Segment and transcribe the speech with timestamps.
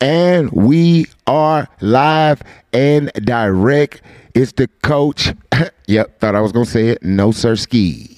[0.00, 4.02] And we are live and direct.
[4.34, 5.32] It's the coach.
[5.86, 7.02] yep, thought I was gonna say it.
[7.02, 8.12] No sir ski.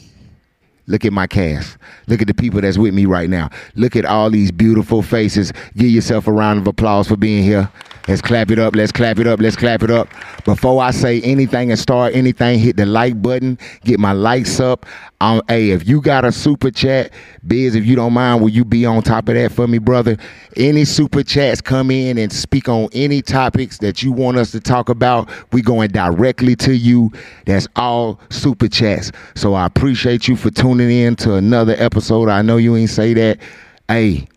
[0.89, 1.77] Look at my cast.
[2.07, 3.51] Look at the people that's with me right now.
[3.77, 5.53] Look at all these beautiful faces.
[5.77, 7.71] Give yourself a round of applause for being here.
[8.09, 8.75] Let's clap it up.
[8.75, 9.39] Let's clap it up.
[9.39, 10.09] Let's clap it up.
[10.47, 13.59] Before I say anything and start anything, hit the like button.
[13.85, 14.87] Get my likes up.
[15.21, 17.13] Um, hey, if you got a super chat,
[17.47, 20.17] Biz, if you don't mind, will you be on top of that for me, brother?
[20.57, 24.61] Any super chats come in and speak on any topics that you want us to
[24.61, 25.29] talk about.
[25.53, 27.13] We going directly to you.
[27.45, 29.13] That's all super chats.
[29.35, 32.31] So I appreciate you for tuning in to another episode.
[32.31, 33.39] I know you ain't say that.
[33.87, 34.29] Hey,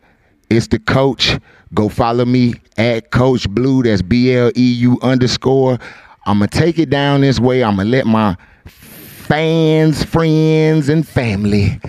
[0.51, 1.39] it's the coach.
[1.73, 3.83] Go follow me at Coach Bleu.
[3.83, 5.79] That's B L E U underscore.
[6.25, 7.63] I'm gonna take it down this way.
[7.63, 8.35] I'm gonna let my
[8.65, 11.79] fans, friends, and family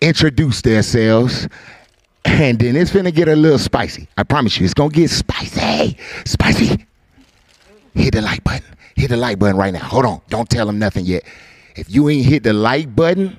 [0.00, 1.48] introduce themselves.
[2.24, 4.06] And then it's gonna get a little spicy.
[4.16, 5.96] I promise you, it's gonna get spicy.
[6.24, 6.86] Spicy.
[7.94, 8.64] Hit the like button.
[8.94, 9.80] Hit the like button right now.
[9.80, 10.20] Hold on.
[10.28, 11.24] Don't tell them nothing yet.
[11.74, 13.36] If you ain't hit the like button,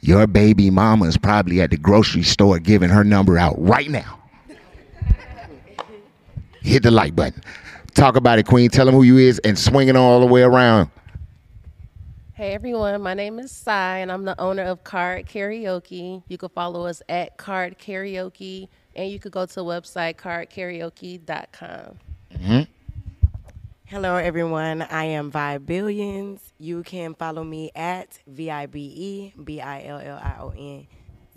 [0.00, 4.20] your baby mama is probably at the grocery store giving her number out right now
[6.62, 7.42] hit the like button.
[7.94, 8.70] Talk about it, Queen.
[8.70, 10.90] Tell them who you is and swing it all the way around.
[12.34, 16.22] Hey everyone, my name is Sai and I'm the owner of Card Karaoke.
[16.26, 21.98] You can follow us at Card Karaoke and you could go to the website cardkaraoke.com.
[22.32, 22.62] Mm-hmm.
[23.90, 26.52] Hello everyone, I am Vibe Billions.
[26.58, 30.52] You can follow me at V I B E B I L L I O
[30.56, 30.86] N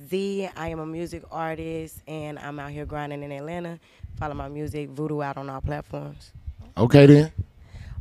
[0.07, 0.49] Z.
[0.55, 3.79] I am a music artist and I'm out here grinding in Atlanta.
[4.19, 6.31] Follow my music, Voodoo, out on all platforms.
[6.77, 7.31] Okay then.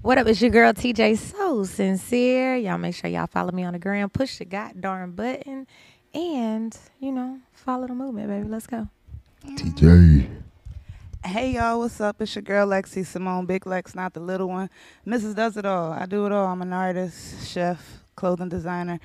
[0.02, 0.26] What up?
[0.26, 2.56] It's your girl TJ So Sincere.
[2.56, 4.10] Y'all make sure y'all follow me on the gram.
[4.10, 5.66] Push the goddamn button.
[6.12, 8.46] And, you know, follow the movement, baby.
[8.46, 8.86] Let's go.
[9.46, 10.42] TJ.
[11.24, 12.20] Hey y'all, what's up?
[12.20, 14.68] It's your girl Lexi Simone, Big Lex, not the little one.
[15.06, 15.36] Mrs.
[15.36, 15.92] Does It All.
[15.92, 16.46] I do it all.
[16.48, 18.98] I'm an artist, chef, clothing designer.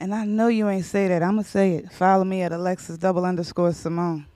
[0.00, 1.22] And I know you ain't say that.
[1.22, 1.92] I'ma say it.
[1.92, 4.26] Follow me at Alexis double underscore Simone.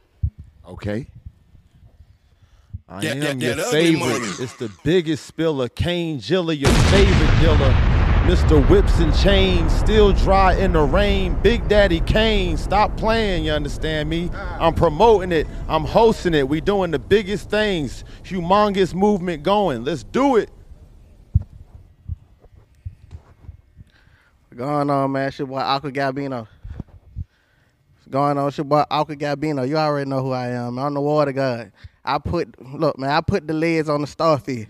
[0.64, 1.08] Okay.
[2.88, 4.22] I am that, your favorite.
[4.38, 7.89] It's the biggest spiller, Kane Jilla, your favorite dealer.
[8.26, 8.68] Mr.
[8.68, 11.34] Whips and Chains, still dry in the rain.
[11.42, 14.30] Big Daddy Kane, stop playing, you understand me?
[14.34, 16.48] I'm promoting it, I'm hosting it.
[16.48, 18.04] We doing the biggest things.
[18.24, 19.84] Humongous movement going.
[19.84, 20.50] Let's do it.
[24.48, 25.28] What's going on, man?
[25.28, 26.46] It's your boy Aqua Gambino.
[26.46, 28.48] What's going on?
[28.48, 29.66] It's your boy Aqua Gambino.
[29.66, 30.78] You already know who I am.
[30.78, 31.72] I'm the water god.
[32.04, 34.66] I put look, man, I put the lids on the starfish.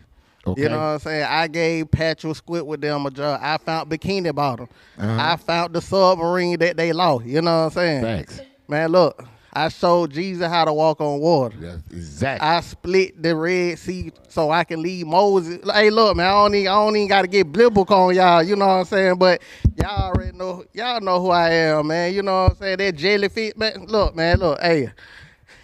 [0.50, 0.62] Okay.
[0.62, 1.26] You know what I'm saying?
[1.28, 3.40] I gave Patrick Squidward them a job.
[3.42, 4.68] I found Bikini Bottom.
[4.98, 5.16] Uh-huh.
[5.18, 7.26] I found the submarine that they lost.
[7.26, 8.02] You know what I'm saying?
[8.02, 8.40] Thanks.
[8.68, 11.56] Man, look, I showed Jesus how to walk on water.
[11.60, 12.46] Yeah, exactly.
[12.46, 15.58] I split the Red Sea so I can lead Moses.
[15.72, 18.42] Hey, look, man, I don't even, I don't even got to get biblical on y'all.
[18.42, 19.16] You know what I'm saying?
[19.16, 19.42] But
[19.76, 22.14] y'all already know, y'all know who I am, man.
[22.14, 22.78] You know what I'm saying?
[22.78, 23.86] That jellyfish, man.
[23.86, 24.92] Look, man, look, hey.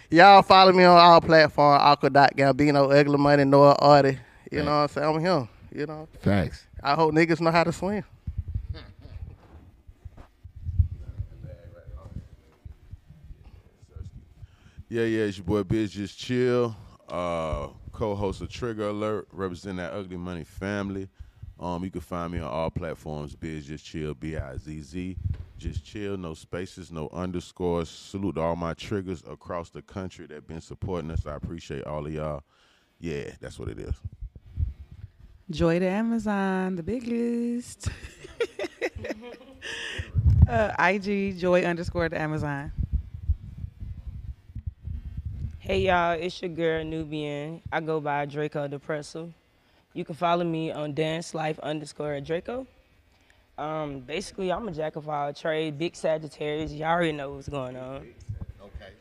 [0.09, 4.17] Y'all follow me on all platforms, Aqua Gambino, Ugly Money, Noah Artie.
[4.51, 5.15] You know what I'm saying?
[5.15, 5.49] I'm him.
[5.73, 6.07] You know?
[6.21, 6.65] Thanks.
[6.81, 8.03] I hope niggas know how to swim.
[14.89, 16.73] Yeah, yeah, it's your boy Bizz Just Chill,
[17.09, 21.09] uh, co-host of Trigger Alert, representing that Ugly Money family.
[21.59, 25.17] Um, you can find me on all platforms, Bizz Just Chill, B-I-Z-Z.
[25.57, 27.89] Just chill, no spaces, no underscores.
[27.89, 31.25] Salute to all my triggers across the country that been supporting us.
[31.25, 32.43] I appreciate all of y'all.
[32.99, 33.95] Yeah, that's what it is.
[35.49, 37.87] Joy to Amazon, the biggest.
[40.49, 42.69] uh, IG Joy underscore to Amazon.
[45.59, 47.61] Hey y'all, it's your girl Nubian.
[47.71, 49.31] I go by Draco Depresso.
[49.93, 52.67] You can follow me on Dance Life underscore Draco.
[53.57, 56.73] Um, basically, I'm a jack of all trades, big Sagittarius.
[56.73, 57.95] Y'all already know what's going on.
[58.61, 58.91] Okay.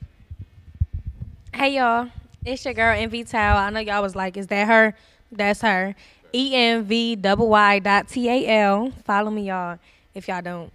[1.52, 2.08] Hey y'all,
[2.44, 3.56] it's your girl Envy Tal.
[3.56, 4.94] I know y'all was like, is that her?
[5.32, 5.96] That's her.
[6.36, 8.92] E N V double Y dot T A L.
[9.04, 9.78] Follow me, y'all,
[10.14, 10.70] if y'all don't.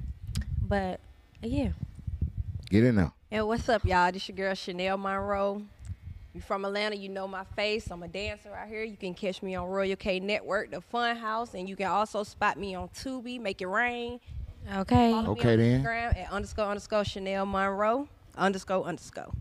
[0.60, 1.00] But
[1.44, 1.70] yeah.
[2.72, 3.14] Get in now.
[3.30, 4.12] And what's up, y'all?
[4.12, 5.62] This your girl Chanel Monroe.
[6.34, 7.92] You from Atlanta, you know my face.
[7.92, 8.84] I'm a dancer out here.
[8.84, 12.24] You can catch me on Royal K Network, the Fun House, and you can also
[12.24, 14.20] spot me on Tubi, Make It Rain.
[14.76, 15.12] Okay.
[15.12, 15.84] Follow okay me then.
[15.84, 19.32] Instagram at underscore underscore Chanel Monroe underscore underscore.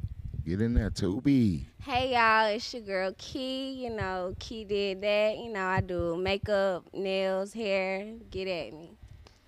[0.46, 1.64] Get in there, Tubi.
[1.82, 3.72] Hey y'all, it's your girl Key.
[3.72, 5.36] You know, Key did that.
[5.36, 8.14] You know, I do makeup, nails, hair.
[8.30, 8.92] Get at me.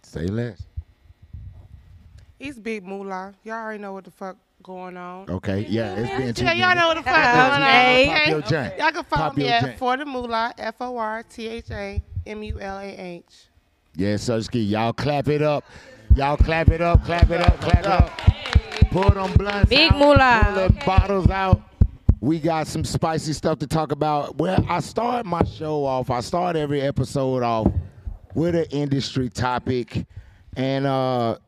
[0.02, 0.62] Say less.
[2.38, 3.32] It's Big Moolah.
[3.42, 5.30] Y'all already know what the fuck going on.
[5.30, 7.60] Okay, yeah, it's been two Yeah, y'all know what the fuck going on.
[7.60, 8.30] Pop okay?
[8.30, 8.78] your joint.
[8.78, 9.78] Y'all can follow Pop me at.
[9.78, 13.46] For the Moolah, F O R T H A M U L A H.
[13.96, 15.64] Yeah, Sirski, y'all clap it up.
[16.14, 18.31] Y'all clap it up, clap it up, clap it up.
[18.92, 20.40] Pull them blunts Big out, moolah.
[20.44, 21.62] Pull the bottles out.
[22.20, 24.36] We got some spicy stuff to talk about.
[24.36, 26.10] Well, I start my show off.
[26.10, 27.72] I start every episode off
[28.34, 30.06] with an industry topic.
[30.56, 31.38] And uh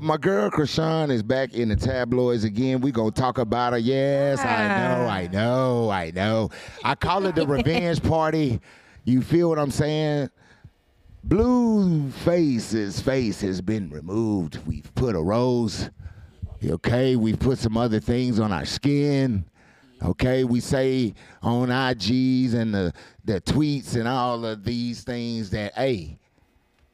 [0.00, 2.80] my girl Chrisean is back in the tabloids again.
[2.80, 3.78] We gonna talk about her.
[3.78, 6.50] Yes, I know, I know, I know.
[6.84, 8.60] I call it the revenge party.
[9.04, 10.30] You feel what I'm saying?
[11.24, 14.58] Blueface's face has been removed.
[14.66, 15.90] We've put a rose.
[16.64, 19.44] Okay, we've put some other things on our skin.
[20.02, 22.92] Okay, we say on IGs and the,
[23.24, 26.18] the tweets and all of these things that, hey,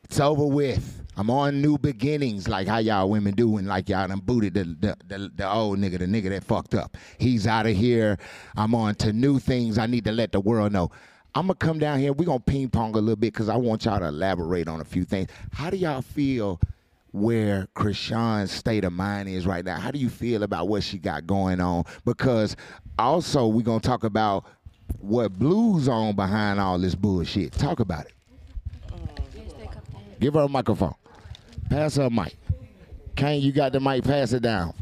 [0.04, 1.02] it's over with.
[1.16, 4.64] I'm on new beginnings, like how y'all women do, and like y'all done booted the,
[4.64, 6.96] the, the, the old nigga, the nigga that fucked up.
[7.18, 8.18] He's out of here.
[8.56, 9.78] I'm on to new things.
[9.78, 10.90] I need to let the world know.
[11.34, 12.12] I'm gonna come down here.
[12.12, 14.84] We're gonna ping pong a little bit because I want y'all to elaborate on a
[14.84, 15.28] few things.
[15.52, 16.60] How do y'all feel
[17.12, 19.78] where Chrisean's state of mind is right now?
[19.78, 21.84] How do you feel about what she got going on?
[22.04, 22.56] Because
[22.98, 24.44] also we're gonna talk about
[24.98, 27.52] what blues on behind all this bullshit.
[27.52, 28.12] Talk about it.
[30.20, 30.94] Give her a microphone.
[31.68, 32.36] Pass her a mic.
[33.16, 34.04] Kane, you got the mic.
[34.04, 34.72] Pass it down.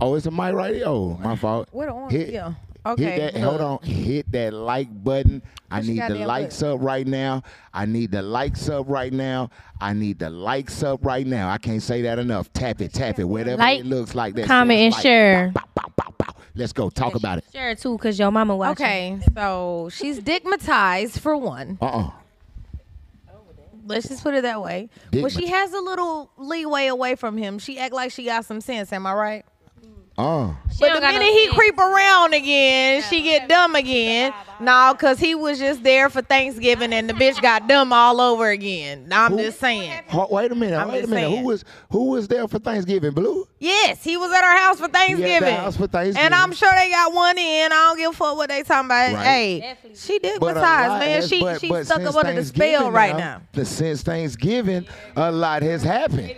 [0.00, 0.84] Oh, it's a mic right here.
[0.86, 1.68] Oh, my fault.
[1.72, 2.10] What on?
[2.10, 2.54] Hit, yeah.
[2.94, 3.40] Hit that.
[3.42, 3.78] Hold on.
[3.82, 5.42] Hit that like button.
[5.70, 7.42] I need the likes up right now.
[7.74, 9.50] I need the likes up right now.
[9.80, 11.48] I need the likes up right now.
[11.50, 12.52] I can't say that enough.
[12.52, 13.24] Tap it, tap it.
[13.24, 14.34] Whatever Like, it looks like.
[14.36, 15.02] That comment, says and like.
[15.02, 15.50] share.
[15.54, 16.34] Bow, bow, bow, bow.
[16.54, 16.88] Let's go.
[16.88, 17.44] Talk about it.
[17.52, 18.86] Share it too, cause your mama watching.
[18.86, 21.78] Okay, so she's digmatized for one.
[21.82, 22.10] Uh uh
[23.88, 24.88] Let's just put it that way.
[25.12, 27.60] Well, she has a little leeway away from him.
[27.60, 28.92] She act like she got some sense.
[28.92, 29.44] Am I right?
[30.18, 30.54] Uh.
[30.80, 34.32] But the minute he creep around again, she get dumb again.
[34.58, 38.48] No, cause he was just there for Thanksgiving and the bitch got dumb all over
[38.48, 39.08] again.
[39.12, 39.92] I'm Who- just saying.
[40.08, 40.76] Ho- wait a minute.
[40.78, 41.28] I'm wait a minute.
[41.28, 41.38] saying.
[41.42, 43.10] Who was who was there for Thanksgiving?
[43.12, 43.46] Blue.
[43.58, 45.54] Yes, he was at her house for Thanksgiving.
[45.54, 46.24] house for Thanksgiving.
[46.24, 47.72] And I'm sure they got one in.
[47.72, 49.12] I don't give a fuck what they talking about.
[49.14, 49.24] Right.
[49.24, 51.02] Hey, she did But a lot man.
[51.02, 53.42] has- She but- she but stuck up under the spell Thanksgiving right now.
[53.52, 56.34] The, since Thanksgiving, a lot has happened.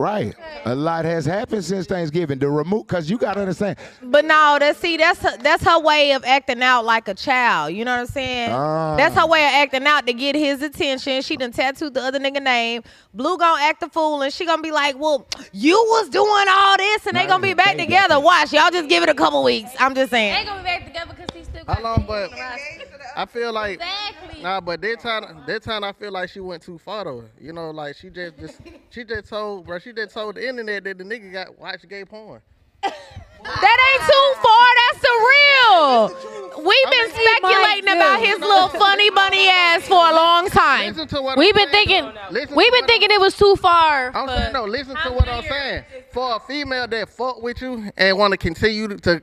[0.00, 0.34] Right.
[0.64, 2.38] A lot has happened since Thanksgiving.
[2.38, 3.76] The remove, because you got to understand.
[4.02, 7.74] But no, that's see, that's her, that's her way of acting out like a child.
[7.74, 8.50] You know what I'm saying?
[8.50, 8.96] Ah.
[8.96, 11.20] That's her way of acting out to get his attention.
[11.20, 12.82] She done tattooed the other nigga name.
[13.12, 16.78] Blue gonna act a fool, and she gonna be like, "Well, you was doing all
[16.78, 18.18] this, and they gonna be back together.
[18.18, 20.32] Watch, y'all just give it a couple weeks." I'm just saying.
[20.34, 22.30] They gonna be back together because he still How long, but
[23.16, 24.19] I feel like Exactly.
[24.42, 27.24] Nah, but that time, that time I feel like she went too far though.
[27.40, 30.84] You know, like she just, just she just told, bro, she just told the internet
[30.84, 32.40] that the nigga got watched gay porn.
[33.42, 34.66] That ain't too far.
[34.80, 36.64] That's the real.
[36.66, 40.88] We've been speculating about his little funny bunny ass for a long time.
[40.88, 42.12] Listen to what We've been thinking.
[42.32, 44.14] We've been thinking it was too far.
[44.14, 44.64] I'm saying no.
[44.64, 45.84] Listen to what I'm saying.
[46.12, 49.22] For a female that fuck with you and want to continue to,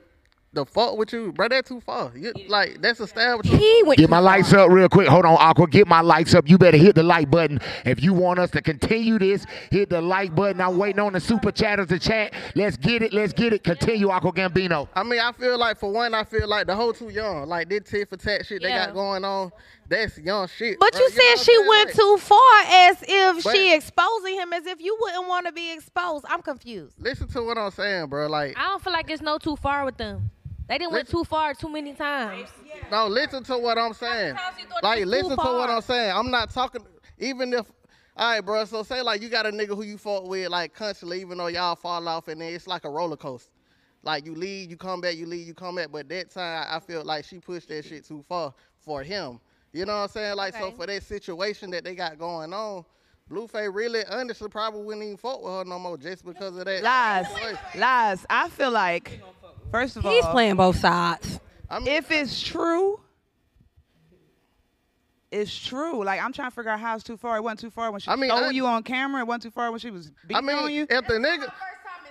[0.54, 2.12] to to fuck with you, bro, that's too far.
[2.14, 3.44] You, like that's a stab.
[3.44, 3.98] He went.
[3.98, 5.08] Get my lights up real quick.
[5.08, 5.66] Hold on, Aqua.
[5.66, 6.48] Get my lights up.
[6.48, 7.60] You better hit the like button.
[7.84, 10.60] If you want us to continue this, hit the like button.
[10.60, 12.34] I'm waiting on the super chatters to chat.
[12.54, 13.12] Let's get it.
[13.12, 13.64] Let's get it.
[13.64, 14.88] Continue, Aqua Gambino.
[14.94, 17.48] I mean, I feel like for one, I feel like the whole too young.
[17.48, 19.52] Like this tit for tat shit they got going on.
[19.88, 20.78] That's young shit.
[20.78, 21.00] But bro.
[21.00, 21.68] you said what I'm she saying?
[21.68, 25.46] went Like, too far as if But- she exposing him as if you wouldn't want
[25.46, 26.26] to be exposed.
[26.28, 26.94] I'm confused.
[26.98, 28.26] Listen to what I'm saying, bro.
[28.26, 30.30] Like, I don't feel like it's no too far with them.
[30.68, 32.50] They didn't went too far too many times.
[32.90, 34.36] no, listen to what I'm saying.
[34.82, 35.70] Like, listen to what.
[35.70, 36.12] I'm saying.
[36.14, 36.82] I'm not talking.
[37.18, 37.72] Even if,
[38.14, 38.66] all right, bro.
[38.66, 41.46] So say like you got a nigga who you fought with like constantly, even though
[41.46, 43.50] y'all fall off, and then it's like a roller coaster.
[44.02, 45.88] Like you leave, you come back, you leave, you come back.
[45.90, 49.40] But that time, I feel like she pushed that shit too far for him.
[49.72, 50.36] You know what I'm saying?
[50.36, 52.84] Like, so for that situation that they got going on,
[53.30, 56.82] Blueface really, honestly, probably wouldn't even fuck with her no more just because of that.
[56.82, 57.58] Lies, situation.
[57.76, 58.26] lies.
[58.30, 59.20] I feel like,
[59.70, 61.38] first of all, He's playing both sides.
[61.68, 62.98] I mean, if it's true,
[65.30, 66.02] it's true.
[66.04, 67.36] Like I'm trying to figure out how it's too far.
[67.36, 69.20] It wasn't too far when she I mean, stole I- you on camera.
[69.20, 70.82] It wasn't too far when she was I beating on mean, you.
[70.88, 71.52] if the nigga,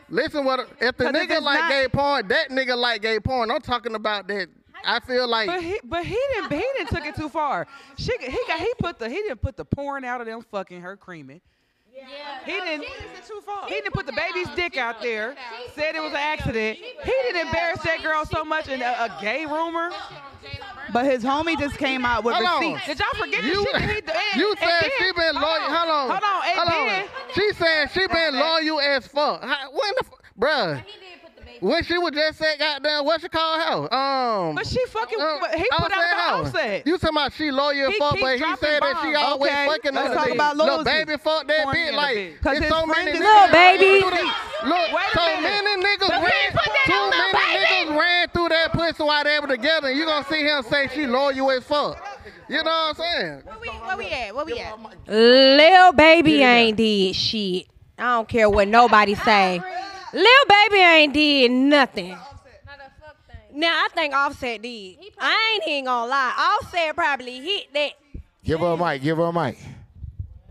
[0.09, 3.49] listen, what if the nigga it's like not- gay porn, that nigga like gay porn.
[3.49, 4.49] I'm talking about that.
[4.85, 7.67] I feel like But he, but he didn't, he didn't took it too far.
[7.97, 10.81] She, he got, he put the, he didn't put the pouring out of them fucking
[10.81, 11.41] her creaming.
[11.95, 12.05] Yeah.
[12.45, 12.85] He didn't.
[13.67, 15.35] He didn't put the baby's dick out there.
[15.73, 16.77] Said it was an accident.
[16.77, 19.89] He didn't embarrass that girl so much in a, a gay rumor.
[20.93, 22.79] But his homie just came out with Hold on.
[22.85, 24.39] Did y'all forget you, the shit that he did?
[24.41, 25.43] you said then- she been loyal.
[25.43, 27.03] Hold on, Hold on, and hold on.
[27.33, 29.43] She said she She been loyal as fuck.
[29.43, 30.85] How, when the, f- bruh?
[31.61, 33.93] When she was just at goddamn, what she call her?
[33.93, 34.55] Um.
[34.55, 35.19] But she fucking.
[35.19, 36.47] um, he put out Offset the House.
[36.47, 36.87] offset.
[36.87, 39.51] You talking about she loyal as He fuck, but he dropping said that she always
[39.51, 41.93] Okay, fucking let's talk about Look, baby, fuck that Corny bitch.
[41.95, 42.41] Like, bitch.
[42.41, 43.41] 'Cause it's his so friend many is- niggas.
[43.41, 43.99] Look, baby.
[44.05, 46.51] Look, Look, so many niggas ran.
[46.85, 49.87] Too many niggas ran through that pussy while they were together.
[49.89, 52.03] And you gonna see him say she loyal as fuck.
[52.49, 53.41] You know what I'm saying?
[53.45, 54.35] Where we, where we at?
[54.35, 54.77] Where we at?
[55.07, 57.67] Lil baby ain't did shit.
[57.99, 59.61] I don't care what nobody say.
[60.13, 62.17] Lil baby ain't did nothing.
[63.53, 64.97] Now I think Offset did.
[65.19, 66.57] I ain't even gonna lie.
[66.61, 67.91] Offset probably hit that.
[68.43, 69.01] Give her a mic.
[69.01, 69.57] Give her a mic.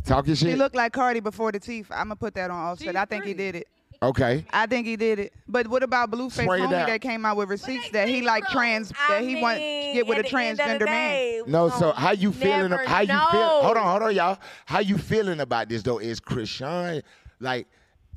[0.04, 0.46] Talk your shit.
[0.46, 0.58] She shit.
[0.58, 1.86] looked like Cardi before the teeth.
[1.90, 2.96] I'm gonna put that on Offset.
[2.96, 3.68] I think he did it.
[4.02, 4.44] Okay.
[4.50, 5.32] I think he did it.
[5.48, 6.86] But what about Blueface Spray homie out.
[6.86, 10.18] that came out with receipts that he like trans that he want to get with
[10.18, 11.42] a transgender man?
[11.46, 12.72] No, so how you feeling?
[12.72, 13.62] How you feel?
[13.62, 14.38] Hold on, hold on, y'all.
[14.66, 15.98] How you feeling about this though?
[15.98, 17.02] Is Chrisean
[17.40, 17.66] like?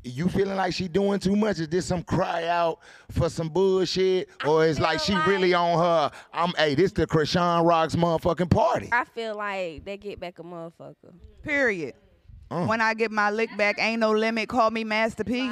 [0.03, 1.59] You feeling like she doing too much?
[1.59, 2.79] Is this some cry out
[3.11, 6.11] for some bullshit, or is like she really on her?
[6.33, 8.87] I'm hey, this the Chrisean Rocks motherfucking party.
[8.93, 11.13] I feel like they get back a motherfucker.
[11.43, 11.95] Period.
[12.49, 12.65] Uh.
[12.65, 14.47] When I get my lick back, ain't no limit.
[14.47, 15.51] Call me Master P.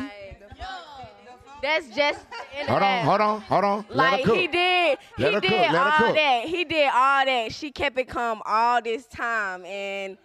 [1.61, 2.19] That's just
[2.67, 3.85] Hold on, hold on, hold on.
[3.89, 4.35] Let her Like cook.
[4.37, 6.15] he did, Let he her did cook, let her all cook.
[6.15, 6.45] that.
[6.45, 7.51] He did all that.
[7.51, 10.17] She kept it calm all this time, and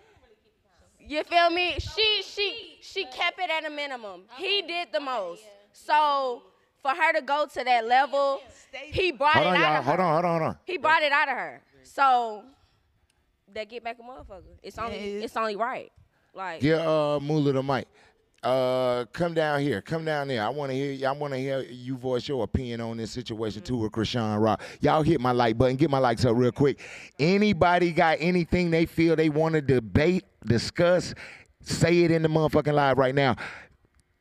[1.13, 1.75] you feel me?
[1.79, 4.23] She she she kept it at a minimum.
[4.37, 5.43] He did the most.
[5.73, 6.43] So
[6.83, 8.41] for her to go to that level,
[8.85, 9.79] he brought Hold it on, out y'all.
[9.79, 9.91] of her.
[9.91, 10.59] Hold on, hold on, hold on.
[10.65, 11.63] He brought it out of her.
[11.83, 12.45] So
[13.53, 14.43] that get back a motherfucker.
[14.63, 15.93] It's only it's only right.
[16.35, 17.87] Like yeah, uh Mula the mic.
[18.43, 19.81] Uh, come down here.
[19.81, 20.45] Come down there.
[20.45, 20.93] I want to hear.
[20.93, 21.07] You.
[21.07, 24.61] I want to hear you voice your opinion on this situation too with Chrisean Rock.
[24.81, 25.77] Y'all hit my like button.
[25.77, 26.81] Get my likes up real quick.
[27.21, 31.15] Anybody got anything they feel they want to debate, discuss?
[31.61, 33.37] Say it in the motherfucking live right now.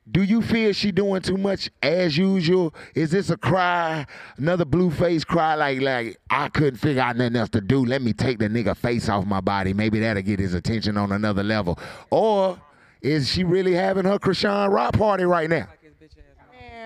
[0.09, 2.75] Do you feel she doing too much as usual?
[2.95, 4.05] Is this a cry,
[4.37, 7.85] another Blueface cry like like I couldn't figure out nothing else to do?
[7.85, 9.73] Let me take the nigga face off my body.
[9.73, 11.79] Maybe that'll get his attention on another level.
[12.09, 12.59] Or
[13.01, 15.67] is she really having her Chrisean Rock party right now?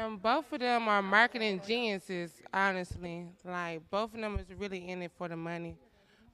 [0.01, 3.27] And both of them are marketing geniuses, honestly.
[3.43, 5.77] Like both of them is really in it for the money.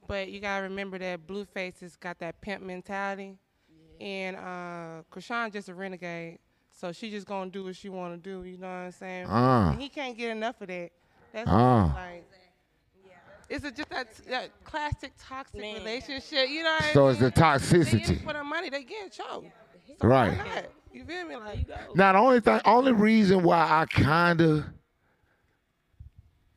[0.06, 3.38] But you gotta remember that Blueface has got that pimp mentality,
[4.00, 6.38] and uh, Chrisean just a renegade.
[6.72, 8.42] So she just gonna do what she wanna do.
[8.44, 9.26] You know what I'm saying?
[9.28, 10.90] And he can't get enough of that.
[11.32, 11.92] That's Ah.
[11.94, 12.24] like.
[13.48, 16.48] Is it just that, that classic toxic relationship?
[16.48, 17.10] You know what I So mean?
[17.10, 18.10] it's the They in toxicity.
[18.10, 18.70] it for the money.
[18.70, 19.46] They get choked.
[20.00, 20.36] So Right.
[20.36, 20.64] not?
[20.92, 21.36] You feel me?
[21.36, 24.72] Like, Now the only thing, only reason why I kinda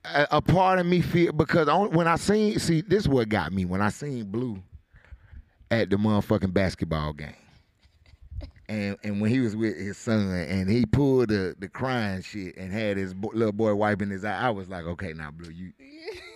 [0.05, 3.29] a, a part of me feel because on, when I seen see this is what
[3.29, 4.61] got me when I seen Blue
[5.71, 7.33] at the motherfucking basketball game.
[8.67, 12.57] And and when he was with his son and he pulled the the crying shit
[12.57, 15.51] and had his bo- little boy wiping his eye, I was like, okay, now Blue,
[15.51, 15.71] you,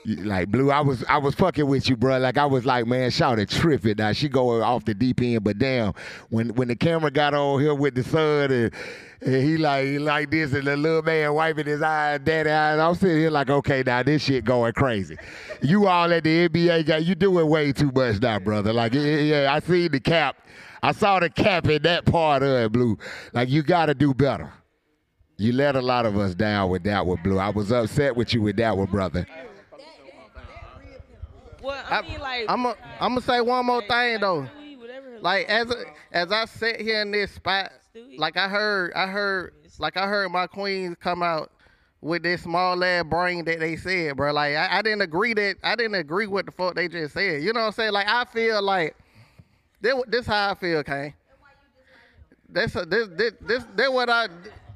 [0.06, 2.20] you like Blue, I was I was fucking with you, bro.
[2.20, 3.96] Like I was like, man, shout it, tripping.
[3.98, 5.94] Now she going off the deep end, but damn,
[6.30, 8.74] when when the camera got on here with the son and,
[9.22, 12.78] and he like he like this and the little man wiping his eye, daddy eyes,
[12.80, 15.18] I'm sitting here like, okay, now this shit going crazy.
[15.64, 18.72] You all at the NBA guy, you doing way too much now, brother.
[18.72, 20.36] Like yeah, yeah, I see the cap.
[20.82, 22.98] I saw the cap in that part of it, Blue.
[23.34, 24.52] Like you got to do better.
[25.38, 27.38] You let a lot of us down with that one, Blue.
[27.38, 29.26] I was upset with you with that one, brother.
[31.62, 34.48] Well, I, mean, like, I'm i I'm gonna say one more thing though.
[35.22, 37.72] Like as a, as I sit here in this spot,
[38.18, 41.52] like I heard I heard like I heard my queens come out
[42.02, 44.32] with this small ass brain that they said, bro.
[44.32, 47.44] Like I, I didn't agree that I didn't agree with the fuck they just said.
[47.44, 47.92] You know what I'm saying?
[47.92, 48.96] Like I feel like
[49.82, 51.14] this this how I feel, Kane.
[52.48, 54.28] This this this this this what I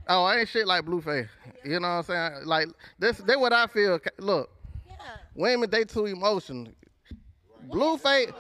[0.08, 1.30] oh I ain't shit like Blueface.
[1.64, 2.46] You know what I'm saying?
[2.46, 2.68] Like
[3.00, 4.00] this this what I feel.
[4.20, 4.50] Look,
[5.36, 6.68] women they too emotional.
[7.70, 8.34] Blueface,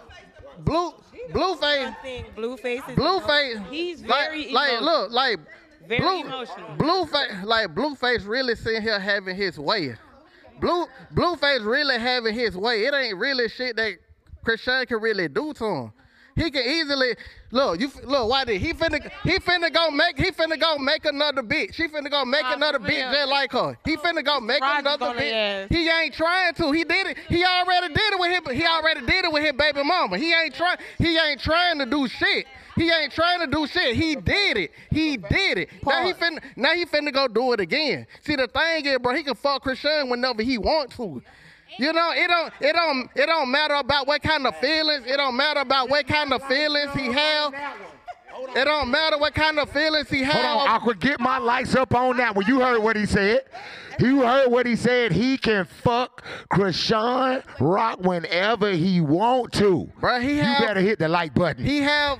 [0.59, 0.93] blue
[1.31, 1.95] Blueface,
[2.35, 3.69] Blueface Blueface.
[3.69, 5.01] He's like, very like emotional.
[5.01, 5.39] look like
[5.87, 6.77] Very blue, emotional.
[6.77, 9.95] Blueface like Blueface really sitting here having his way.
[10.59, 12.85] Blue Blueface really having his way.
[12.85, 13.93] It ain't really shit that
[14.45, 15.93] Chrisean can really do to him.
[16.35, 17.15] He can easily
[17.51, 17.79] look.
[17.79, 18.29] You look.
[18.29, 19.11] Why did he finna?
[19.23, 20.17] He finna go make.
[20.17, 21.75] He finna go make another bitch.
[21.75, 23.77] He finna go make another bitch just like her.
[23.85, 25.71] He finna go make Rogers another bitch.
[25.71, 26.71] He ain't trying to.
[26.71, 27.17] He did it.
[27.29, 28.55] He already did it with him.
[28.55, 30.17] He already did it with his baby mama.
[30.17, 30.77] He ain't trying.
[30.97, 32.47] He ain't trying to do shit.
[32.75, 33.95] He ain't trying to do shit.
[33.95, 34.71] He did it.
[34.89, 35.69] He did it.
[35.85, 36.41] Now he finna.
[36.55, 38.07] Now he finna go do it again.
[38.21, 39.13] See the thing is, bro.
[39.13, 41.21] He can fuck Chrisean whenever he want to.
[41.79, 45.05] You know, it don't, it don't, it don't matter about what kind of feelings.
[45.05, 47.53] It don't matter about what kind of feelings he have.
[48.55, 50.33] It don't matter what kind of feelings he has.
[50.33, 52.45] Hold on, Aqua, get my lights up on that one.
[52.47, 53.41] You heard what he said.
[53.99, 55.11] You heard what he said.
[55.11, 59.89] He can fuck Chrisean Rock whenever he want to.
[60.01, 61.63] Bruh, he you better hit the like button.
[61.63, 62.19] He have,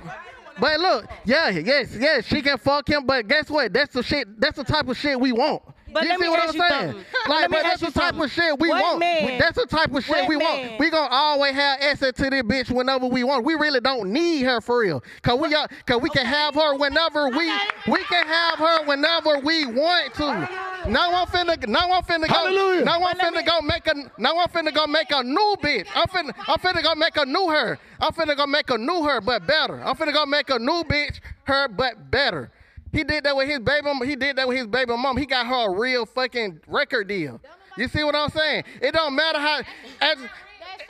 [0.60, 3.06] but look, yeah, yes, yes, she can fuck him.
[3.06, 3.72] But guess what?
[3.72, 4.40] That's the shit.
[4.40, 5.62] That's the type of shit we want.
[5.94, 6.92] But you let see me what I'm saying?
[6.92, 7.04] something.
[7.28, 8.98] Like, but that's the type of shit we What want.
[8.98, 10.80] man- That's the type of shit what we man- want.
[10.80, 13.44] We gonna always have access to this bitch whenever we want.
[13.44, 15.02] We really don't need her for real.
[15.22, 17.50] Cause we got, cause we can have her whenever we,
[17.86, 20.48] we can have her whenever we want to.
[20.90, 22.84] Now I'm finna, now I'm finna go, Hallelujah.
[22.84, 25.86] now I'm finna go make a, now I'm finna go make a new bitch.
[25.94, 27.78] I'm finna, I'm finna go make a new her.
[28.00, 29.80] I'm finna go make a new her, but better.
[29.82, 32.50] I'm finna go make a new bitch, her, but better.
[32.94, 33.88] He did that with his baby.
[34.04, 35.16] He did that with his baby mom.
[35.16, 37.40] He got her a real fucking record deal.
[37.76, 38.64] You see what I'm saying?
[38.80, 39.60] It don't matter how.
[40.00, 40.18] As,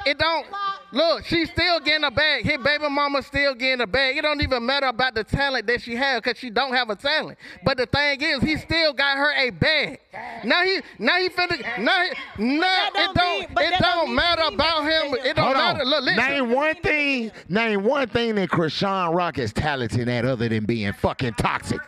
[0.06, 0.46] it don't
[0.92, 1.24] look.
[1.24, 2.44] She's still getting a bag.
[2.44, 4.16] His baby mama still getting a bag.
[4.16, 6.96] It don't even matter about the talent that she has because she don't have a
[6.96, 7.38] talent.
[7.64, 10.00] But the thing is, he still got her a bag.
[10.44, 11.78] Now he, now he finna.
[11.78, 12.04] Now,
[12.36, 13.50] he- now it don't.
[13.60, 15.14] It don't matter about him.
[15.24, 15.80] It don't Hold matter.
[15.82, 15.86] on.
[15.88, 16.16] Look, listen.
[16.30, 17.32] name one thing.
[17.48, 21.80] Name one thing that Chrisean Rock is talented at, other than being fucking toxic.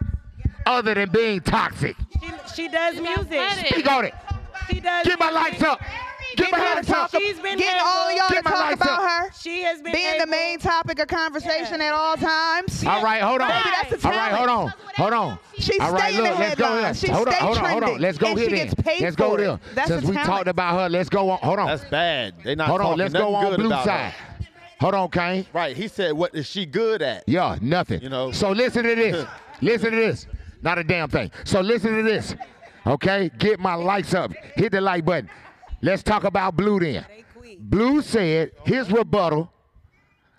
[0.66, 1.96] Other than being toxic.
[2.20, 2.30] She,
[2.62, 3.40] she does music.
[3.68, 4.14] Speak on it.
[4.68, 5.06] She does.
[5.06, 5.80] Get my lights up.
[6.36, 7.10] Get my lights up.
[7.10, 9.30] She's been Getting here all y'all to Get my talk about her.
[9.40, 12.84] She has been Being the main topic of conversation at all times.
[12.84, 13.48] All right, hold on.
[13.48, 14.72] Baby, that's All right, hold on.
[14.96, 15.38] Hold on.
[15.58, 16.76] She All right, stay in look, the let's go here.
[16.76, 17.00] headlines.
[17.00, 18.00] She hold on, hold on, hold on.
[18.00, 18.66] Let's go And here she then.
[18.68, 19.54] gets paid Let's go for there.
[19.54, 19.60] it.
[19.74, 21.38] That's Since we talked about her, let's go on.
[21.38, 21.66] Hold on.
[21.68, 22.34] That's bad.
[22.42, 24.14] They not Hold on, let's go on blue side.
[24.80, 25.46] Hold on, Kane.
[25.54, 25.74] Right.
[25.74, 28.02] He said, "What is she good at?" Yeah, nothing.
[28.02, 28.30] You know.
[28.32, 29.26] So listen to this.
[29.62, 30.26] listen to this.
[30.60, 31.30] Not a damn thing.
[31.44, 32.34] So listen to this.
[32.86, 33.30] Okay?
[33.38, 34.32] Get my lights up.
[34.54, 35.30] Hit the like button.
[35.86, 37.06] Let's talk about Blue then.
[37.60, 39.52] Blue said his rebuttal,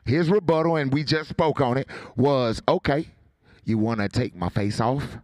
[0.04, 3.08] his rebuttal, and we just spoke on it, was okay,
[3.64, 5.20] you want to take my face off?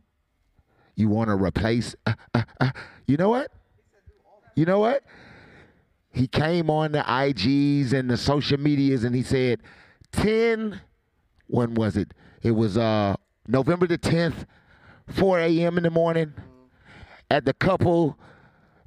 [0.95, 1.93] You want to replace?
[2.05, 2.71] uh, uh, uh.
[3.05, 3.51] You know what?
[4.55, 5.03] You know what?
[6.13, 9.59] He came on the IGs and the social medias and he said,
[10.13, 10.79] 10,
[11.47, 12.13] when was it?
[12.41, 14.45] It was uh, November the 10th,
[15.09, 15.75] 4 a.m.
[15.75, 16.33] in the morning
[17.29, 18.17] at the couple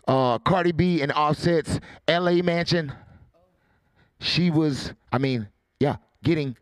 [0.07, 2.93] uh, Cardi B and Offset's LA mansion.
[4.21, 5.49] She was, I mean,
[5.81, 6.57] yeah, getting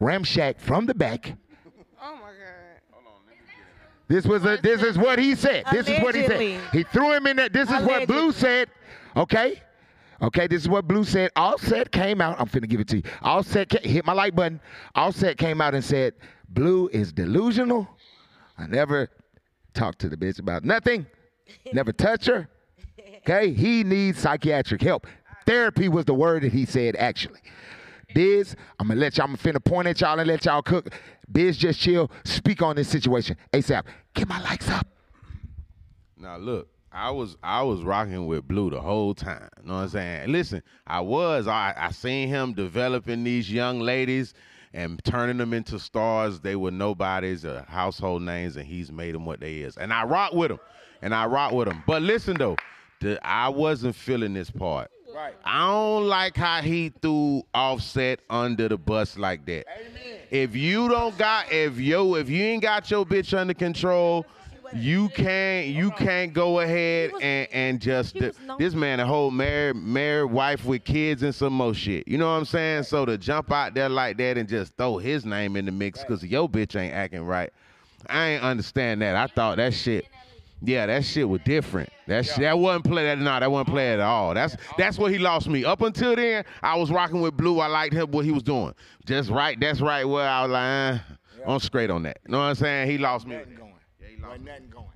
[0.00, 1.34] ramshacked from the back.
[2.02, 2.36] Oh my God.
[4.08, 4.58] This was a.
[4.60, 5.64] This is what he said.
[5.70, 6.60] This is what he said.
[6.72, 7.48] He threw him in there.
[7.48, 8.68] This is what Blue said.
[9.16, 9.62] Okay.
[10.22, 11.30] Okay, this is what Blue said.
[11.36, 12.38] Offset came out.
[12.38, 13.02] I'm finna give it to you.
[13.22, 14.60] Offset ca- hit my like button.
[14.94, 16.14] Offset came out and said,
[16.48, 17.88] "Blue is delusional.
[18.58, 19.08] I never
[19.72, 21.06] talked to the bitch about nothing.
[21.72, 22.48] Never touch her.
[23.20, 25.06] Okay, he needs psychiatric help.
[25.46, 27.40] Therapy was the word that he said actually.
[28.14, 29.26] Biz, I'm gonna let y'all.
[29.26, 30.92] I'm finna point at y'all and let y'all cook.
[31.30, 32.10] Biz, just chill.
[32.24, 33.84] Speak on this situation ASAP.
[34.14, 34.86] Get my likes up.
[36.16, 39.48] Now look, I was I was rocking with Blue the whole time.
[39.62, 40.32] You know what I'm saying?
[40.32, 44.34] Listen, I was I I seen him developing these young ladies
[44.72, 46.40] and turning them into stars.
[46.40, 49.76] They were nobodies or household names, and he's made them what they is.
[49.76, 50.60] And I rock with him,
[51.00, 51.82] and I rock with him.
[51.86, 52.56] But listen though,
[53.00, 54.90] the, I wasn't feeling this part.
[55.14, 55.34] Right.
[55.44, 59.66] I don't like how he threw Offset under the bus like that.
[60.30, 64.24] If you don't got if yo if you ain't got your bitch under control,
[64.72, 68.16] you can't you can't go ahead and and just
[68.58, 72.06] this man a whole married married wife with kids and some more shit.
[72.06, 72.84] You know what I'm saying?
[72.84, 76.00] So to jump out there like that and just throw his name in the mix
[76.00, 77.52] because your bitch ain't acting right,
[78.08, 79.16] I ain't understand that.
[79.16, 80.06] I thought that shit.
[80.62, 81.88] Yeah, that shit was different.
[82.06, 83.04] That shit, that wasn't play.
[83.04, 84.34] That no, that wasn't play at all.
[84.34, 85.64] That's that's what he lost me.
[85.64, 87.60] Up until then, I was rocking with Blue.
[87.60, 88.74] I liked him what he was doing.
[89.06, 89.58] Just right.
[89.58, 90.04] That's right.
[90.04, 90.98] Where I was like, eh,
[91.46, 92.18] I'm straight on that.
[92.26, 92.90] You know what I'm saying?
[92.90, 93.36] He lost me.
[93.36, 93.74] Nothing going.
[94.00, 94.86] Yeah, he lost nothing going.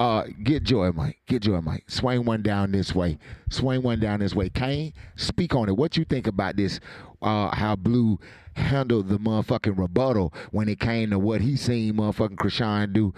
[0.00, 1.18] Uh, get Joy, Mike.
[1.26, 1.84] Get Joy, Mike.
[1.88, 3.16] Swing one down this way.
[3.48, 4.50] Swing one down this way.
[4.50, 5.76] Kane, speak on it.
[5.76, 6.80] What you think about this?
[7.22, 8.18] Uh, how Blue
[8.56, 13.14] handled the motherfucking rebuttal when it came to what he seen motherfucking Chrisean do.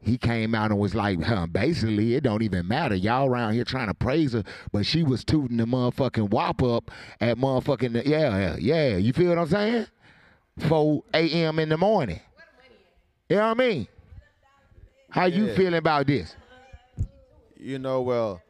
[0.00, 2.94] He came out and was like, huh, basically, it don't even matter.
[2.94, 6.90] Y'all around here trying to praise her, but she was tooting the motherfucking wop up
[7.20, 8.96] at motherfucking, yeah, yeah, yeah.
[8.96, 9.86] You feel what I'm saying?
[10.68, 11.58] 4 a.m.
[11.58, 12.20] in the morning.
[13.28, 13.88] You know what I mean?
[15.10, 16.34] How you feeling about this?
[17.58, 18.40] You know, well,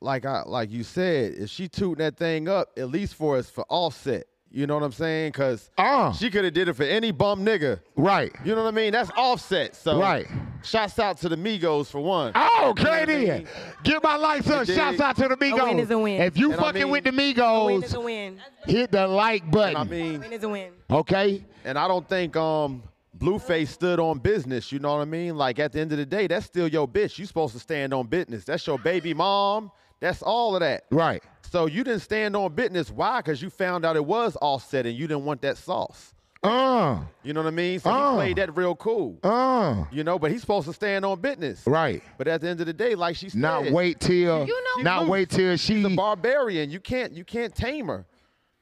[0.00, 3.50] like I like you said, if she tooting that thing up, at least for us
[3.50, 4.26] for offset.
[4.56, 5.32] You know what I'm saying?
[5.32, 7.78] Cause uh, she could have did it for any bum nigga.
[7.94, 8.32] Right.
[8.42, 8.90] You know what I mean?
[8.92, 9.76] That's offset.
[9.76, 10.26] So Right.
[10.64, 12.32] Shouts out to the Migos for one.
[12.34, 13.48] Oh, You know I Clay mean?
[13.84, 14.66] Get my lights up.
[14.66, 15.60] Shouts out to the Migos.
[15.60, 16.22] A win is a win.
[16.22, 18.40] If you And I fucking mean- with the Migos, A win is a win.
[18.66, 19.76] hit the like button.
[19.76, 20.72] I mean, A win is a win.
[20.90, 21.44] okay?
[21.66, 22.82] and I don't think um
[23.18, 24.72] Blueface stood on business.
[24.72, 25.36] You know what I mean?
[25.36, 27.18] Like at the end of the day, that's still your bitch.
[27.18, 28.44] You supposed to stand on business.
[28.44, 29.70] That's your baby mom.
[30.00, 30.84] That's all of that.
[30.90, 31.22] Right.
[31.50, 32.90] So you didn't stand on business.
[32.90, 33.18] Why?
[33.20, 36.12] Because you found out it was offset and you didn't want that sauce.
[36.42, 37.80] Uh, You know what I mean?
[37.80, 38.10] So Uh.
[38.12, 39.18] he played that real cool.
[39.24, 39.84] uh.
[39.90, 41.62] You know, but he's supposed to stand on business.
[41.66, 42.02] Right.
[42.18, 44.46] But at the end of the day, like she's Not wait till.
[44.46, 45.74] You know- not She's wait till she.
[45.76, 46.70] she's a barbarian.
[46.70, 48.04] You can't you can't tame her.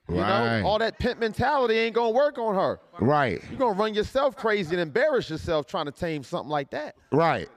[0.08, 0.60] You Right.
[0.60, 2.78] know, all that pimp mentality ain't gonna work on her.
[3.00, 3.42] Right.
[3.48, 6.94] You're gonna run yourself crazy and embarrass yourself trying to tame something like that.
[7.10, 7.48] Right.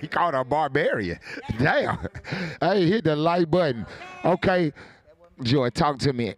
[0.00, 1.18] he called her a barbarian.
[1.58, 1.98] Damn.
[2.60, 3.86] Hey, hit the like button.
[4.24, 4.72] Okay.
[5.42, 6.34] Joy, talk to me.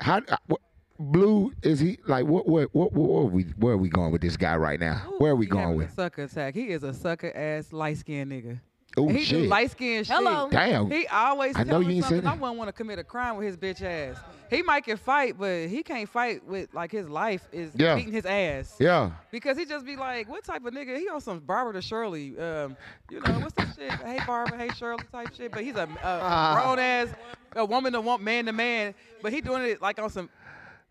[0.00, 0.60] How uh, what,
[1.00, 4.22] Blue is he like what what what where are we where are we going with
[4.22, 4.98] this guy right now?
[5.18, 5.90] Where are we He going with?
[5.90, 6.54] a sucker attack.
[6.54, 8.60] He is a sucker ass light skinned nigga.
[8.96, 9.48] Oh he do shit.
[9.48, 10.14] light skinned shit.
[10.16, 10.48] Hello.
[10.50, 10.90] Damn.
[10.90, 12.26] He always I know tell you me ain't said something.
[12.28, 12.40] I that.
[12.40, 14.16] wouldn't want to commit a crime with his bitch ass.
[14.50, 17.96] He might can fight, but he can't fight with like his life is Yeah.
[17.96, 18.76] beating his ass.
[18.78, 19.10] Yeah.
[19.32, 20.96] Because he just be like, what type of nigga?
[20.98, 22.76] He on some Barbara to Shirley, um,
[23.10, 23.90] you know, what's that shit?
[23.90, 25.50] Hey Barbara, hey Shirley type shit.
[25.50, 27.08] But he's a, a grown ass,
[27.56, 28.94] a woman to want man to man.
[29.22, 30.30] But he doing it like on some.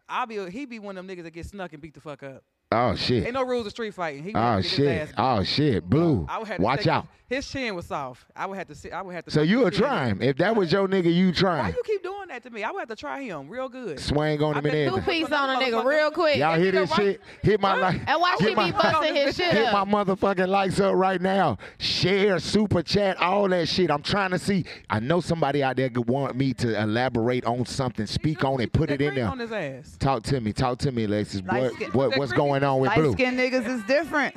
[0.10, 2.22] I'll be he be one of them niggas that get snuck and beat the fuck
[2.24, 2.44] up.
[2.74, 3.26] Oh shit.
[3.26, 4.24] Ain't no rules of street fighting.
[4.24, 4.78] He Oh gonna get his
[5.10, 5.14] shit.
[5.18, 5.90] Oh shit.
[5.90, 6.26] Blue.
[6.30, 7.08] I would have to Watch out.
[7.28, 8.26] His, his chin was soft.
[8.36, 8.76] I would have to.
[8.76, 9.32] See, I would have to.
[9.32, 10.18] So you a his try in.
[10.18, 10.22] him.
[10.22, 11.76] If that was your nigga, you Why try him.
[11.78, 12.64] you keep doing that to me?
[12.64, 14.00] I would have to try him real good.
[14.00, 15.26] Swing on I him and two everything.
[15.26, 16.38] Piece on a nigga real quick.
[16.38, 17.22] Y'all hear this shit?
[17.42, 18.02] Hit my like.
[18.08, 21.58] And watch hit he be busting his shit Hit my motherfucking likes up right now.
[21.80, 23.90] Share, super chat, all that shit.
[23.90, 24.66] I'm trying to see.
[24.90, 28.74] I know somebody out there could want me to elaborate on something, speak on it,
[28.74, 29.28] put it in there.
[29.28, 29.98] on his ass.
[30.00, 30.54] Talk to me.
[30.54, 31.42] Talk to me, Alexis.
[31.42, 33.12] What, what what's going on with Light Blue?
[33.14, 34.36] skinned niggas is different.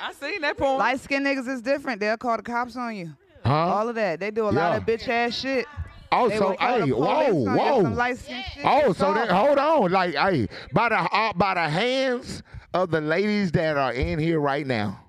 [0.00, 0.78] I seen that porn.
[0.78, 2.00] Light skinned niggas is different.
[2.00, 3.10] They'll call the cops on you.
[3.44, 3.52] Huh?
[3.52, 4.20] All of that.
[4.20, 5.66] They do a lot of bitch ass shit.
[6.10, 8.14] They Also, will call the hey, whoa, whoa.
[8.14, 8.34] some.
[8.64, 12.42] Oh, so that hold on, like, hey, by the uh, by the hands
[12.74, 15.00] of the ladies that are in here right now,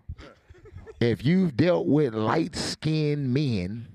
[1.00, 3.88] if you've dealt with light skinned men,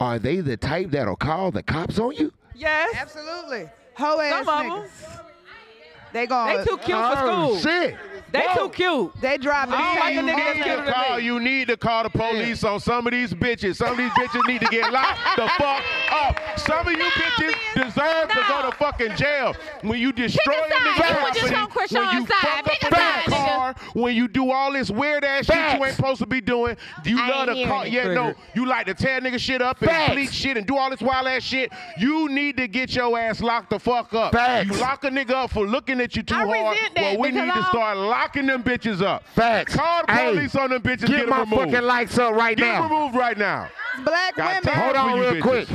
[0.00, 2.32] are they the type that'll call the cops on you?
[2.54, 2.94] Yes.
[2.98, 3.68] Absolutely.
[3.94, 4.70] Hoe ass Some of 'em.
[4.88, 5.19] niggas.
[6.12, 7.60] They going They too cute for Oh, school.
[7.60, 7.96] shit.
[8.32, 8.68] They Whoa.
[8.68, 9.20] too cute.
[9.20, 11.16] They drop I don't like a You nigga that's need cuter to than call.
[11.18, 11.24] me.
[11.24, 13.76] You need to call the police on some of these bitches.
[13.76, 16.58] Some of these bitches need to get locked the fuck up.
[16.58, 20.74] Some of you bitches deserve to go to fucking jail when you destroy a the
[20.74, 21.16] side.
[21.16, 24.14] nigga You just on property, when you fuck up a a side, nigga car, when
[24.14, 26.76] you do all this weird ass shit you ain't supposed to be doing.
[27.04, 27.86] You I love to call.
[27.86, 30.12] Yeah, no, you like to tear nigga shit up and Facts.
[30.12, 31.72] bleach shit and do all this wild ass shit.
[31.98, 34.32] You need to get your ass locked the fuck up.
[34.32, 34.68] Facts.
[34.68, 36.76] You lock a nigga up for looking at you too I hard.
[36.76, 39.24] resent Well, we need to start locking them bitches up.
[39.34, 39.74] Facts.
[39.76, 41.00] Call the Hey, police on them bitches.
[41.06, 41.72] Get Get, my removed.
[41.72, 42.82] fucking likes up right now.
[42.82, 43.68] Get removed right now.
[44.04, 44.78] Black Got women.
[44.80, 45.42] Hold on real bitches.
[45.42, 45.68] quick.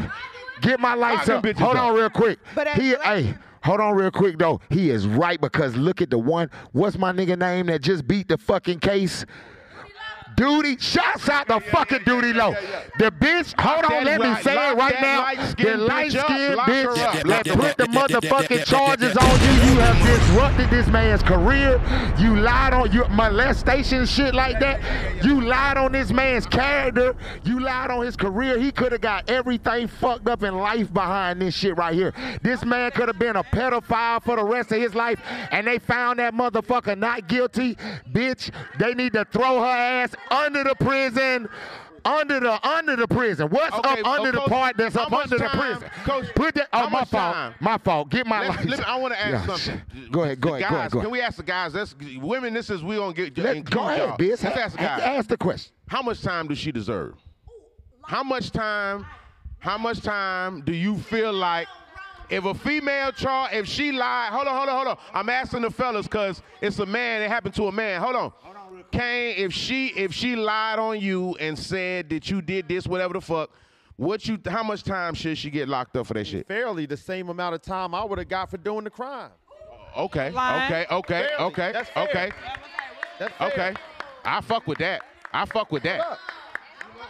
[0.62, 1.44] Get my lights them up.
[1.44, 1.84] bitches Hold up.
[1.84, 2.40] on real quick.
[2.56, 4.62] But he, black- hey, hold on real quick though.
[4.70, 6.50] He is right because look at the one.
[6.72, 9.26] What's my nigga name that just beat the fucking case?
[10.36, 12.52] Duty, shouts out the fucking duty low.
[13.00, 15.34] The bitch, hold on, let me say it right now.
[15.58, 19.72] The light skinned bitch, let put the motherfucking charges on you.
[19.72, 21.82] You have disrupted this man's career.
[22.20, 24.82] You lied on your molestation shit like that.
[25.24, 27.16] You lied on this man's character.
[27.44, 28.60] You lied on his career.
[28.60, 32.14] He could have got everything fucked up in life behind this shit right here.
[32.42, 35.20] This man could have been a pedophile for the rest of his life,
[35.52, 37.76] and they found that motherfucker not guilty.
[38.12, 41.50] Bitch, they need to throw her ass under the prison.
[42.04, 43.50] Under the under the prison.
[43.50, 45.90] What's Okay, up under oh, the Coach, part that's up under the prison?
[46.04, 46.68] Coach, Put that.
[46.72, 47.34] Oh, my fault.
[47.34, 47.56] time?
[47.60, 48.10] My fault.
[48.10, 49.82] Get my Let- let me- I want to ask Yeah, something.
[50.12, 50.40] Go ahead.
[50.40, 50.70] Go The ahead.
[50.70, 50.92] Go ahead.
[50.92, 51.74] Go Can we ask the guys?
[51.74, 52.54] That's women.
[52.54, 54.18] This is we gonna get Let- go ahead, y'all.
[54.18, 54.44] Biz.
[54.44, 55.02] Let's ask the guys.
[55.02, 55.74] Ask the question.
[55.88, 57.16] How much time does she deserve?
[58.04, 59.08] How much time?
[59.58, 61.68] How much time do you feel like
[62.30, 64.32] if a female char, if she lied?
[64.32, 64.98] Hold on, hold on, hold on.
[65.12, 67.24] I'm asking the fellas because it's a man.
[67.24, 68.00] It happened to a man.
[68.00, 68.34] Hold on.
[68.92, 73.14] Kane, if she if she lied on you and said that you did this, whatever
[73.14, 73.50] the fuck,
[73.98, 74.40] what you?
[74.48, 76.48] How much time should she get locked up for that shit?
[76.48, 79.32] Fairly the same amount of time I would have got for doing the crime.
[79.98, 80.66] Okay, Lying.
[80.66, 81.44] okay, okay, Fairly.
[81.46, 82.04] okay, That's fair.
[82.04, 82.32] okay,
[83.20, 83.48] That's fair.
[83.48, 83.74] okay.
[84.26, 85.02] I fuck with that.
[85.32, 86.20] I fuck with that.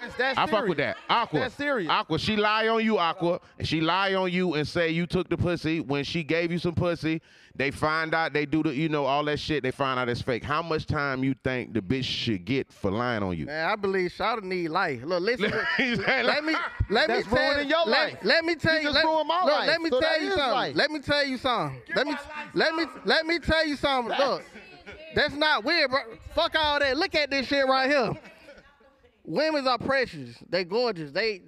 [0.05, 0.97] Look, It's that I fuck with that.
[1.09, 1.39] Aqua.
[1.39, 1.89] That's serious.
[1.89, 5.29] Aqua, she lie on you, Aqua, and she lie on you and say you took
[5.29, 5.79] the pussy.
[5.79, 7.21] When she gave you some pussy,
[7.55, 9.63] they find out they do the, you know, all that shit.
[9.63, 10.43] They find out it's fake.
[10.43, 13.45] How much time you think the bitch should get for lying on you?
[13.45, 15.03] Man, I believe Shawty need life.
[15.03, 15.51] Look, listen.
[15.77, 16.55] He let me
[16.89, 18.17] let me tell ruining your life.
[18.23, 18.91] Let me tell You you.
[18.91, 20.51] Let, look, life, let me so tell you something.
[20.51, 20.75] life.
[20.75, 21.81] Let me tell you something.
[21.95, 22.15] Let me
[22.53, 24.17] let me let me tell you something.
[24.17, 24.43] Look,
[25.15, 25.99] that's not weird, bro.
[26.33, 26.97] Fuck all that.
[26.97, 28.11] Look at this shit right here.
[29.25, 30.37] Women are precious.
[30.49, 31.11] They gorgeous.
[31.11, 31.41] They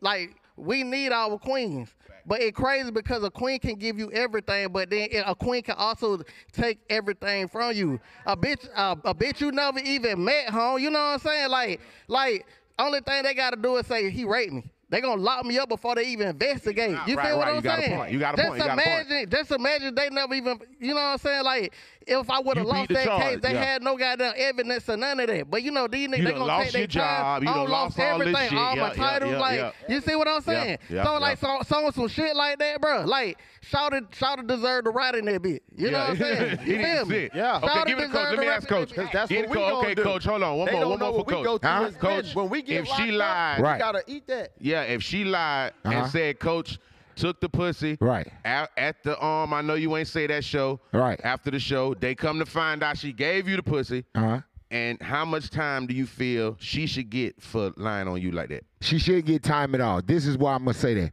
[0.00, 1.94] like we need our queens.
[2.26, 5.76] But it's crazy because a queen can give you everything, but then a queen can
[5.76, 6.20] also
[6.52, 7.98] take everything from you.
[8.26, 10.78] A bitch, uh, a bitch you never even met, home.
[10.78, 11.48] You know what I'm saying?
[11.50, 12.44] Like, like
[12.78, 14.64] only thing they gotta do is say he raped me.
[14.90, 16.98] They gonna lock me up before they even investigate.
[17.06, 17.50] You Right, feel what right.
[17.50, 17.96] I'm You got a saying?
[17.96, 18.12] point.
[18.12, 18.60] You got a just point.
[18.60, 19.06] You got a point.
[19.10, 20.60] imagine, just imagine they never even.
[20.80, 21.44] You know what I'm saying?
[21.44, 21.74] Like
[22.08, 23.64] if I would have lost that charge, case, they yeah.
[23.64, 25.50] had no goddamn evidence or none of that.
[25.50, 27.04] But you know these niggas, they gonna lost take their job.
[27.04, 27.42] time.
[27.44, 28.58] You I done done lost lost all this everything, shit.
[28.58, 29.30] all Yeah, my yeah, titles.
[29.32, 29.70] yeah, like yeah.
[29.88, 30.78] you see what I'm saying?
[30.90, 31.18] yeah, so yeah.
[31.18, 33.04] like so, so some shit like that, bro.
[33.04, 35.62] Like Shouted, Shouted deserve to ride in that bit.
[35.76, 36.58] You know what I'm saying?
[36.58, 37.14] He You didn't feel me?
[37.14, 37.32] sit.
[37.34, 37.56] Yeah.
[37.62, 38.30] Okay, give it to coach.
[38.30, 38.92] Let me ask coach.
[39.12, 39.70] That's Get what we coach.
[39.72, 40.24] gonna Okay, coach.
[40.24, 40.58] Hold on.
[40.58, 40.88] One more.
[40.88, 41.44] One more for coach.
[41.44, 42.34] go through as Coach.
[42.34, 43.78] When we get if she lied, we Right.
[43.78, 44.52] gotta eat that.
[44.60, 45.94] Yeah, if she lied Uh-huh.
[45.98, 46.78] and said, "Coach
[47.18, 50.80] took the pussy," right at, at the um, I know you ain't say that show,
[50.92, 54.04] right after the show, they come to find out she gave you the pussy.
[54.14, 54.40] Uh-huh.
[54.70, 58.50] And how much time do you feel she should get for lying on you like
[58.50, 58.64] that?
[58.80, 60.00] She should get time at all.
[60.02, 61.12] This is why I'm gonna say that.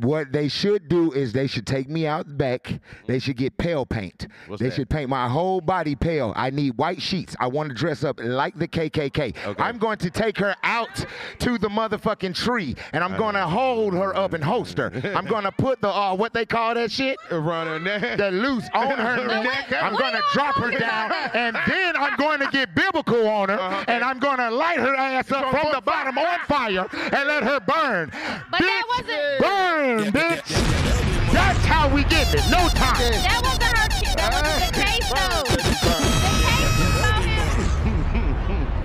[0.00, 2.80] What they should do is they should take me out back.
[3.08, 4.28] They should get pale paint.
[4.46, 4.76] What's they that?
[4.76, 6.32] should paint my whole body pale.
[6.36, 7.34] I need white sheets.
[7.40, 9.34] I want to dress up like the KKK.
[9.58, 11.04] I'm going to take her out
[11.40, 14.92] to the motherfucking tree, and I'm going to hold her up and host her.
[15.16, 18.30] I'm going to put the uh, what they call that shit, around her neck, the
[18.30, 19.72] loose on her neck.
[19.82, 23.58] I'm going to drop her down, and then I'm going to get biblical on her,
[23.58, 23.84] Uh-huh.
[23.88, 27.42] and I'm going to light her ass up from the bottom on fire and let
[27.42, 28.10] her burn.
[28.50, 29.40] But that wasn't.
[29.40, 31.32] Burn, bitch.
[31.32, 32.42] That's how we get it.
[32.50, 32.96] No time.
[32.98, 33.88] That wasn't her.
[33.88, 35.42] ki- That wasn't the case though.
[35.48, 38.22] The case was about him.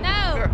[0.02, 0.46] No,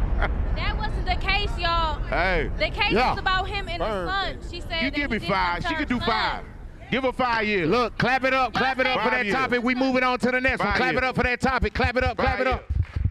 [0.56, 2.00] that wasn't the case, y'all.
[2.08, 2.50] Hey.
[2.58, 3.10] The case Yeah.
[3.10, 4.06] was about him and Burn.
[4.06, 4.38] his son.
[4.50, 5.64] She said You give me five.
[5.68, 6.06] She could do son.
[6.08, 6.44] five.
[6.90, 7.68] Give her five years.
[7.68, 9.34] Look, clap it up, clap it up for that years.
[9.36, 9.62] topic.
[9.62, 10.68] We moving on to the next one.
[10.68, 11.74] Five Clap it up for that topic.
[11.74, 12.64] Clap it up, clap Five it up.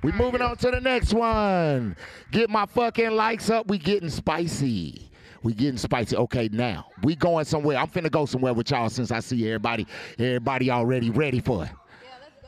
[0.03, 1.95] We moving on to the next one.
[2.31, 3.67] Get my fucking likes up.
[3.67, 5.09] We getting spicy.
[5.43, 6.17] We getting spicy.
[6.17, 7.77] Okay, now we going somewhere.
[7.77, 9.87] I'm finna go somewhere with y'all since I see everybody,
[10.19, 11.71] everybody already ready for it.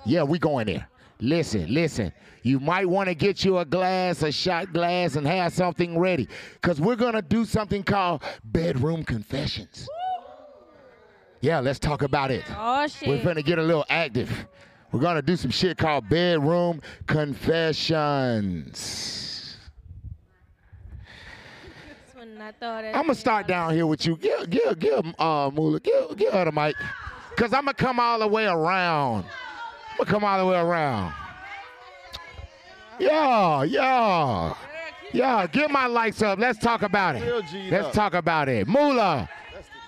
[0.05, 0.87] Yeah, yeah we going there.
[1.21, 2.11] Listen, listen.
[2.43, 6.27] You might want to get you a glass, a shot glass, and have something ready.
[6.61, 9.87] Cause we're gonna do something called bedroom confessions.
[11.39, 12.43] Yeah, let's talk about it.
[12.49, 13.07] Oh shit.
[13.07, 14.47] We're finna get a little active.
[14.95, 17.67] We're gonna do some shit called bedroom confessions.
[22.17, 24.15] I thought that- I'm gonna start down here with you.
[24.15, 26.77] Give, give, give, uh, Moolah, give, give her the mic,
[27.35, 29.25] cause I'm gonna come all the way around.
[29.91, 31.13] I'm gonna come all the way around.
[32.97, 34.53] Yeah, yeah,
[35.11, 35.45] yeah.
[35.47, 36.39] Get my lights up.
[36.39, 37.43] Let's talk about it.
[37.69, 38.65] Let's talk about it.
[38.65, 39.27] Moolah.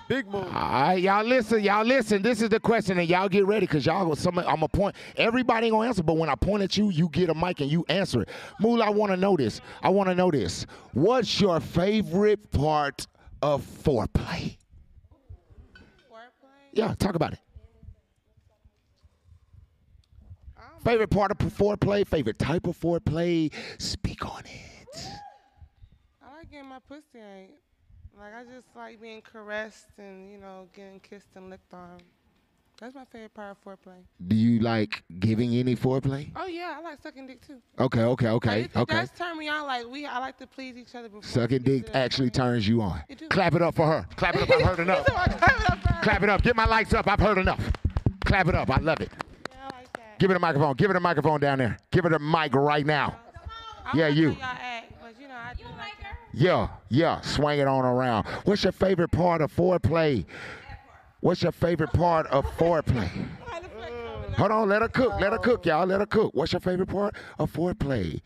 [0.08, 0.46] Big move.
[0.46, 2.22] All right, y'all listen, y'all listen.
[2.22, 4.16] This is the question, and y'all get ready, cause y'all.
[4.16, 4.96] Some, I'm a point.
[5.18, 7.70] Everybody ain't gonna answer, but when I point at you, you get a mic and
[7.70, 8.30] you answer it.
[8.60, 9.60] Moolah, I want to know this.
[9.82, 10.66] I want to know this.
[10.94, 13.06] What's your favorite part
[13.42, 14.58] of foreplay?
[16.72, 17.40] Yeah, talk about it.
[20.56, 23.52] Um, favorite part of foreplay, favorite type of foreplay.
[23.80, 25.10] Speak on it.
[26.22, 27.56] I like getting my pussy ate.
[28.20, 32.00] Like I just like being caressed and you know getting kissed and licked on.
[32.80, 33.98] That's my favorite part of foreplay.
[34.28, 36.30] Do you like giving any foreplay?
[36.36, 37.58] Oh yeah, I like sucking dick too.
[37.80, 38.96] Okay, okay, okay, Like, it, it okay.
[38.96, 39.66] does turn me on.
[39.66, 41.24] Like we, I like to please each other before.
[41.24, 42.36] Sucking dick actually point.
[42.36, 43.02] turns you on.
[43.10, 43.28] It do.
[43.30, 44.08] Clap it up for her.
[44.16, 44.50] Clap it up.
[44.52, 45.06] I've heard enough.
[46.02, 46.42] Clap it up.
[46.44, 47.08] Get my lights up.
[47.08, 47.62] I've heard enough.
[48.26, 48.70] Clap it up.
[48.70, 49.12] I love it.
[50.20, 50.76] Give it a microphone.
[50.76, 51.78] Give it a microphone down there.
[51.92, 53.20] Give it a mic right now.
[53.94, 54.32] Yeah, you.
[54.32, 55.28] Y'all act, but you
[56.40, 56.80] know I do like her.
[56.90, 57.22] Yeah, yeah.
[57.22, 58.26] Swing it on around.
[58.46, 60.26] What's your favorite part of foreplay?
[61.20, 63.10] What's your favorite part of foreplay?
[64.38, 64.70] Hold on.
[64.70, 65.20] Let her cook.
[65.20, 65.86] Let her cook, y'all.
[65.88, 66.32] Let her cook.
[66.34, 68.22] What's your favorite part of foreplay?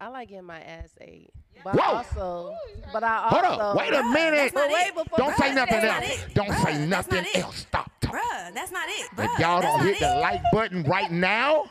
[0.00, 1.30] I like getting my ass ate.
[1.64, 1.82] But Whoa!
[1.82, 2.54] I also,
[2.92, 3.46] but I also.
[3.46, 3.76] Hold up.
[3.76, 4.52] Wait a minute.
[4.54, 6.26] But wait, before Don't say nothing else.
[6.34, 7.56] Don't say nothing else.
[7.56, 7.90] Stop.
[8.02, 9.08] Bruh, that's not it.
[9.18, 10.20] If y'all don't hit the it.
[10.20, 11.64] like button right now,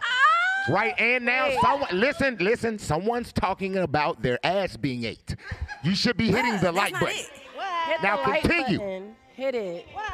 [0.70, 2.78] right and now, someone listen, listen.
[2.80, 5.36] Someone's talking about their ass being ate.
[5.86, 7.16] You should be hitting the like button.
[7.16, 8.80] Hit now the continue.
[8.80, 9.16] Button.
[9.36, 9.86] Hit it.
[9.94, 10.14] What?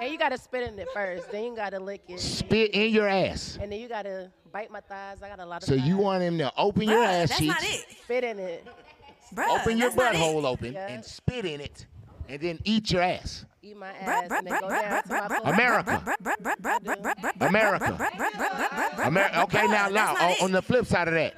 [0.00, 1.32] And you gotta spit in it first.
[1.32, 2.20] then you gotta lick it.
[2.20, 3.58] Spit in your ass.
[3.60, 5.20] And then you gotta bite my thighs.
[5.20, 5.68] I got a lot of.
[5.68, 5.84] So thighs.
[5.84, 7.54] you want him to open Bruh, your ass that's cheeks?
[7.54, 7.96] That's not it.
[8.04, 8.66] Spit in it.
[9.34, 10.86] Bruh, open your butthole open yeah.
[10.86, 11.86] and spit in it,
[12.28, 13.44] and then eat your ass.
[15.44, 16.16] America.
[17.44, 18.08] America.
[19.02, 19.42] America.
[19.42, 21.34] Okay, now, now on the flip side of that,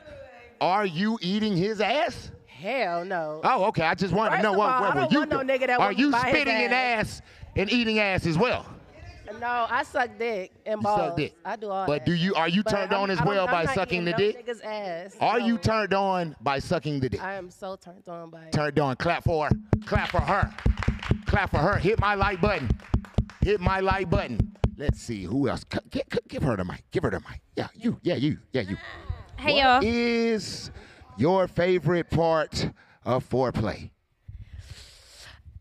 [0.60, 2.30] are you eating his ass?
[2.60, 3.40] Hell no.
[3.42, 3.82] Oh, okay.
[3.84, 5.38] I just wanted to know of what, all, what I were don't you want no
[5.40, 7.22] nigga that Are won't you spitting in ass
[7.56, 8.66] and eating ass as well?
[9.40, 11.00] No, I suck dick and You balls.
[11.10, 11.34] suck dick.
[11.44, 12.06] I do all But that.
[12.06, 13.74] do you are you But turned I'm- on as I don't- well I'm by not
[13.74, 14.46] sucking the eating dick?
[14.46, 15.16] nigga's ass.
[15.20, 15.46] Are No.
[15.46, 17.22] you turned on by sucking the dick?
[17.22, 18.52] I am so turned on by it.
[18.52, 18.96] Turned on.
[18.96, 19.50] Clap for her.
[19.86, 20.52] Clap for her.
[21.26, 21.76] Clap for her.
[21.78, 22.68] Hit my like button.
[23.42, 24.38] hit my like button.
[24.76, 25.64] Let's see who else.
[25.72, 26.82] C- g- g- give her the mic.
[26.90, 27.40] Give her the mic.
[27.56, 27.98] Yeah, you.
[28.02, 28.36] Yeah, you.
[28.52, 28.76] Yeah, you.
[29.38, 29.80] Hey, What y'all.
[29.84, 30.70] is
[31.20, 32.70] your favorite part
[33.04, 33.90] of foreplay?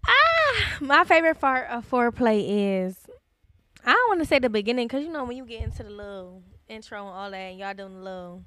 [0.08, 2.98] Ah, my favorite part of foreplay is
[3.86, 5.90] I don't want to say the beginning because you know when you get into the
[5.90, 8.44] little intro and all that, and y'all doing the little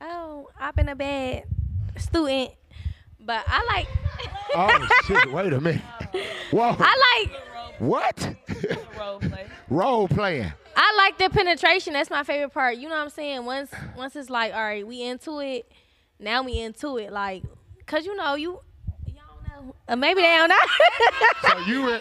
[0.00, 1.44] oh, I've been a bad
[1.96, 2.50] student,
[3.20, 3.88] but I like
[4.54, 5.32] Oh shit!
[5.32, 5.82] Wait a minute.
[6.50, 6.74] Whoa.
[6.80, 8.36] I like What?
[8.98, 9.46] Role play.
[9.68, 10.52] Role playing.
[10.76, 11.92] I like the penetration.
[11.92, 12.76] That's my favorite part.
[12.76, 13.44] You know what I'm saying?
[13.44, 15.70] Once once it's like, all right, we into it.
[16.20, 17.12] Now we into it.
[17.12, 17.42] Like,
[17.86, 18.60] cause you know you.
[19.06, 19.74] Y'all know.
[19.88, 20.56] Uh, maybe they don't know.
[21.48, 21.82] So you.
[21.84, 22.00] were-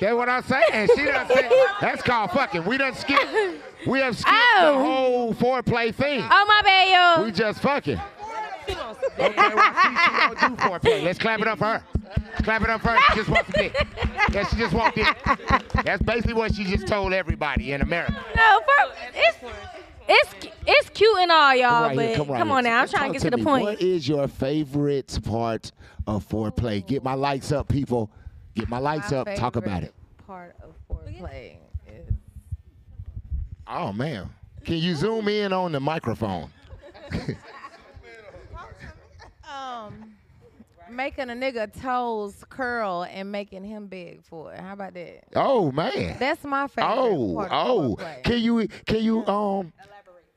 [0.00, 0.88] That's what I'm saying.
[0.94, 2.64] She done said that's called fucking.
[2.64, 3.18] We done skip.
[3.86, 4.78] We have skipped the Oh.
[4.84, 6.20] whole foreplay thing.
[6.30, 7.24] oh my bad, yo.
[7.24, 8.00] We just fucking.
[8.68, 8.74] Okay,
[9.54, 11.02] well, she, she don't do foreplay.
[11.04, 11.84] Let's clap it up for her.
[12.42, 12.98] Clap it up for her.
[13.10, 13.86] She just wants dick.
[14.32, 15.06] Yeah, she just wants dick.
[15.84, 18.16] That's basically what she just told everybody in America.
[18.36, 19.36] No, for, it's
[20.08, 21.82] it's it's cute and all, y'all.
[21.88, 23.44] Right here, but right come on now, I'm trying to get to the me.
[23.44, 23.64] point.
[23.64, 25.72] What is your favorite part
[26.06, 26.86] of foreplay?
[26.86, 28.10] Get my lights up, people.
[28.54, 29.34] Get my lights My up.
[29.34, 29.94] Talk about it.
[30.26, 32.14] Part of foreplay is
[33.66, 34.30] Oh man,
[34.64, 36.50] can you zoom in on the microphone?
[39.52, 40.12] um
[40.90, 44.60] making a nigga toes curl and making him big for it.
[44.60, 45.24] How about that?
[45.34, 46.16] Oh man.
[46.18, 46.94] That's my favorite.
[46.94, 47.96] Oh, part of oh.
[47.96, 48.22] foreplay.
[48.22, 49.72] Can you can you um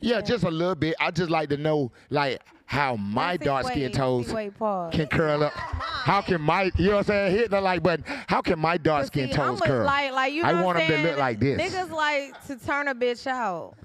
[0.02, 0.96] Yeah, just a little bit.
[1.00, 4.54] I just like to know like how my Let's see, dark skin wait, toes wait,
[4.92, 5.54] can curl up.
[5.54, 7.36] How can my you know what I'm saying?
[7.36, 8.06] Hit the like button.
[8.28, 9.86] How can my dark skin See, toes I'm curl?
[9.86, 11.60] Like, like you know I what want I'm them to look like this.
[11.60, 13.76] Niggas like to turn a bitch out.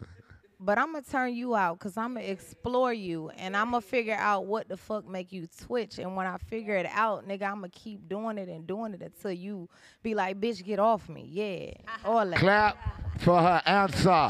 [0.61, 4.15] But I'm gonna turn you out because I'm gonna explore you and I'm gonna figure
[4.15, 5.99] out what the fuck make you twitch.
[5.99, 9.03] And when I figure it out, nigga, I'm gonna keep doing it and doing it
[9.03, 9.69] until you
[10.03, 11.27] be like, bitch, get off me.
[11.31, 11.73] Yeah.
[11.87, 12.11] Uh-huh.
[12.11, 12.39] All that.
[12.39, 12.79] Clap
[13.21, 14.29] for her answer.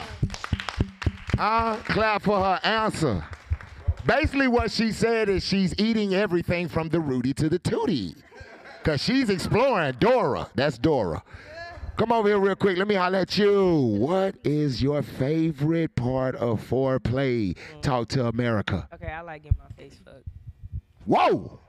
[1.38, 3.24] Uh, clap for her answer.
[4.06, 8.14] Basically, what she said is she's eating everything from the Rudy to the Tootie.
[8.78, 10.50] Because she's exploring Dora.
[10.54, 11.22] That's Dora.
[11.96, 12.76] Come over here real quick.
[12.76, 13.96] Let me holler at you.
[13.98, 17.56] What is your favorite part of foreplay?
[17.82, 18.88] Talk to America.
[18.94, 20.24] Okay, I like getting my face fucked.
[21.06, 21.60] Whoa!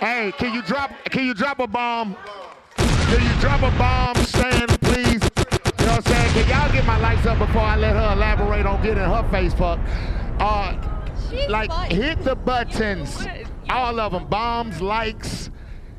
[0.00, 2.16] Hey, can you drop can you drop a bomb?
[2.76, 5.20] Can you drop a bomb, Stan, please?
[6.00, 6.46] You know what I'm saying?
[6.46, 9.52] Can y'all get my lights up before I let her elaborate on getting her face
[9.52, 9.86] fucked?
[10.40, 10.74] Uh,
[11.50, 13.26] like, hit the buttons.
[13.68, 14.26] All of them.
[14.26, 15.50] Bombs, likes.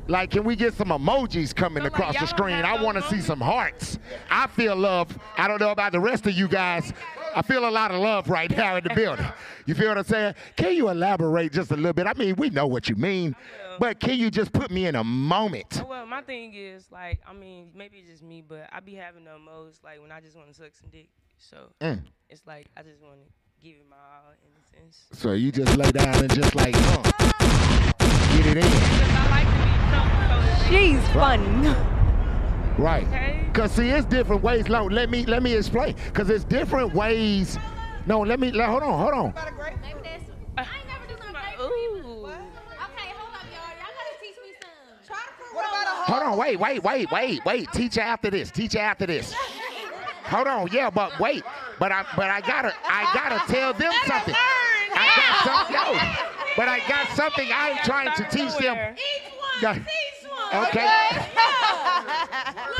[0.08, 2.56] Like, can we get some emojis coming across the screen?
[2.64, 3.98] I want to see some hearts.
[4.30, 5.16] I feel love.
[5.36, 6.92] I don't know about the rest of you guys.
[7.34, 9.24] I feel a lot of love right now in the building.
[9.64, 10.34] You feel what I'm saying?
[10.56, 12.06] Can you elaborate just a little bit?
[12.06, 13.34] I mean, we know what you mean,
[13.78, 15.82] but can you just put me in a moment?
[15.88, 19.24] Well, my thing is like, I mean, maybe it's just me, but I be having
[19.24, 21.08] the most like when I just want to suck some dick.
[21.38, 22.02] So Mm.
[22.28, 25.06] it's like I just want to give it my all in a sense.
[25.12, 27.02] So you just lay down and just like, uh,
[28.36, 29.61] get it in.
[30.68, 31.64] She's fun.
[32.78, 33.06] Right.
[33.52, 34.68] Cause see, it's different ways.
[34.68, 35.94] No, let me let me explain.
[36.14, 37.58] Cause it's different ways.
[38.06, 38.50] No, let me.
[38.50, 39.34] Let, hold on, hold on.
[40.56, 40.64] Uh,
[46.06, 47.72] hold on, wait, wait, wait, wait, wait.
[47.72, 48.50] Teach her after this.
[48.50, 49.34] Teach her after this.
[50.24, 51.44] Hold on, yeah, but wait,
[51.78, 54.34] but I, but I gotta, I gotta tell them something.
[54.34, 58.96] I got something, yo, but I got something I'm trying to teach them.
[59.62, 59.78] Yeah.
[60.54, 60.84] Okay.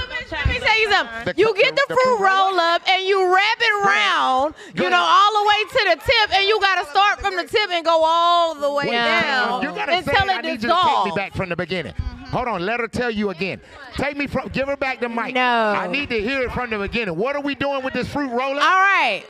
[0.04, 1.34] Let me tell you something.
[1.36, 5.48] You get the fruit roll up and you wrap it round, you know, all the
[5.48, 8.72] way to the tip, and you gotta start from the tip and go all the
[8.72, 11.10] way down You gotta say, until I it need you to take dissolves.
[11.10, 11.94] me back from the beginning.
[12.32, 13.60] Hold on, let her tell you again.
[13.96, 15.34] Take me from, give her back the mic.
[15.34, 15.40] No.
[15.40, 17.14] I need to hear it from the beginning.
[17.16, 18.64] What are we doing with this fruit roll up?
[18.64, 19.22] All right.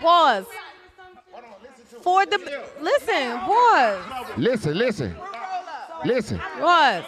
[0.00, 0.46] Pause.
[2.02, 2.38] For the
[2.80, 4.02] listen, pause.
[4.38, 5.16] Listen, listen,
[6.04, 6.38] listen.
[6.38, 7.04] Pause.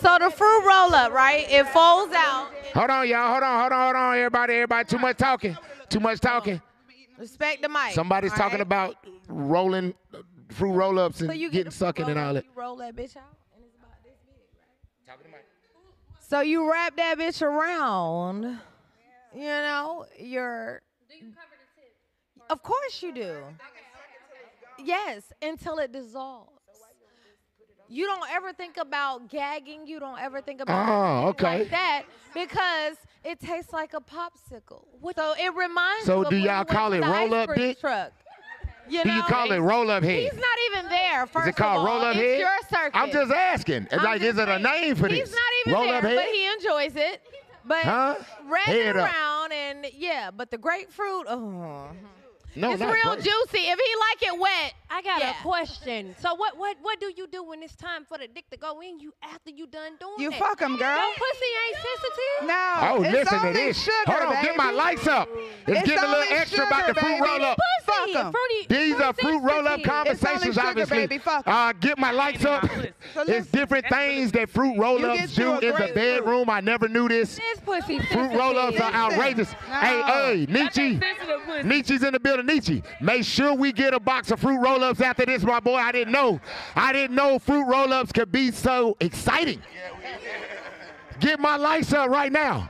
[0.00, 1.46] So the fruit roll up, right?
[1.50, 2.50] It folds out.
[2.74, 3.32] Hold on, y'all.
[3.32, 4.88] Hold on, hold on, hold on, everybody, everybody.
[4.88, 5.56] Too much talking.
[5.88, 6.62] Too much talking.
[7.18, 7.92] Respect the mic.
[7.92, 8.62] Somebody's all talking right?
[8.62, 8.96] about
[9.28, 9.94] rolling
[10.48, 12.34] fruit roll ups and So you get getting the fruit sucking and roll all up,
[12.36, 12.44] that.
[12.44, 14.36] You roll that bitch out, and it's about this big,
[15.34, 16.22] right?
[16.28, 18.58] So you wrap that bitch around.
[19.34, 20.80] You know, you're.
[21.08, 22.50] Do you cover the tip?
[22.50, 23.36] Of course you do.
[24.82, 26.59] Yes, until it dissolves.
[27.92, 29.84] You don't ever think about gagging.
[29.86, 31.58] You don't ever think about Oh, okay.
[31.60, 34.84] like that because it tastes like a popsicle.
[35.16, 37.80] So it reminds So do y'all call it roll up dick?
[37.80, 38.12] Truck.
[38.88, 40.20] You Do know, you call it roll up head?
[40.20, 41.26] He's not even there.
[41.26, 41.96] First Is it called of all.
[41.98, 42.38] roll up it's head?
[42.40, 42.96] your circuit.
[42.98, 43.82] I'm just asking.
[43.84, 45.30] It's I'm like, is just it a name for He's this?
[45.32, 46.16] not even roll there, up head?
[46.16, 47.22] but he enjoys it.
[47.64, 48.14] But Huh?
[48.46, 49.08] running Head up.
[49.12, 51.88] around and yeah, but the grapefruit, oh,
[52.56, 53.24] no, it's not real grape.
[53.24, 53.58] juicy.
[53.58, 55.30] If he like it wet, I got yeah.
[55.38, 56.14] a question.
[56.20, 58.80] So what what what do you do when it's time for the dick to go
[58.80, 58.98] in?
[59.00, 60.22] You after you done doing it?
[60.22, 60.38] You that?
[60.38, 60.96] fuck 'em, girl.
[60.96, 62.48] Your pussy ain't sensitive.
[62.48, 62.74] No.
[62.82, 63.82] Oh, it's listen to this.
[63.82, 65.28] Sugar, Hold on, get my lights up.
[65.32, 67.26] It's, It's getting a little only extra about the sugar, fruit baby.
[67.26, 67.58] roll up.
[67.84, 68.32] Fuck 'em.
[68.68, 70.96] These are fruit roll up conversations, sugar, obviously.
[71.06, 71.18] baby.
[71.18, 71.52] Fuck 'em.
[71.54, 72.68] Uh, get my lights up.
[73.28, 75.94] It's different things that fruit roll ups do in the grapefruit.
[75.94, 76.50] bedroom.
[76.50, 77.36] I never knew this.
[77.36, 79.52] This pussy Fruit roll ups are outrageous.
[79.52, 80.72] Hey, hey, Niche.
[80.74, 81.64] sensitive.
[81.64, 82.39] Niche's in the building.
[83.00, 85.76] Make sure we get a box of fruit roll ups after this, my boy.
[85.76, 86.40] I didn't know.
[86.74, 89.62] I didn't know fruit roll ups could be so exciting.
[91.20, 92.68] Get my lights up right now.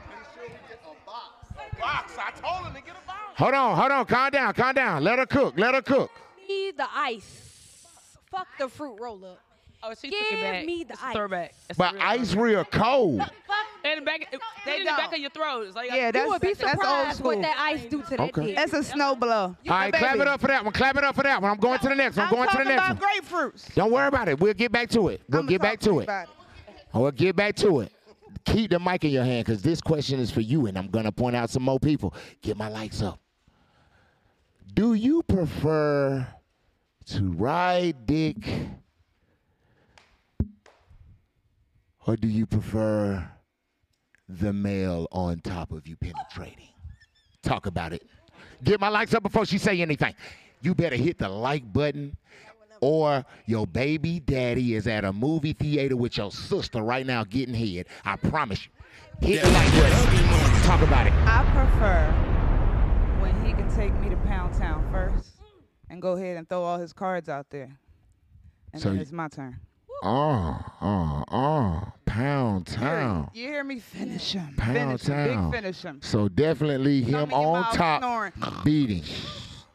[1.79, 2.13] Box.
[2.19, 3.19] I told him to get a box.
[3.37, 4.05] Hold on, hold on.
[4.05, 5.03] Calm down, calm down.
[5.03, 5.55] Let her cook.
[5.57, 6.11] Let her cook.
[6.47, 7.87] Me the ice.
[8.31, 9.41] Fuck the fruit roll up.
[9.83, 10.67] Oh, she Give took it back.
[10.67, 11.15] me the It's ice.
[11.17, 11.55] throwback.
[11.71, 13.23] It's But real ice real cold.
[13.83, 14.31] In the back,
[14.67, 15.63] they in the back of your throat.
[15.69, 17.27] It's like Yeah, that's, you would be that's old surprised school.
[17.33, 18.47] what that ice do to that Okay.
[18.49, 18.57] dick.
[18.57, 19.31] That's a snow blow.
[19.31, 20.73] All right, clap it up for that one.
[20.75, 21.51] Clap it up for that one.
[21.51, 22.27] I'm going to the next one.
[22.27, 23.51] I'm going to the next about one.
[23.53, 23.75] grapefruits.
[23.75, 24.39] Don't worry about it.
[24.39, 25.23] We'll get back to it.
[25.31, 26.03] We'll I'ma get back to it.
[26.05, 26.29] about
[26.93, 27.93] We'll get back to it.
[28.45, 31.05] Keep the mic in your hand because this question is for you, and I'm going
[31.07, 32.15] to point out some more people.
[32.43, 33.19] Get my lights up.
[34.75, 36.27] Do you prefer
[37.07, 38.37] to ride dick
[42.11, 43.25] or do you prefer
[44.29, 46.71] the male on top of you penetrating?
[47.41, 48.03] Talk about it.
[48.65, 50.17] Get my likes up before she say anything.
[50.61, 52.17] You better hit the like button
[52.81, 57.55] or your baby daddy is at a movie theater with your sister right now getting
[57.55, 57.87] head.
[58.05, 59.29] I promise you.
[59.29, 60.63] Hit the like button.
[60.63, 61.13] Talk about it.
[61.13, 62.11] I prefer
[63.23, 65.37] when he can take me to Pound Town first
[65.89, 67.79] and go ahead and throw all his cards out there.
[68.73, 69.61] And So then it's my turn.
[70.03, 71.93] Oh, oh, oh.
[72.07, 73.31] Pound town.
[73.35, 73.79] You hear me?
[73.79, 74.55] Finish him.
[74.57, 75.15] Pound finish him.
[75.37, 75.51] town.
[75.51, 76.01] Big finish him.
[76.03, 78.33] So definitely him on mouth top snoring.
[78.65, 79.05] beating.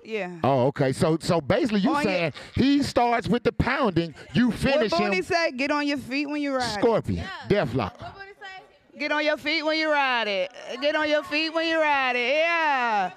[0.04, 0.32] Yeah.
[0.44, 0.92] Oh, okay.
[0.92, 5.02] So so basically you On your- saying he starts with the pounding, you finish what
[5.02, 5.52] him Booney say?
[5.52, 6.66] Get on your feet when you ride.
[6.78, 6.80] it.
[6.82, 7.94] scorpion, deathlock.
[9.00, 10.52] Get on your feet when you ride it.
[10.82, 12.34] Get on your feet when you ride it.
[12.36, 13.12] Yeah.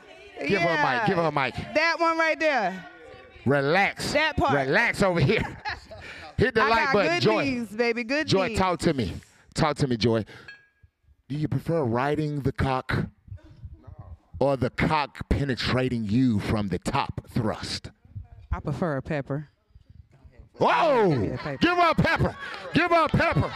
[0.46, 1.06] Give her a mic.
[1.06, 1.54] Give her a mic.
[1.74, 2.84] That one right there.
[3.44, 4.12] Relax.
[4.12, 4.54] That part.
[4.54, 5.42] Relax over here.
[6.38, 7.44] Hit the I like button, good Joy.
[7.44, 8.04] knees, baby.
[8.04, 8.28] Good.
[8.28, 8.58] Joy, knees.
[8.58, 9.12] talk to me.
[9.54, 10.24] Talk to me, Joy.
[11.28, 13.06] Do you prefer riding the cock
[14.38, 17.90] or the cock penetrating you from the top thrust?
[18.52, 19.48] I prefer a pepper.
[20.58, 21.10] Whoa!
[21.10, 21.56] Yeah.
[21.56, 22.36] Give her a pepper.
[22.72, 23.52] Give her a pepper.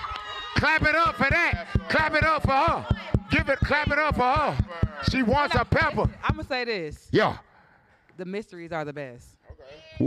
[0.56, 1.66] Clap it up for that.
[1.88, 2.86] Clap it up for her.
[3.30, 3.58] Give it.
[3.60, 4.58] Clap it up for her.
[5.10, 6.10] She wants a pepper.
[6.22, 7.08] I'm gonna say this.
[7.10, 7.38] Yeah.
[8.16, 9.36] The mysteries are the best.
[10.00, 10.04] Ooh.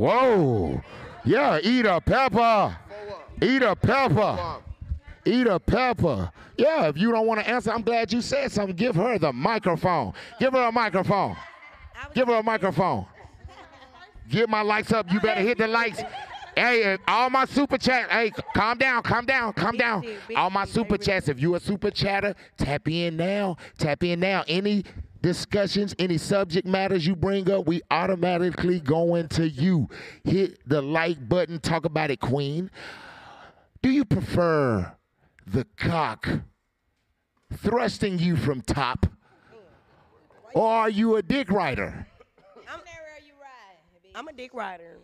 [0.00, 0.82] Whoa.
[1.26, 1.58] Yeah.
[1.62, 2.76] Eat a pepper.
[3.42, 4.62] Eat a pepper.
[5.24, 6.30] Eat a pepper.
[6.56, 6.86] Yeah.
[6.88, 8.76] If you don't want to answer, I'm glad you said something.
[8.76, 10.14] Give her the microphone.
[10.40, 11.36] Give her a microphone.
[12.14, 13.06] Give her a microphone.
[14.28, 15.12] Get my likes up.
[15.12, 16.02] You better hit the likes.
[16.56, 18.10] Hey, all my super chat.
[18.10, 20.04] Hey, calm down, calm down, calm down.
[20.34, 21.28] All my super chats.
[21.28, 23.58] If you a super chatter, tap in now.
[23.76, 24.42] Tap in now.
[24.48, 24.84] Any
[25.26, 29.88] discussions, any subject matters you bring up, we automatically go into you.
[30.22, 31.58] Hit the like button.
[31.58, 32.70] Talk about it, Queen.
[33.82, 34.92] Do you prefer
[35.44, 36.28] the cock
[37.54, 39.06] thrusting you from top,
[40.54, 42.06] or are you a dick rider?
[42.68, 42.80] I'm
[44.14, 44.98] I'm a dick rider.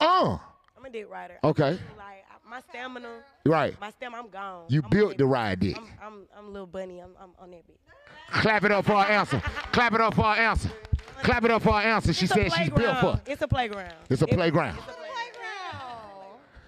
[0.00, 0.42] Oh.
[0.76, 1.38] I'm a dick rider.
[1.44, 1.70] Okay.
[1.70, 2.17] Like I-
[2.48, 3.08] my stamina.
[3.44, 3.78] Right.
[3.80, 4.64] My stamina, I'm gone.
[4.68, 5.76] You I'm built the that- ride dick.
[5.76, 7.00] I'm, I'm, I'm little bunny.
[7.00, 8.40] I'm, I'm on that bitch.
[8.42, 9.40] Clap it up for our answer.
[9.72, 10.70] Clap it up for our answer.
[11.22, 12.12] Clap it up for our answer.
[12.12, 13.20] She It's said she's built for.
[13.26, 13.94] It's a playground.
[14.10, 14.76] It's a playground.
[14.76, 15.08] It's a playground.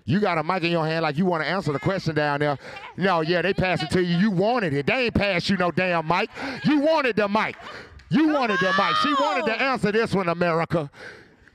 [0.07, 2.41] You got a mic in your hand like you want to answer the question down
[2.41, 2.59] there.
[2.97, 4.16] No, yeah, they passed it to you.
[4.16, 4.87] You wanted it.
[4.87, 6.31] They ain't passed you no damn mic.
[6.64, 7.55] You wanted the mic.
[8.09, 8.97] You wanted the mic.
[9.03, 10.91] She wanted to answer this one, America.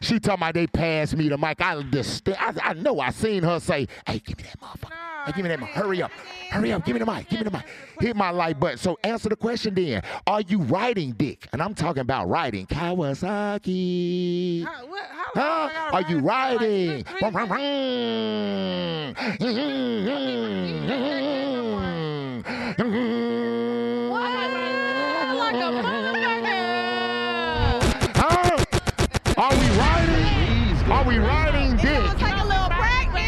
[0.02, 1.62] She talking about they passed me the mic.
[1.62, 4.92] I just, I, I know I seen her say, hey, give me that motherfucker.
[5.26, 5.70] Hey, give me that mic.
[5.70, 6.12] Hurry up.
[6.52, 6.86] Hurry up.
[6.86, 7.28] Give me the mic.
[7.30, 7.66] Give me the mic.
[8.00, 8.78] Hit my like button.
[8.78, 10.04] So answer the question then.
[10.28, 11.48] Are you riding dick?
[11.52, 14.68] And I'm talking about riding Kawasaki.
[15.34, 15.70] Huh?
[15.92, 17.04] Are you riding?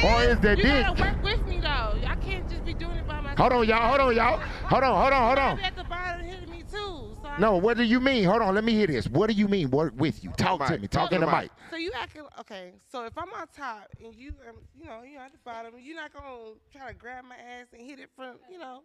[0.08, 0.86] Or is the you dick?
[0.86, 1.68] gotta work with me though.
[2.08, 3.38] I can't just be doing it by myself.
[3.40, 3.88] Hold on, y'all.
[3.90, 4.38] Hold on, y'all.
[4.40, 5.60] Hold on, hold on, hold on.
[5.60, 8.24] At the bottom hitting me too, so No, what do you mean?
[8.26, 9.08] Hold on, let me hear this.
[9.08, 10.32] What do you mean work with you?
[10.38, 10.88] Talk to me.
[10.88, 11.52] Talk in the mic.
[11.70, 12.74] So you acting okay?
[12.92, 15.96] So if I'm on top and you, um, you know, you at the bottom, you're
[15.96, 18.82] not gonna try to grab my ass and hit it from, you know,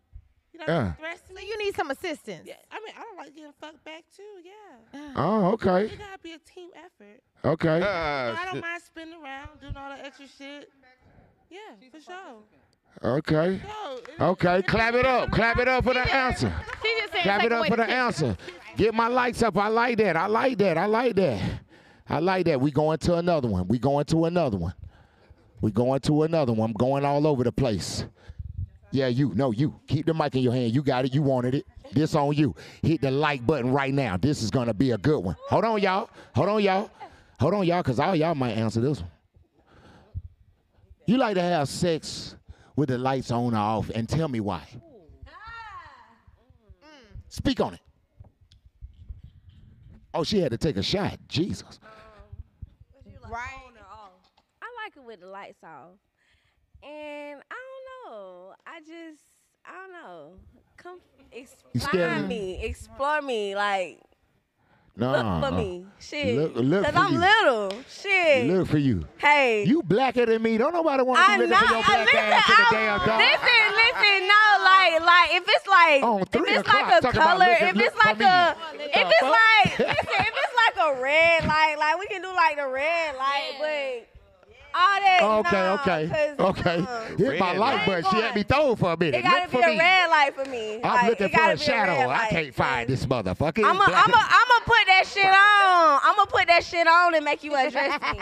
[0.53, 0.83] you're not Yeah.
[0.83, 1.37] gonna thrust me.
[1.41, 2.43] So you need some assistance.
[2.47, 4.23] Yeah, I mean, I don't like getting fucked back too.
[4.45, 5.13] Yeah.
[5.17, 5.87] Oh, okay.
[5.87, 7.23] It gotta be a team effort.
[7.45, 7.75] Okay.
[7.77, 10.71] You know, I don't mind spinning around, doing all that extra shit.
[11.53, 13.13] Yeah, for sure.
[13.19, 13.61] Okay.
[14.19, 14.63] Okay.
[14.63, 15.31] Clap it up.
[15.31, 16.51] Clap it up for the answer.
[16.83, 18.37] She just said Clap it up away for the answer.
[18.77, 19.59] Get my lights up.
[19.59, 20.17] I like that.
[20.17, 20.79] I like that.
[20.79, 21.61] I like that.
[22.09, 22.59] I like that.
[22.59, 23.69] We going to another one.
[23.69, 24.73] We going to another one.
[25.61, 26.71] We going to another one.
[26.71, 28.07] I'm going all over the place.
[28.91, 29.33] Yeah, you.
[29.35, 29.79] No, you.
[29.89, 30.75] Keep the mic in your hand.
[30.75, 31.15] You got it.
[31.15, 31.67] You wanted it.
[31.93, 32.55] This on you.
[32.83, 34.17] Hit the like button right now.
[34.17, 35.37] This is gonna be a good one.
[35.49, 36.09] Hold on, y'all.
[36.35, 36.91] Hold on, y'all.
[37.39, 39.11] Hold on, y'all, because all y'all might answer this one.
[41.13, 42.37] You like to have sex
[42.75, 44.63] with the lights on or off, and tell me why.
[47.29, 47.81] Speak on it.
[50.15, 51.19] Oh, she had to take a shot.
[51.29, 51.79] Jesus.
[53.31, 53.61] Right.
[54.63, 55.91] I like it with the lights off.
[56.83, 57.57] And I
[58.07, 58.55] don't know.
[58.67, 59.23] I just,
[59.67, 60.33] I don't know.
[60.79, 60.99] Come
[61.31, 62.65] explore me.
[62.65, 63.55] Explore me.
[63.55, 64.01] Like,
[64.95, 65.11] No.
[65.13, 65.85] look for me.
[65.87, 66.37] Uh, Shit.
[66.37, 67.19] Look, look Cause for I'm you.
[67.21, 67.73] little.
[67.89, 68.47] Shit.
[68.47, 69.07] Look for you.
[69.17, 69.65] Hey.
[69.65, 70.59] You blacker than me.
[70.59, 71.57] Don't nobody want to I be know.
[71.61, 73.19] looking for your I- black ass in the listen, damn I'm- dog.
[73.19, 74.29] listen, listen.
[74.29, 77.97] No, like, like if it's like, On if it's like a color, looking- if it's
[78.05, 82.21] like a, if it's like, listen, if it's like a red light, like we can
[82.21, 84.09] do like the red light, but
[84.75, 85.19] all that.
[85.23, 86.87] Okay, nah, okay, 'cause, okay.
[86.89, 87.87] uh, Hit my Red light light.
[87.87, 88.05] button.
[88.11, 89.19] She had me throwing for a minute.
[89.19, 89.79] It gotta Look be for a me.
[89.79, 90.75] red light for me.
[90.77, 91.93] I'm Like, looking for a shadow.
[91.93, 93.65] red I can't find this motherfucker.
[93.65, 96.01] I'm gonna I'm I'm put that shit on.
[96.05, 98.19] I'm gonna put that shit on and make you undress me.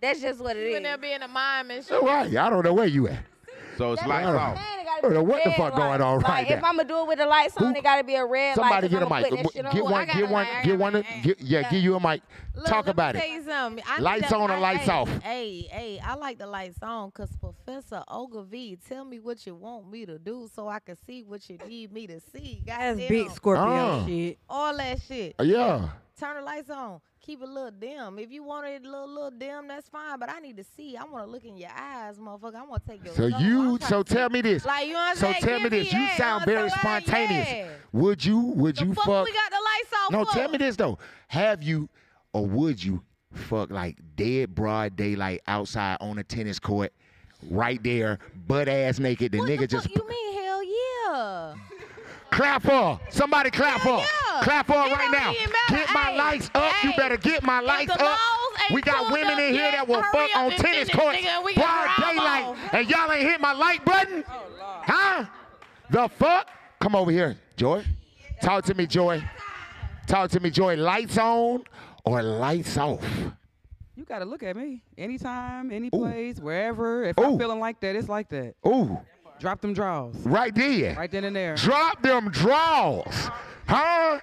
[0.00, 0.76] That's just what it You is.
[0.76, 1.92] in there being a mime and shit.
[1.96, 2.34] All right.
[2.36, 3.18] I don't know where you at.
[3.80, 4.56] So it's That's lights what off.
[4.58, 5.76] saying, it I gotta don't be know what the fuck light.
[5.76, 6.62] going on like, right If.
[6.64, 8.90] I'm gonna do it with the lights on, it gotta be a red Somebody light.
[8.90, 9.28] get a mic.
[9.30, 9.90] put that shit Get on.
[9.90, 10.06] one.
[10.06, 10.46] Get one.
[10.62, 11.04] Get one.
[11.22, 11.70] Get yeah.
[11.70, 12.20] Give you a mic.
[12.54, 13.30] Look, Talk let me about tell it.
[13.30, 13.84] you something.
[13.88, 15.08] I Lights on or lights off?
[15.22, 19.90] Hey, hey, I like the lights on because Professor Ogilvy, tell me what you want
[19.90, 22.62] me to do so I can see what you need me to see.
[22.66, 23.08] That's Goddamn.
[23.08, 23.64] big Scorpio
[24.02, 24.06] Oh.
[24.06, 24.38] shit.
[24.48, 25.34] All that shit.
[25.40, 25.88] Yeah.
[26.18, 27.00] Turn the lights on.
[27.22, 28.18] Keep it a little dim.
[28.18, 30.18] If you want it a little, little dim, that's fine.
[30.18, 30.96] But I need to see.
[30.96, 32.54] I want to look in your eyes, motherfucker.
[32.54, 33.14] I want to take your.
[33.14, 33.40] So soul.
[33.40, 33.78] You.
[33.82, 34.64] So tell me this.
[34.64, 35.42] Like you know what I'm So saying?
[35.42, 35.92] tell me Give this.
[35.92, 36.16] You that.
[36.16, 37.48] sound very spontaneous.
[37.50, 37.68] yeah.
[37.92, 38.38] Would you?
[38.38, 39.26] Would you fuck fuck?
[39.26, 40.32] we got the lights off No, for?
[40.32, 40.98] tell me this though.
[41.28, 41.88] Have you
[42.32, 43.02] or would you
[43.32, 46.92] fuck like dead broad daylight outside on a tennis court,
[47.50, 49.32] right there, butt ass naked?
[49.32, 51.54] The nigga just You mean hell yeah?
[52.30, 52.70] Clap for.
[52.96, 53.00] her.
[53.10, 53.98] Somebody clap for.
[54.00, 54.06] her.
[54.34, 54.40] yeah.
[54.42, 55.32] Clap for her It right now.
[55.68, 56.72] Get my Hey, lights up.
[56.84, 58.18] You better get my lights up.
[58.72, 61.88] We got women in here that will fuck on tennis finish, courts, nigga, and broad
[61.98, 62.74] daylight, off.
[62.74, 64.24] and y'all ain't hit my like button.
[64.26, 65.24] Huh?
[65.90, 66.48] The fuck?
[66.80, 67.84] Come over here, Joy.
[68.40, 69.22] Talk to me, Joy.
[70.06, 70.76] Talk to me, Joy.
[70.76, 71.64] Lights on
[72.04, 73.04] or lights off?
[73.96, 74.82] You gotta look at me.
[74.96, 77.04] Anytime, any place, wherever.
[77.04, 78.54] If I'm feeling like that, it's like that.
[78.66, 78.98] Ooh.
[79.40, 80.14] Drop them draws.
[80.26, 80.94] Right there.
[80.94, 81.54] Right then and there.
[81.54, 83.30] Drop them draws.
[83.66, 84.20] Huh?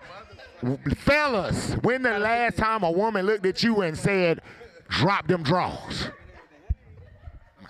[0.98, 4.42] Fellas, when the last time a woman looked at you and said,
[4.90, 6.10] drop them draws?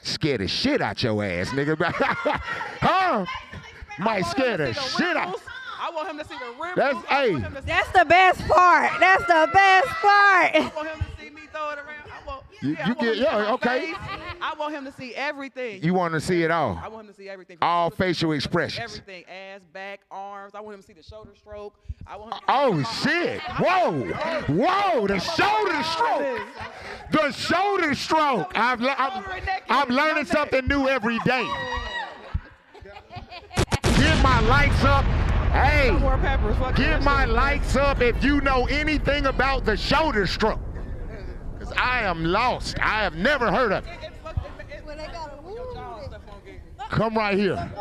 [0.01, 1.77] Scare the shit out your ass, nigga.
[2.81, 3.25] huh?
[3.97, 5.41] Might scare the shit out.
[5.79, 6.75] I want him to see the ripples.
[6.75, 7.35] That's hey.
[7.65, 8.91] That's the best part.
[8.99, 10.55] That's the best part.
[10.55, 11.96] I want him to see me throw it around.
[12.61, 13.93] You- yeah, you get- yeah, okay.
[13.93, 13.95] face.
[14.41, 15.83] I want him to see everything.
[15.83, 16.79] You want to see it all?
[16.83, 17.57] I want him to see everything.
[17.61, 18.83] All facial expressions.
[18.99, 19.25] Everything.
[19.25, 20.55] Ass, back, arms.
[20.55, 21.75] I want him to see the shoulder stroke.
[22.07, 23.41] I want him Oh shit!
[23.41, 23.91] Whoa!
[24.47, 25.07] Whoa!
[25.07, 26.41] The shoulder stroke.
[27.11, 28.51] The shoulder stroke.
[28.57, 29.23] I've le- I'm,
[29.69, 31.47] I'm learning something new every day.
[33.83, 35.03] Get my lights up.
[35.51, 35.89] Hey,
[36.75, 40.59] get my lights up if you know anything about the shoulder stroke.
[41.67, 42.79] Cause I am lost.
[42.79, 43.93] I have never heard of it.
[46.89, 47.71] Come right here.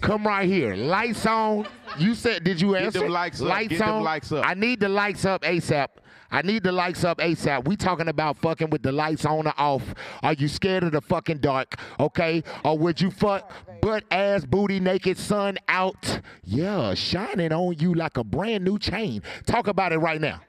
[0.00, 0.76] Come right here.
[0.76, 1.66] Lights on.
[1.98, 3.00] You said, did you Get answer?
[3.00, 3.48] them lights up.
[3.48, 4.04] Lights Get them on.
[4.04, 4.46] lights up.
[4.46, 5.88] I need the lights up ASAP.
[6.30, 7.66] I need the lights up ASAP.
[7.66, 9.82] We talking about fucking with the lights on or off.
[10.22, 11.74] Are you scared of the fucking dark?
[11.98, 12.44] Okay?
[12.64, 13.50] Or would you fuck
[13.80, 16.20] butt ass booty naked sun out?
[16.44, 19.22] Yeah, shining on you like a brand new chain.
[19.46, 20.40] Talk about it right now.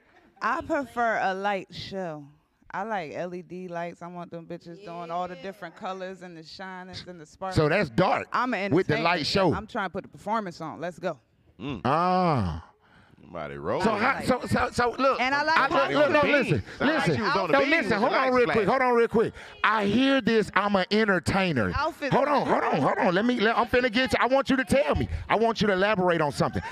[0.42, 2.24] I prefer a light show.
[2.72, 4.00] I like LED lights.
[4.00, 7.56] I want them bitches doing all the different colors and the shinings and the sparkles.
[7.56, 9.52] So that's dark I'm an with the light show.
[9.52, 10.80] I'm trying to put the performance on.
[10.80, 11.18] Let's go.
[11.84, 12.69] Ah.
[13.20, 13.80] Somebody roll.
[13.82, 15.20] So, how, so, so, so, look.
[15.20, 16.88] And I like I, Somebody look, no, listen, beam.
[16.88, 17.16] Listen.
[17.16, 17.92] she was on the no, listen.
[17.98, 18.68] Hold on, lights real quick.
[18.68, 19.32] Hold on, real quick.
[19.62, 20.50] I hear this.
[20.54, 21.70] I'm an entertainer.
[21.76, 23.14] Outfit- Hold on, hold on, hold on.
[23.14, 23.38] Let me.
[23.38, 24.12] Let, I'm finna get.
[24.12, 24.18] you.
[24.20, 25.08] I want you to tell me.
[25.28, 26.62] I want you to elaborate on something.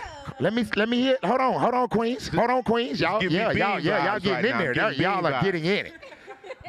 [0.40, 0.64] Let me.
[0.74, 1.18] Let me hear.
[1.22, 2.28] Hold on, hold on, Queens.
[2.28, 3.00] Hold on, Queens.
[3.00, 4.58] Y'all, yeah, y'all, yeah, y'all vibes getting right in now.
[4.58, 4.74] there.
[4.74, 5.42] Give me Y'all are vibes.
[5.44, 5.92] getting in it.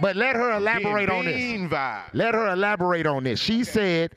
[0.02, 1.36] But let her elaborate on this.
[1.36, 2.04] Bean vibe.
[2.14, 3.40] Let her elaborate on this.
[3.40, 4.12] She said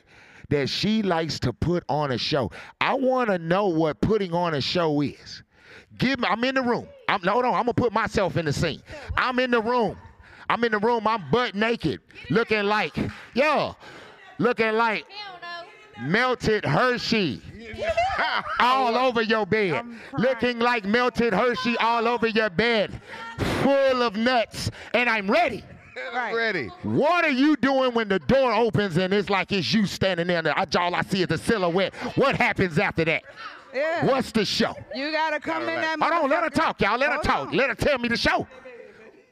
[0.51, 2.51] that she likes to put on a show.
[2.81, 5.43] I want to know what putting on a show is.
[5.99, 6.29] Give me.
[6.29, 6.87] I'm in the room.
[7.09, 7.55] I'm hold on.
[7.55, 8.83] I'm gonna put myself in the scene.
[9.17, 9.97] I'm in the room.
[10.49, 11.07] I'm in the room.
[11.07, 12.97] I'm butt naked, looking like
[13.35, 13.77] yo,
[14.39, 15.05] looking like
[16.01, 17.41] melted Hershey.
[18.61, 19.85] all over your bed,
[20.19, 23.01] looking like melted Hershey all over your bed,
[23.63, 25.65] full of nuts, and I'm ready.
[26.15, 26.35] Right.
[26.35, 26.67] Ready.
[26.83, 30.39] What are you doing when the door opens and it's like it's you standing there?
[30.39, 31.95] And I- all I see is the silhouette.
[32.17, 33.23] What happens after that?
[33.75, 34.07] Yeah.
[34.07, 34.75] What's the show?
[34.95, 35.99] You gotta come in that.
[36.01, 36.99] Hold on, let her talk, y'all.
[36.99, 37.49] Let her talk.
[37.49, 37.57] on.
[37.57, 38.47] Let her tell me the show.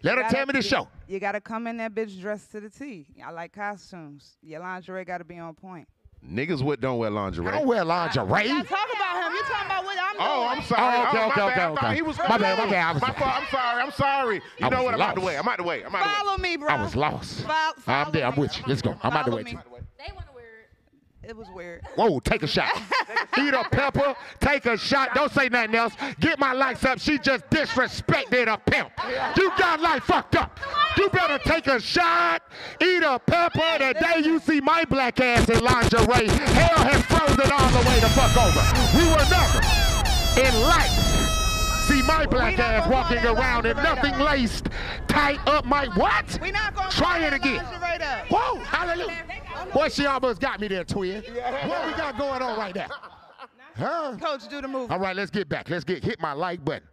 [0.03, 0.89] Let her gotta- tell me the show.
[1.07, 3.07] You gotta come in that bitch dressed to the T.
[3.25, 4.37] I like costumes.
[4.43, 5.89] Your lingerie gotta be on point.
[6.25, 7.49] Niggas what don't wear lingerie.
[7.49, 8.25] I don't wear lingerie.
[8.25, 9.33] Y'all talk about him.
[9.33, 10.29] You talking about what I'm oh, doing?
[10.31, 10.97] Oh, I'm sorry.
[10.97, 11.51] Oh, okay, oh, my okay, bad.
[11.51, 11.95] okay, I okay.
[11.95, 12.87] He was My bad, my bad.
[12.87, 13.31] I was- My fault.
[13.35, 13.83] I'm sorry.
[13.83, 14.35] I'm sorry.
[14.37, 14.95] You I know what?
[14.95, 15.39] I'm out the way.
[15.39, 15.83] I'm out the way.
[15.83, 16.15] I'm out the way.
[16.15, 16.69] Follow me, bro.
[16.69, 17.43] I was lost.
[17.43, 18.27] Fol- I'm there.
[18.27, 18.65] I'm with you.
[18.67, 18.97] Let's go.
[19.03, 19.43] I'm out the way.
[19.43, 19.53] me.
[19.53, 19.59] too.
[21.23, 21.83] It was weird.
[21.97, 22.73] Whoa, take a shot.
[23.39, 25.15] Eat a pepper, take a shot.
[25.15, 25.93] Don't say nothing else.
[26.19, 26.99] Get my likes up.
[26.99, 28.91] She just disrespected a pimp.
[29.37, 30.59] You got life fucked up.
[30.97, 32.43] You better take a shot,
[32.83, 33.79] eat a pepper.
[33.79, 38.01] The day you see my black ass in lingerie, hell has frozen all the way
[38.01, 38.99] the fuck over.
[38.99, 39.61] We were never
[40.41, 41.10] in life
[41.91, 44.25] see my black ass walking around in nothing though.
[44.25, 44.69] laced,
[45.09, 46.39] tight up my what?
[46.41, 47.65] We not gonna Try it again.
[48.31, 49.25] Whoa, hallelujah.
[49.73, 51.23] Boy, she almost got me there, twin.
[51.23, 52.89] What we got going on right now?
[53.77, 54.17] Huh?
[54.21, 54.91] Coach, do the move.
[54.91, 55.71] All right, let's get back.
[55.71, 56.87] Let's get hit my like button.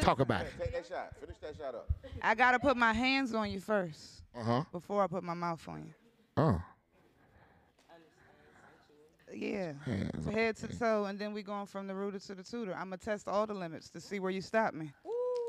[0.00, 0.52] Talk about it.
[0.58, 1.12] Take that shot.
[1.20, 1.90] Finish that shot up.
[2.22, 4.64] I gotta put my hands on you first Uh-huh.
[4.72, 5.94] before I put my mouth on you.
[6.36, 6.62] Oh.
[9.34, 9.72] Yeah.
[9.84, 12.72] Hands on Head to toe, and then we going from the rooter to the tutor.
[12.72, 14.92] I'm gonna test all the limits to see where you stop me.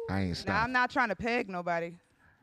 [0.10, 0.62] I ain't Now.
[0.62, 1.94] I'm not trying to peg nobody.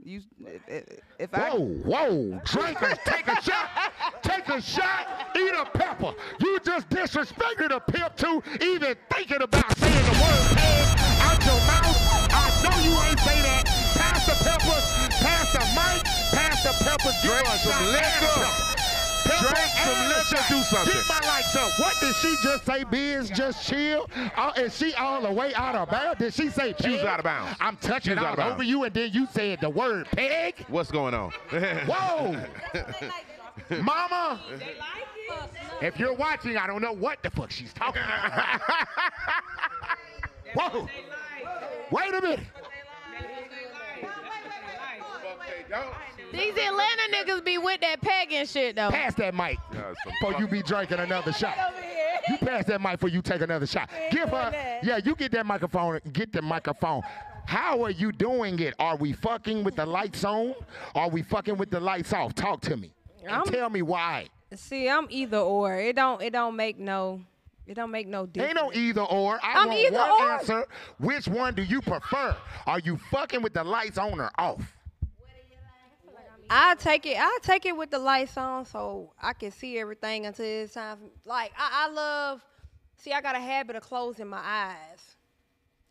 [0.03, 0.23] You,
[0.67, 0.85] if,
[1.19, 3.69] if I Whoa, whoa, drinkers, take a shot,
[4.23, 6.15] take a shot, eat a pepper.
[6.41, 11.61] You just disrespected a pimp too, even thinking about saying the word peg out your
[11.67, 12.29] mouth.
[12.33, 13.65] I know you ain't say that.
[13.67, 17.21] Pass the peppers, pass the mic, pass the peppers.
[17.23, 18.80] Drink some liquor.
[19.39, 20.93] Drink some liquor, do something.
[20.95, 21.71] Get my lights up.
[21.79, 22.85] What did she just say?
[22.85, 24.09] Bizz Just Chill.
[24.37, 26.19] Uh, is she all the way out of bounds?
[26.19, 27.57] Did she say She was out of bounds.
[27.61, 28.55] I'm touching She out all of bounds.
[28.55, 30.65] over you, and then you said the word peg.
[30.69, 31.31] What's going on?
[31.51, 32.37] Whoa!
[33.83, 34.41] Mama!
[35.81, 38.61] If you're watching, I don't know what the fuck she's talking about.
[40.55, 40.89] Whoa!
[41.91, 42.41] Wait a minute.
[46.33, 48.91] These Atlanta niggas be with that pegging shit though.
[48.91, 51.57] Pass that mic Yeah, before you be drinking another shot.
[52.29, 53.91] You pass that mic before you take another shot.
[54.11, 57.03] Give her, yeah, you get that microphone, get the microphone.
[57.47, 58.75] How are you doing it?
[58.79, 60.55] Are we fucking with the lights on?
[60.95, 62.35] Are we fucking with the lights off?
[62.35, 62.93] Talk to me.
[63.23, 64.27] And I'm- tell me why.
[64.55, 65.77] See, I'm either or.
[65.79, 66.21] It don't.
[66.23, 67.23] It don't make no.
[67.67, 68.59] It don't make no difference.
[68.59, 69.39] Ain't no either or.
[69.43, 70.33] I I'm want either one or.
[70.33, 70.67] answer.
[70.99, 72.37] Which one do you prefer?
[72.67, 74.61] Are you fucking with the lights on or off?
[76.53, 77.17] I take it.
[77.19, 80.99] I take it with the lights on, so I can see everything until it's time.
[80.99, 82.45] For, like I, I love.
[82.97, 85.17] See, I got a habit of closing my eyes.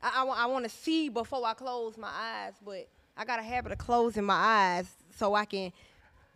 [0.01, 2.87] I, I, want to see before I close my eyes, but
[3.17, 4.87] I got a habit of closing my eyes
[5.17, 5.73] so I can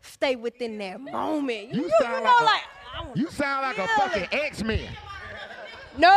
[0.01, 1.73] stay within that moment.
[1.73, 2.61] You, You you, sound know, like a- like
[2.95, 4.89] I You sound like a fucking X-Men.
[5.97, 6.09] no,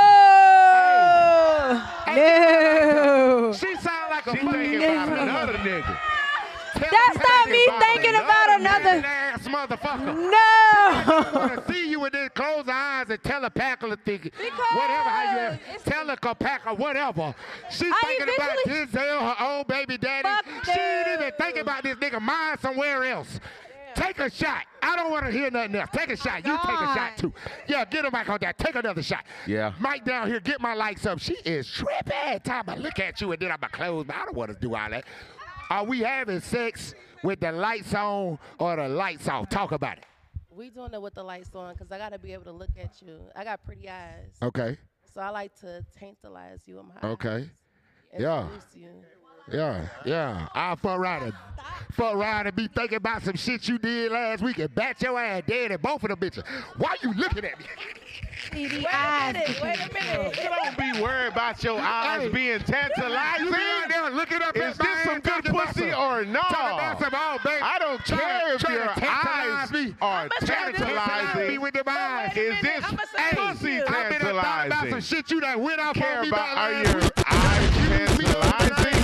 [2.09, 3.53] no.
[3.53, 5.99] She sound like a She fucking thinking about another nigga.
[6.79, 9.03] That's not me thinking about another.
[9.07, 10.15] ass motherfucker.
[10.31, 10.37] No.
[10.37, 14.31] I want to see you with this close eyes and telepathy,
[14.75, 17.35] whatever how you have, telepath or whatever.
[17.71, 20.29] She's I thinking about eventually- Denzel, her old baby daddy.
[20.29, 21.33] Fuck She ain't even them.
[21.39, 23.41] thinking about this nigga mind somewhere else.
[23.95, 24.65] Take a shot.
[24.83, 25.89] I don't want to hear nothing else.
[25.95, 26.45] Take a oh shot.
[26.45, 27.33] You take a shot too.
[27.67, 28.59] Yeah, get her back on that.
[28.59, 29.25] Take another shot.
[29.47, 29.73] Yeah.
[29.81, 31.19] Mike down here, get my lights up.
[31.19, 32.41] She is tripping.
[32.45, 34.07] Time I look at you and then I'm going to close.
[34.07, 35.05] my- I don't want to do all that.
[35.71, 39.49] Are we having sex with the lights on or the lights off?
[39.49, 40.05] Talk about it.
[40.51, 43.03] We doing it with the lights on because I gotta be able to look at
[43.03, 43.21] you.
[43.35, 44.79] I got pretty eyes, Okay.
[45.13, 47.29] so I like to tantalize you with my Okay.
[47.29, 47.49] eyes.
[48.19, 48.49] Yeah.
[49.47, 49.59] Introduce you.
[49.59, 50.49] Yeah, yeah.
[50.55, 51.33] I'll fuck around and
[51.93, 55.19] fuck around and be thinking about some shit you did last week and bat your
[55.19, 56.45] ass dead at both of them bitches.
[56.77, 57.65] Why you looking at me?
[58.53, 59.35] See the eyes.
[59.63, 60.39] Wait a minute.
[60.43, 63.47] Don't be worried about your eyes Hey, being tantalizing?
[63.47, 66.41] You be out there looking up Is at this some good pussy some- or no?
[66.41, 67.63] Talking about some, oh, baby.
[67.63, 69.95] I don't Trying to- care if trying to your tantalize eyes me.
[70.01, 71.53] are I'ma try to tantalize tantalizing.
[71.53, 72.37] me with them eyes.
[72.37, 72.85] Is this
[73.17, 76.53] Hey, pussy I've been about some shit you done went off Care on me about
[76.53, 77.71] about are last your eyes
[78.07, 78.96] tantalizing?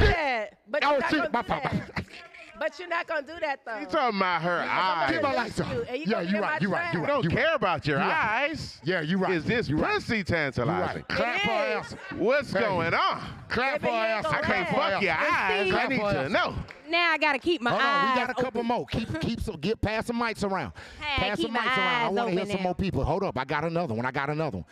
[0.00, 0.58] Do that.
[0.68, 2.04] But you're Oh, not gonna my do that.
[2.56, 3.80] But you're not gonna do that though.
[3.80, 5.10] You talking about her eyes?
[5.10, 5.72] Get my lights on.
[5.88, 7.08] And you Yeah, you get right, my you right, you right.
[7.08, 8.48] don't you care about your You right.
[8.48, 8.80] eyes.
[8.84, 9.32] Yeah, you right.
[9.32, 9.94] Is this You right.
[9.94, 10.98] pussy tantalizing?
[10.98, 11.08] Right.
[11.08, 11.96] Clap for her ass.
[12.16, 12.60] What's Hey.
[12.60, 13.22] going on?
[13.48, 14.26] Clap for Baby, her ass.
[14.26, 15.72] I can't fuck your eyes.
[15.74, 16.54] I need to know.
[16.88, 17.88] Now I gotta keep my Hold eyes.
[18.08, 18.66] on, we got a couple open.
[18.68, 18.86] more.
[18.86, 20.72] Keep keep some get pass some mics around.
[21.00, 22.02] Hey, pass some my mics around.
[22.04, 23.04] I want to hear some more people.
[23.04, 24.06] Hold up, I got another one.
[24.06, 24.66] I got another one.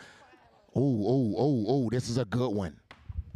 [0.75, 1.89] Ooh, ooh, ooh, ooh.
[1.91, 2.79] This is a good one.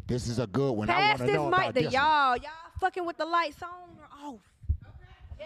[0.07, 0.89] This is a good one.
[0.89, 1.93] I want to know mic about to this.
[1.93, 2.37] y'all.
[2.37, 4.39] Y'all fucking with the lights on oh, or off?
[5.37, 5.45] Yeah.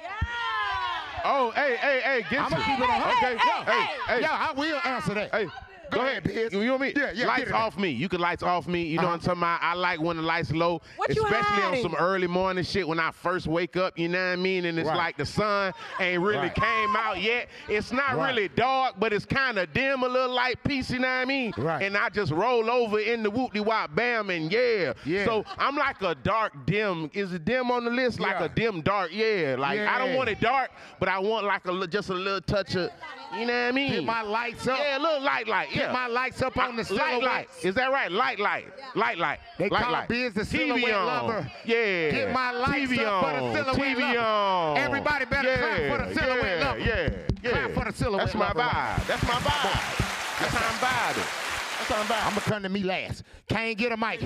[1.24, 3.02] Oh, hey, hey, hey, get I'ma keep it on.
[3.02, 5.34] Okay, Hey, hey, hey, Yeah, I will answer that.
[5.34, 5.48] Hey,
[5.92, 6.52] Go ahead, Bizz.
[6.54, 6.94] You, you want me?
[6.96, 7.90] Yeah, yeah, Lights off me.
[7.90, 8.84] You can lights off me.
[8.84, 9.10] You know Uh-huh.
[9.10, 9.60] what I'm talking about?
[9.62, 13.00] I like when the lights low, What you especially on some early morning shit when
[13.00, 13.98] I first wake up.
[14.00, 14.66] You know what I mean?
[14.66, 14.98] And it's Right.
[14.98, 16.56] like the sun ain't really Right.
[16.56, 17.50] came out yet.
[17.68, 18.30] It's not Right.
[18.30, 20.90] really dark, but it's kind of dim, a little light piece.
[20.92, 21.54] You know what I mean?
[21.58, 21.84] Right.
[21.84, 24.94] And I just roll over in the whoop de wop bam and yeah.
[25.06, 25.26] Yeah.
[25.26, 27.10] So I'm like a dark dim.
[27.14, 28.20] Is it dim on the list?
[28.20, 28.46] Like Yeah.
[28.46, 29.12] a dim dark?
[29.14, 29.56] Yeah.
[29.60, 32.42] Like I don't want it dark, but I want like a li- just a little
[32.42, 32.90] touch of.
[33.34, 33.92] You know what I mean?
[33.92, 34.78] Get my lights up.
[34.78, 35.72] Yeah, a little light, light.
[35.72, 37.24] Get Yeah, my lights up on the light, silhouettes.
[37.26, 37.48] light.
[37.64, 38.12] Is that right?
[38.12, 38.66] Light, light,
[38.96, 39.40] light, light.
[39.58, 40.10] They light, call light.
[40.10, 41.06] Bizz the TV silhouette on.
[41.06, 41.52] lover.
[41.66, 42.12] Yeah.
[42.12, 44.20] Get my lights TV up for the silhouette TV lover.
[44.20, 44.78] on.
[44.78, 46.80] Everybody better clap for the silhouette yeah, lover.
[46.80, 47.10] Yeah,
[47.44, 47.50] yeah.
[47.52, 48.60] Clap for the silhouette That's my lover.
[48.60, 49.08] vibe.
[49.08, 50.02] That's my vibe.
[50.40, 51.78] That's how I'm vibing.
[51.78, 52.26] That's how I'm vibing.
[52.26, 53.24] I'm gonna come to me last.
[53.48, 54.22] Kane, get a mic.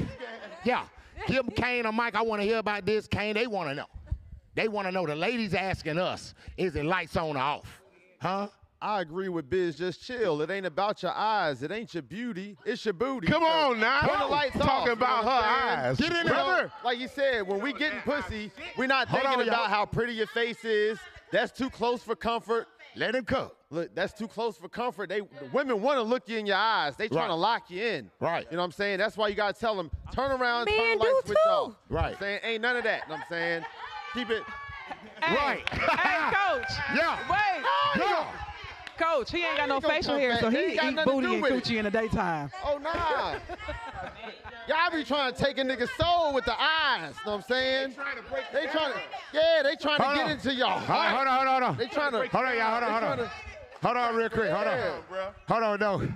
[0.64, 0.86] Yeah,
[1.28, 2.16] give Kane a mic.
[2.16, 3.08] I want to hear about this.
[3.08, 3.88] Kane, they want to know.
[4.56, 5.06] They want to know.
[5.06, 7.82] The ladies asking us, is it lights on or off?
[8.22, 8.48] Huh?
[8.82, 9.78] I agree with Bizz.
[9.78, 10.42] Just chill.
[10.42, 11.64] It ain't about your eyes.
[11.64, 12.58] It ain't your beauty.
[12.66, 13.28] It's your booty.
[13.28, 14.02] Come on now.
[14.02, 14.86] Turn the lights Talking off.
[14.88, 15.98] You about her eyes.
[15.98, 16.72] Get in You there.
[16.84, 20.14] Like you said, when we getting pussy, we're not Hold thinking on, about how pretty
[20.14, 21.00] your face is.
[21.32, 22.68] That's too close for comfort.
[22.98, 23.58] Let him cook.
[23.72, 25.10] Look, that's too close for comfort.
[25.10, 26.96] They the women want to look you in your eyes.
[26.96, 27.28] They trying Right.
[27.28, 28.12] to lock you in.
[28.22, 28.46] Right.
[28.50, 29.00] You know what I'm saying?
[29.00, 31.50] That's why you gotta tell them, turn around, Men turn the do light switch too.
[31.50, 31.74] off.
[31.90, 32.14] Right.
[32.14, 33.02] I'm saying ain't none of that.
[33.04, 33.66] You know what I'm saying?
[34.14, 34.44] Keep it.
[35.24, 35.68] Right.
[35.70, 36.72] Hey, coach.
[36.96, 37.18] Yeah.
[37.30, 37.66] Wait.
[37.98, 38.26] Yeah.
[38.98, 41.52] Coach, he ain't got no facial hair, so he ain't got eat booty and with
[41.52, 42.52] coochie in the daytime.
[42.64, 43.38] Oh nah.
[44.68, 47.14] Y'all be trying to take a nigga's soul with the eyes.
[47.26, 47.90] Know what I'm saying?
[48.54, 49.02] They trying to,
[49.34, 50.80] yeah, they trying to get into y'all.
[50.80, 51.78] Hold on, hold on, hold on, hold on.
[51.78, 52.18] They trying to.
[52.28, 52.72] Hold on, y'all.
[52.72, 53.30] Hold on, hold on.
[53.82, 54.50] Hold on, real quick.
[54.50, 54.98] Hold Yeah.
[55.12, 55.34] on.
[55.48, 56.12] Hold on, no.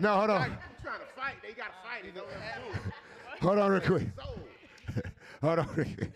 [0.00, 0.38] No, hold on.
[0.82, 1.34] trying to fight.
[1.42, 2.02] They got to fight.
[2.02, 3.42] They don't have to do it.
[3.42, 4.08] Hold on, real quick.
[5.42, 6.12] Hold on, real quick.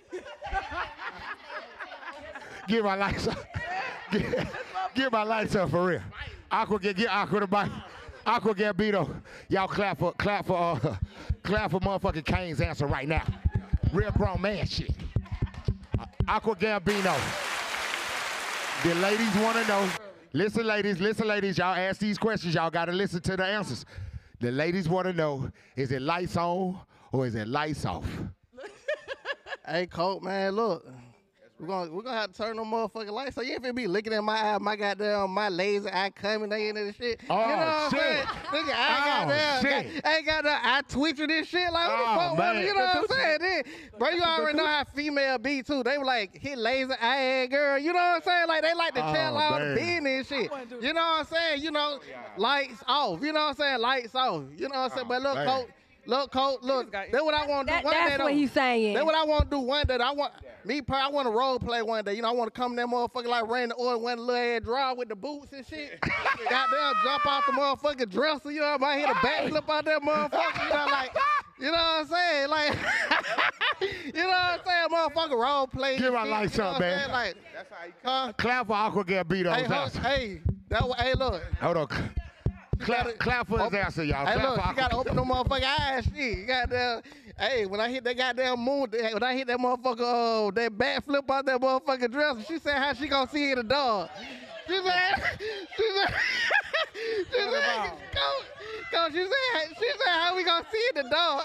[2.69, 3.45] Get my lights up.
[4.11, 4.49] Get,
[4.95, 6.03] get my lights up for real.
[6.51, 7.71] Aqua, get get Aqua the mic.
[8.27, 9.23] Aqua Gambino.
[9.49, 10.97] Y'all clap for clap for uh,
[11.43, 13.25] clap for motherfucking Kane's answer right now.
[13.93, 14.95] Real grown man shit.
[16.27, 17.15] Aqua Gambino.
[18.83, 19.89] The ladies want to know.
[20.33, 21.59] Listen, ladies, listen, ladies.
[21.59, 22.55] Y'all ask these questions.
[22.55, 23.85] Y'all got to listen to the answers.
[24.41, 26.79] The ladies want to know: Is it lights on
[27.13, 28.07] or is it lights off?
[29.67, 30.87] Hey, Colt, man, look.
[31.61, 33.37] We're gonna we're gonna have to turn them motherfucking lights.
[33.37, 36.49] So you ain't finna be looking at my eye, my goddamn my laser eye coming
[36.51, 37.21] they in and shit.
[37.31, 38.01] Oh, you know what shit.
[38.01, 38.27] I'm saying?
[38.67, 40.03] Nigga, I ain't Oh, got shit.
[40.03, 40.09] that.
[40.09, 41.73] I ain't got that eye twitching this shit.
[41.73, 42.39] Like what Oh, the fuck?
[42.39, 42.67] man.
[42.67, 43.39] You know what I'm saying?
[43.41, 43.63] Then,
[44.01, 45.85] bro, you already know how female be too.
[45.85, 47.79] They were like hit laser eye girl.
[47.79, 48.49] You know what I'm saying?
[48.49, 49.69] Like they like to Oh, tell all man.
[49.69, 50.83] the business and shit.
[50.83, 51.63] You know what I'm saying?
[51.63, 52.01] You know,
[52.37, 53.23] lights off.
[53.23, 53.81] You know what I'm saying?
[53.81, 54.43] Lights off.
[54.57, 55.07] You know what I'm saying?
[55.07, 55.47] Oh, but look, man.
[55.47, 55.71] Colt.
[56.07, 58.23] Look, Colt, look, that's what I want to do That- one that's day.
[58.23, 58.35] what though.
[58.37, 58.93] he's saying.
[58.95, 59.97] That's what I want to do one day.
[59.97, 60.33] I want
[60.65, 62.15] me, per, I want to role play one day.
[62.15, 64.35] You know, I want to come in that motherfucker like rain the oil, one little
[64.35, 65.99] head draw with the boots and shit.
[66.51, 68.51] Goddamn, jump off the motherfucking dresser.
[68.51, 70.65] You know, I might hit a backflip out that motherfucker.
[70.69, 71.17] You know, like,
[71.61, 72.49] you know what I'm saying?
[72.49, 72.73] Like,
[73.81, 74.89] you know what I'm saying?
[74.91, 75.99] Motherfucker role play.
[75.99, 77.11] Give my shit, lights you know up, man.
[77.11, 78.33] Like, That's how you huh?
[78.39, 80.01] Clap for Aqua Gambino's Hey, huh, answer.
[80.01, 81.43] hey, that, wa- hey, look.
[81.61, 81.89] Hold on.
[82.81, 84.27] Clap, clap for his Open- answer, y'all.
[84.27, 86.05] Hey, clap look, for you gotta open the motherfucking eyes.
[86.05, 87.03] Shit, you goddamn.
[87.39, 91.29] Hey, when I hit that goddamn moon, when I hit that motherfucker, oh, that backflip
[91.29, 94.09] out that motherfucking dress, she said how she gonna see in the dog.
[94.69, 95.15] She said,
[95.77, 96.15] she said,
[96.95, 98.31] she said, go,
[98.93, 99.09] go.
[99.11, 101.43] She said, she said how we gonna see in the dog.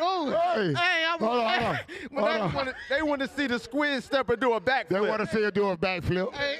[0.00, 1.18] Oh, Hey, hey, I'm.
[1.18, 1.78] hold on, hold on,
[2.10, 2.52] when hold they on.
[2.54, 4.88] wanna- They want to see the squid stepper do a backflip.
[4.90, 6.32] They want to see her do a backflip.
[6.34, 6.56] hey,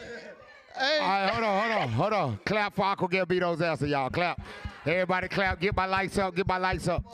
[0.76, 0.98] hey.
[0.98, 2.40] All right, hold on, hold on, hold on.
[2.44, 4.10] Clap for Aqua Gambino's answer, y'all.
[4.10, 4.40] Clap.
[4.88, 5.60] Everybody clap.
[5.60, 6.34] Get my lights up.
[6.34, 7.04] Get my lights up.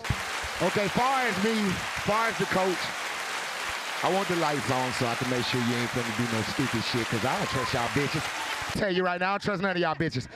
[0.62, 1.54] Okay, far as me,
[2.06, 2.78] far as the coach,
[4.04, 6.42] I want the lights on so I can make sure you ain't gonna do no
[6.42, 8.78] stupid shit, because I don't trust y'all bitches.
[8.78, 10.28] Tell you right now, I don't trust none of y'all bitches.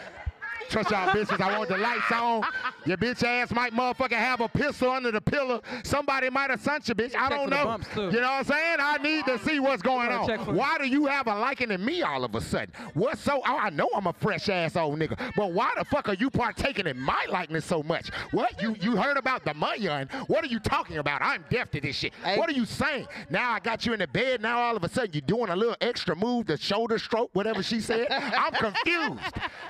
[0.68, 1.40] Trust y'all bitches.
[1.40, 2.42] I want the lights on.
[2.84, 5.62] Your bitch ass might motherfucking have a pistol under the pillow.
[5.82, 7.14] Somebody might have sent you, bitch.
[7.14, 7.78] I don't know.
[7.96, 8.76] You know what I'm saying?
[8.80, 10.54] I need to see what's going on.
[10.54, 12.72] Why do you have a liking in me all of a sudden?
[12.94, 13.42] What's so?
[13.44, 16.86] I know I'm a fresh ass old nigga, but why the fuck are you partaking
[16.86, 18.10] in my likeness so much?
[18.32, 20.08] What you you heard about the Mayan?
[20.26, 21.22] What are you talking about?
[21.22, 22.12] I'm deaf to this shit.
[22.22, 22.38] Hey.
[22.38, 23.06] What are you saying?
[23.30, 24.42] Now I got you in the bed.
[24.42, 27.62] Now all of a sudden you're doing a little extra move, the shoulder stroke, whatever
[27.62, 28.06] she said.
[28.10, 29.20] I'm confused.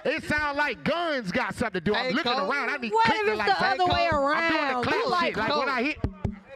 [0.05, 1.95] It sounds like guns got something to do.
[1.95, 2.51] I'm hey, looking Cole.
[2.51, 2.71] around.
[2.71, 4.37] I need clicking like the other way around?
[4.37, 5.99] I'm doing the like, like when I hit.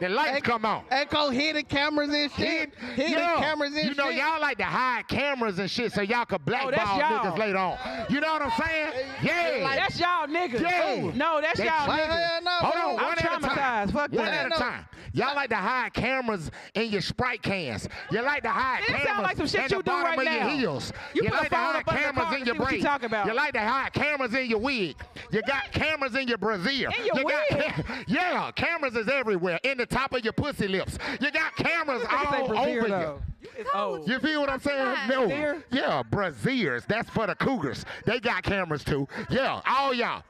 [0.01, 0.83] The lights Echo, come on.
[0.89, 2.73] Echo hidden cameras and shit.
[2.73, 3.35] Hid, hidden yeah.
[3.39, 4.15] cameras and you know, shit.
[4.15, 7.01] You know, y'all like to hide cameras and shit so y'all could oh, blackball oh,
[7.01, 7.77] niggas later on.
[8.09, 9.07] You know what I'm saying?
[9.21, 9.63] Yeah.
[9.63, 10.59] Like, that's y'all niggas.
[10.59, 11.11] Yeah.
[11.15, 12.07] No, that's y'all niggas.
[12.07, 13.43] Hell no, Hold on, I'm one traumatized.
[13.43, 13.87] At a time.
[13.89, 14.51] Fuck one that.
[14.51, 14.85] at a time.
[15.13, 17.87] Y'all like to hide cameras in your Sprite cans.
[18.11, 20.25] You like to hide cameras like some shit in you the do bottom right of
[20.25, 20.47] now.
[20.47, 20.93] your heels.
[21.13, 22.83] You, you like to hide cameras in your braids.
[22.83, 24.95] You, you like to hide cameras in your wig.
[25.31, 26.89] You got cameras in your brazier.
[26.97, 27.85] In your you wig?
[28.07, 29.59] Yeah, cameras is everywhere.
[29.63, 30.97] In the top of your pussy lips.
[31.21, 33.21] You got cameras all over though.
[33.41, 33.65] you.
[33.73, 34.95] No, you feel what I'm saying?
[35.09, 35.61] No.
[35.71, 36.85] Yeah, braziers.
[36.87, 37.85] That's for the cougars.
[38.05, 39.07] They got cameras too.
[39.29, 40.23] Yeah, all y'all.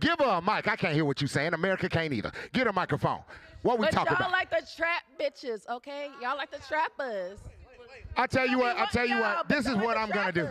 [0.00, 0.66] Give her a mic.
[0.66, 1.54] I can't hear what you're saying.
[1.54, 2.32] America can't either.
[2.52, 3.20] Get a microphone.
[3.62, 4.22] What we but talking about?
[4.22, 6.08] Y'all like the trap bitches, okay?
[6.20, 7.38] Y'all like the trappers.
[8.16, 8.76] I tell you what.
[8.78, 9.48] I tell you what.
[9.48, 10.48] This is what I'm gonna do.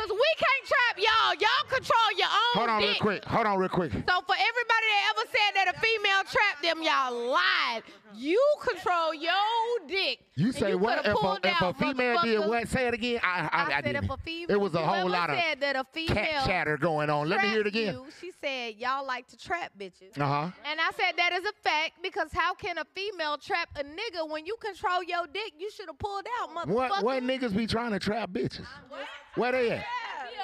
[0.00, 1.34] Because we can't trap y'all.
[1.34, 2.88] Y'all control your own Hold on dick.
[2.88, 3.24] real quick.
[3.26, 3.92] Hold on real quick.
[3.92, 7.82] So for everybody that ever said that a female trapped them, y'all lied.
[8.16, 10.20] You control your dick.
[10.34, 11.04] You say you what?
[11.04, 12.66] If a, if a female did what?
[12.68, 13.20] Say it again.
[13.22, 14.56] I, I, I, I said if a female.
[14.56, 17.28] It was a whole lot of said that a female chatter going on.
[17.28, 17.94] Let me hear it again.
[17.94, 20.18] You, she said y'all like to trap bitches.
[20.18, 20.50] Uh huh.
[20.64, 24.28] And I said that is a fact because how can a female trap a nigga
[24.28, 25.52] when you control your dick?
[25.58, 26.74] You should have pulled out, motherfucker.
[26.74, 28.66] What, what niggas be trying to trap bitches?
[28.88, 29.06] What?
[29.36, 29.86] Where they at?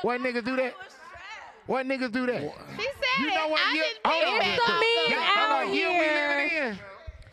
[0.03, 0.75] What niggas do that?
[1.67, 2.41] What niggas do that?
[2.41, 3.85] She said you know what year?
[4.05, 4.41] Hold on.
[4.43, 6.79] It's out know year we living in.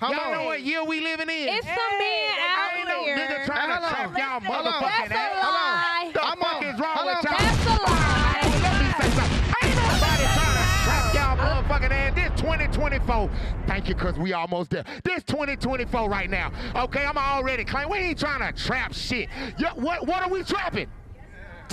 [0.02, 1.50] Y'all know what year we living in.
[1.50, 2.80] It's some man out here.
[2.80, 5.44] Ain't no nigga trying to trap y'all motherfucking ass.
[5.44, 7.38] a lie The I'm fuck is wrong with y'all?
[7.40, 8.40] That's a lie.
[8.44, 9.40] Let me say something.
[9.64, 12.16] Ain't nobody trying to trap y'all motherfucking ass.
[12.16, 13.30] This 2024.
[13.68, 14.84] Thank you, because we almost there.
[15.04, 16.52] This 2024 right now.
[16.76, 17.92] Okay, I'm already claiming.
[17.92, 19.30] We ain't trying to trap shit.
[19.76, 20.88] What, what are we trapping?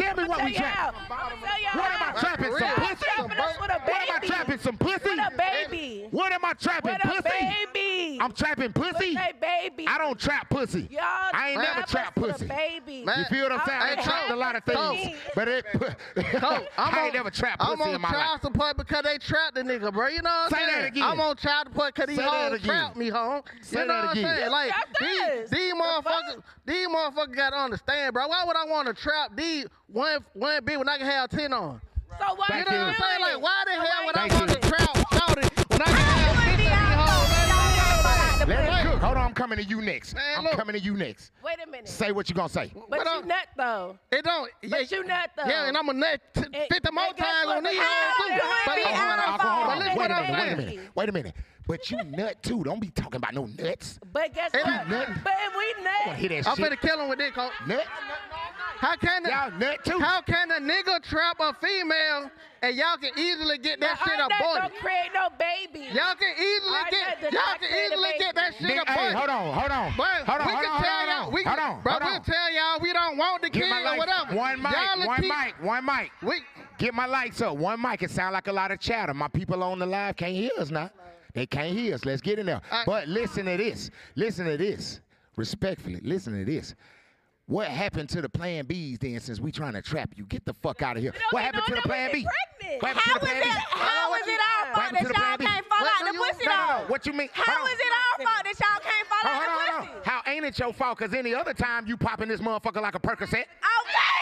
[0.01, 1.01] Tell me what we trapping.
[1.09, 2.53] What am I trapping?
[2.57, 3.59] Some pussy?
[3.59, 4.59] What am I trapping?
[4.59, 5.09] Some pussy?
[5.11, 6.07] What a baby.
[6.11, 6.97] What am I trapping?
[7.01, 7.23] Pussy?
[7.73, 8.19] baby.
[8.21, 9.17] I'm trapping pussy?
[9.41, 9.87] baby.
[9.87, 10.89] I don't trap pussy.
[10.91, 11.01] Y'all
[11.33, 12.47] I ain't never trapped pussy.
[12.47, 13.05] Baby.
[13.07, 13.81] You feel what I'm saying?
[13.83, 15.17] I ain't trapped a lot of things.
[15.35, 15.65] But it,
[16.79, 17.97] I ain't never trapped pussy in my life.
[17.97, 20.09] I'm on child support because they trapped the nigga, bro.
[20.09, 20.69] You know what I'm saying?
[20.69, 21.03] Say that again.
[21.05, 23.43] I'm on child support because these hoes trapped me, home.
[23.71, 24.51] You know what I'm saying?
[24.51, 24.73] Like,
[25.51, 28.29] these motherfuckers, these motherfuckers got to understand, bro.
[28.29, 31.53] Why would I want to trap these one one bit when I can have ten
[31.53, 31.81] on.
[32.19, 33.21] So why you know what I'm saying?
[33.21, 34.97] Like why the hell would I want to crowd
[35.69, 36.99] when I can have
[38.43, 38.49] on?
[38.49, 38.71] Let me.
[39.01, 40.15] Hold on, I'm coming to you next.
[40.15, 40.53] Man, I'm look.
[40.53, 41.33] coming to you next.
[41.43, 41.89] Wait a minute.
[41.89, 42.71] Say what you're gonna say.
[42.75, 43.99] But, but you nut though.
[44.13, 44.51] It don't.
[44.63, 45.45] Yeah, but you nut though.
[45.47, 48.39] Yeah, and I'm a nut t- it, 50 more times on these hoes too.
[48.67, 48.77] But.
[49.97, 50.81] Wait a minute.
[50.95, 51.35] Wait a minute.
[51.71, 52.65] But you nut too.
[52.65, 54.01] Don't be talking about no nuts.
[54.13, 54.89] But guess Ain't what?
[54.89, 56.67] But if we nut, I wanna hear that I'm shit.
[56.73, 57.53] finna kill him with this, coach.
[57.65, 57.85] Nut.
[58.83, 60.01] How can a, Y'all nut too.
[60.01, 62.29] how can a nigga trap a female
[62.63, 64.73] and y'all can easily get that shit aborted?
[64.73, 65.87] Don't create no baby.
[65.95, 68.89] Y'all can easily Our get y'all can easily get that shit aborted.
[68.89, 69.95] hey, hold on, hold on.
[69.97, 71.83] But hold on, we hold can on, tell hold y'all, on, we can, hold on,
[71.83, 72.23] bro, hold we'll on.
[72.25, 74.35] tell y'all we don't want the Get kid my or whatever.
[74.35, 76.11] One mic, y'all one keep, mic, one mic.
[76.21, 76.43] We,
[76.79, 77.57] Get my lights up.
[77.59, 78.03] One mic.
[78.03, 79.13] It sound like a lot of chatter.
[79.13, 80.91] My people on the live can't hear us now.
[81.35, 82.05] They can't hear us.
[82.05, 82.61] Let's get in there.
[82.71, 83.91] I, but listen to this.
[84.17, 85.01] Listen to this.
[85.37, 86.75] Respectfully, listen to this.
[87.47, 90.25] What happened to the plan Bs then since we trying to trap you?
[90.27, 91.13] Get the fuck out of here.
[91.31, 92.25] What happened to the plan B?
[92.79, 93.51] What happened to the plan it, B?
[93.71, 96.93] How is it our fault that y'all can't fall out the pussy?
[96.93, 97.29] What you mean?
[97.33, 100.09] How is it our fault that y'all can't fall out the pussy?
[100.09, 100.99] How ain't it your fault?
[100.99, 103.47] Cause any other time you popping this motherfucker like a Percocet.
[103.63, 103.80] I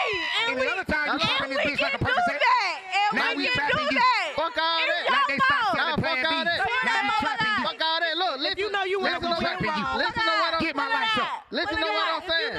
[0.09, 2.39] and, and we, the other time you popping this bitch like a percocet.
[2.39, 3.99] And now we, we can do you.
[3.99, 4.33] that.
[4.35, 5.11] Fuck all it's that.
[5.13, 6.35] Like they stop selling no, Plan fuck B.
[6.35, 6.59] All that.
[6.85, 7.63] Now you trapping you.
[7.65, 8.13] Fuck all that.
[8.17, 8.59] Look, listen.
[8.59, 9.67] You know you want to go trapping.
[9.69, 10.69] Listen to what I'm saying.
[10.69, 11.29] Get my lights up.
[11.51, 12.55] Listen to what I'm saying.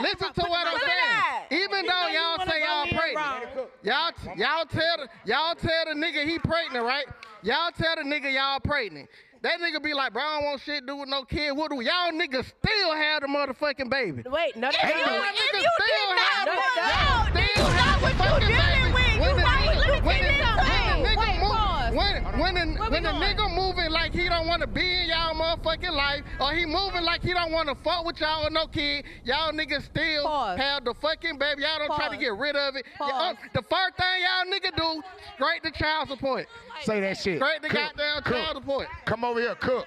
[0.00, 1.62] Listen to what I'm saying.
[1.62, 6.84] Even though y'all say y'all pregnant, y'all y'all tell y'all tell the nigga he pregnant,
[6.84, 7.06] right?
[7.42, 9.08] Y'all tell the nigga y'all pregnant.
[9.42, 11.52] That nigga be like, bro, I don't want shit to do with no kid.
[11.52, 14.22] What do y'all niggas still have the motherfucking baby?
[14.26, 14.98] Wait, no, they don't.
[14.98, 18.78] Y'all niggas you still have no, the, no, y'all still have the fucking baby.
[22.88, 23.87] When the nigga move in
[24.18, 27.32] he don't want want to be in y'all motherfucking life, or he moving like he
[27.32, 31.38] don't want to fuck with y'all or no kid, y'all niggas still have the fucking
[31.38, 31.62] baby.
[31.62, 32.84] Y'all don't try to get rid of it.
[32.98, 35.02] Y'all- uh, the first thing y'all nigga do,
[35.34, 36.46] straight to child support.
[36.82, 37.38] Say that shit.
[37.38, 38.34] Straight to Cook, goddamn cook.
[38.34, 38.88] child support.
[39.04, 39.86] Come over here, cook.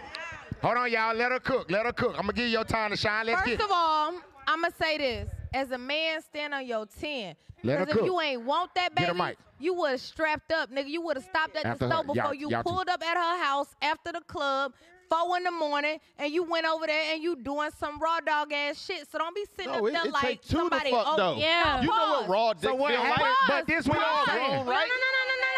[0.61, 1.15] Hold on, y'all.
[1.15, 1.69] Let her cook.
[1.71, 2.11] Let her cook.
[2.15, 3.25] I'm gonna give you your time to shine.
[3.25, 3.61] Let's First get.
[3.61, 4.13] of all,
[4.47, 7.35] I'm gonna say this: as a man, stand on your ten.
[7.63, 8.05] Let her Because if cook.
[8.05, 9.37] you ain't want that Get her baby, mic.
[9.59, 10.87] you would have strapped up, nigga.
[10.87, 13.15] You would have stopped at After the store Y'all- before you y'all pulled up at
[13.17, 14.73] her house after the club,
[15.09, 18.51] four in the morning, and you went over there and you doing some raw dog
[18.53, 19.07] ass shit.
[19.11, 20.89] So don't be sitting No, up it- there it like take two to somebody.
[20.91, 21.35] fuck, oh though.
[21.37, 23.11] yeah, You know what raw dick So what feel like?
[23.13, 23.35] happened?
[23.41, 23.97] Pause, But this pause.
[23.97, 24.87] we all No, grown, no, no, no, no, no, no,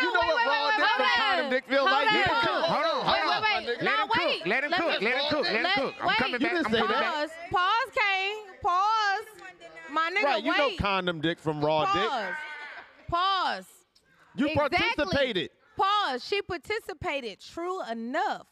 [0.03, 1.15] You know wait, what wait, raw wait, dick wait, from wait.
[1.15, 2.07] condom dick feel Hold like?
[2.07, 2.13] on.
[2.13, 2.65] Let it cook.
[2.65, 3.41] Hold on, hold on.
[3.43, 3.81] wait, wait.
[3.83, 4.45] Let him cook.
[4.45, 5.01] Let him cook.
[5.01, 5.43] Let him cook.
[5.45, 5.93] Let him cook.
[6.01, 6.53] I'm coming back.
[6.57, 7.13] I'm coming back.
[7.13, 7.29] Pause.
[7.51, 8.35] Pause, Kane.
[8.61, 9.25] Pause.
[9.93, 10.57] My nigga, Right, you wait.
[10.57, 12.09] know condom dick from raw dick.
[12.09, 12.33] Pause.
[13.09, 13.65] Pause.
[14.35, 14.77] You Exactly.
[14.79, 15.49] participated.
[15.77, 16.25] Pause.
[16.25, 17.39] She participated.
[17.39, 18.47] True enough.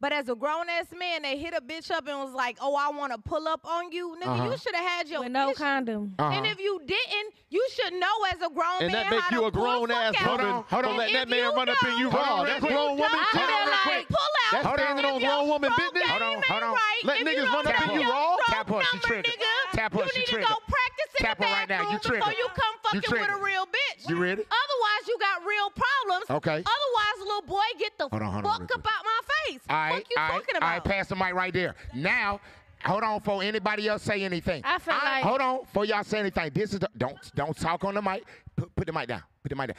[0.00, 2.74] But as a grown ass man, they hit a bitch up and was like, "Oh,
[2.74, 4.26] I want to pull up on you, nigga.
[4.28, 4.44] Uh-huh.
[4.50, 5.58] You should have had your With no issue.
[5.58, 6.14] condom.
[6.18, 6.30] Uh-huh.
[6.36, 9.36] And if you didn't, you should know as a grown And man that make how
[9.36, 10.96] you to a grown pull ass woman Hold on, hold on.
[10.96, 12.90] letting And that man you run up in you don't- Hold on, That's real grown
[12.96, 13.40] woman I shit.
[13.44, 14.08] feel real quick.
[14.08, 14.52] pull out.
[14.52, 14.86] That's Hold on.
[14.86, 16.10] standing on If grown woman stroke business.
[16.10, 16.76] Hold on, hold on.
[17.04, 18.36] Let niggas run up know in you your raw.
[18.48, 19.34] Tap her, she number, triggered.
[19.36, 22.32] nigga, Tap her, you need to go practice in the right now, you bathroom before
[22.40, 24.08] you come You fucking with a real bitch.
[24.08, 24.42] You ready?
[24.42, 26.30] Otherwise, you got real problems.
[26.30, 26.50] Okay.
[26.64, 28.78] Otherwise, little boy, get the Hold on, hold on, fuck real quick.
[28.78, 29.20] up out my
[29.52, 29.60] face.
[29.68, 30.68] All right, fuck you all right, talking all about?
[30.70, 30.84] right.
[30.84, 31.74] Pass the mic right there.
[31.94, 32.40] Now,
[32.84, 34.62] hold on for anybody else say anything.
[34.64, 36.50] I feel like- hold on for y'all say anything.
[36.54, 38.24] This is the, don't don't talk on the mic.
[38.56, 39.22] Put, put the mic down.
[39.42, 39.76] Put the mic down.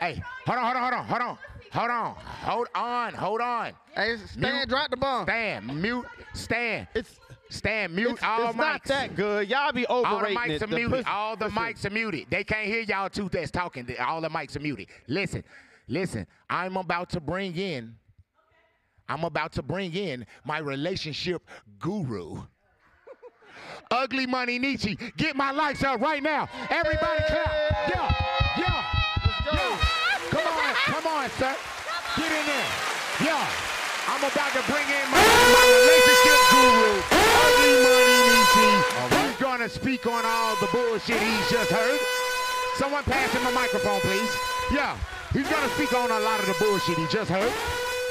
[0.00, 1.38] Hey, hold on, hold on, hold on,
[1.72, 3.72] hold on, hold on, hold on, hold on.
[3.94, 5.24] Hey, Stan, drop the bomb.
[5.24, 6.86] Stand, mute, stand.
[6.94, 7.18] It's
[7.50, 8.56] Stand, mute it's, all it's mics.
[8.58, 9.48] not that good.
[9.48, 10.62] Y'all be All the mics it.
[10.62, 10.90] are The muted.
[10.90, 12.26] pussy- All the listen, mics are muted.
[12.30, 13.88] They can't hear y'all two that's talking.
[14.00, 14.88] All the mics are muted.
[15.06, 15.42] Listen,
[15.88, 16.26] listen.
[16.50, 17.94] I'm about to bring in.
[19.08, 21.42] I'm about to bring in my relationship
[21.78, 22.42] guru.
[23.90, 24.96] Ugly Money Niche.
[25.16, 26.48] Get my lights up right now.
[26.68, 27.46] Everybody clap.
[27.88, 28.14] Yeah,
[28.58, 28.84] yeah,
[29.52, 29.78] yeah.
[30.30, 31.56] Come on, come on, sir.
[32.16, 32.66] Get in there.
[33.24, 33.48] Yeah.
[34.08, 39.28] I'm about to bring in my, my relationship guru, Ugly Money Niche.
[39.28, 42.00] He's gonna speak on all the bullshit he's just heard.
[42.76, 44.30] Someone pass him a microphone, please.
[44.72, 44.96] Yeah,
[45.32, 47.52] he's gonna speak on a lot of the bullshit he just heard.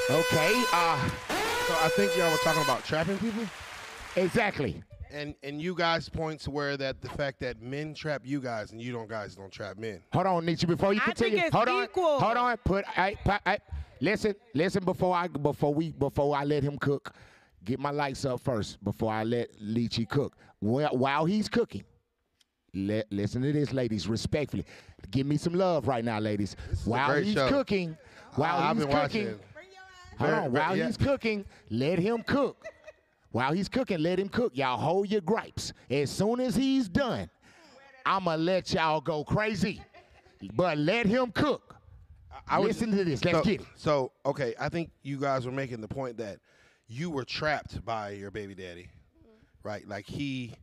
[0.09, 1.09] Okay, uh,
[1.67, 3.43] So I think y'all were talking about trapping people,
[4.15, 4.82] exactly.
[5.11, 8.71] and and you guys point to where that the fact that men trap you guys
[8.71, 10.01] and you don't guys don't trap men.
[10.13, 10.65] Hold on, Niche.
[10.67, 12.57] Before you I think continue, it's hold on, hold on.
[12.57, 13.15] Put, I,
[13.45, 13.57] I,
[13.99, 14.84] listen, listen.
[14.86, 17.13] Before I, before we, before I let him cook,
[17.68, 18.84] get my lights up first.
[18.84, 20.36] Before I let Niche cook.
[20.61, 21.84] Well, while he's cooking,
[22.74, 24.65] let, listen to this, ladies, respectfully.
[25.11, 26.55] Give me some love right now, ladies.
[26.86, 27.49] While he's show.
[27.49, 27.97] cooking,
[28.36, 29.39] while I've he's been cooking,
[30.18, 30.51] hold on.
[30.51, 30.88] While yeah.
[30.88, 32.65] he's cooking, let him cook.
[33.32, 34.55] While he's cooking, let him cook.
[34.55, 35.74] Y'all hold your gripes.
[35.91, 37.30] As soon as he's done,
[38.05, 39.82] I'ma let y'all go crazy.
[40.53, 41.76] But let him cook.
[42.47, 43.24] I was- Listen to this.
[43.26, 43.68] Let's so, get it.
[43.76, 46.39] So okay, I think you guys were making the point that
[46.88, 49.68] you were trapped by your baby daddy, mm-hmm.
[49.68, 49.88] right?
[49.88, 50.54] Like he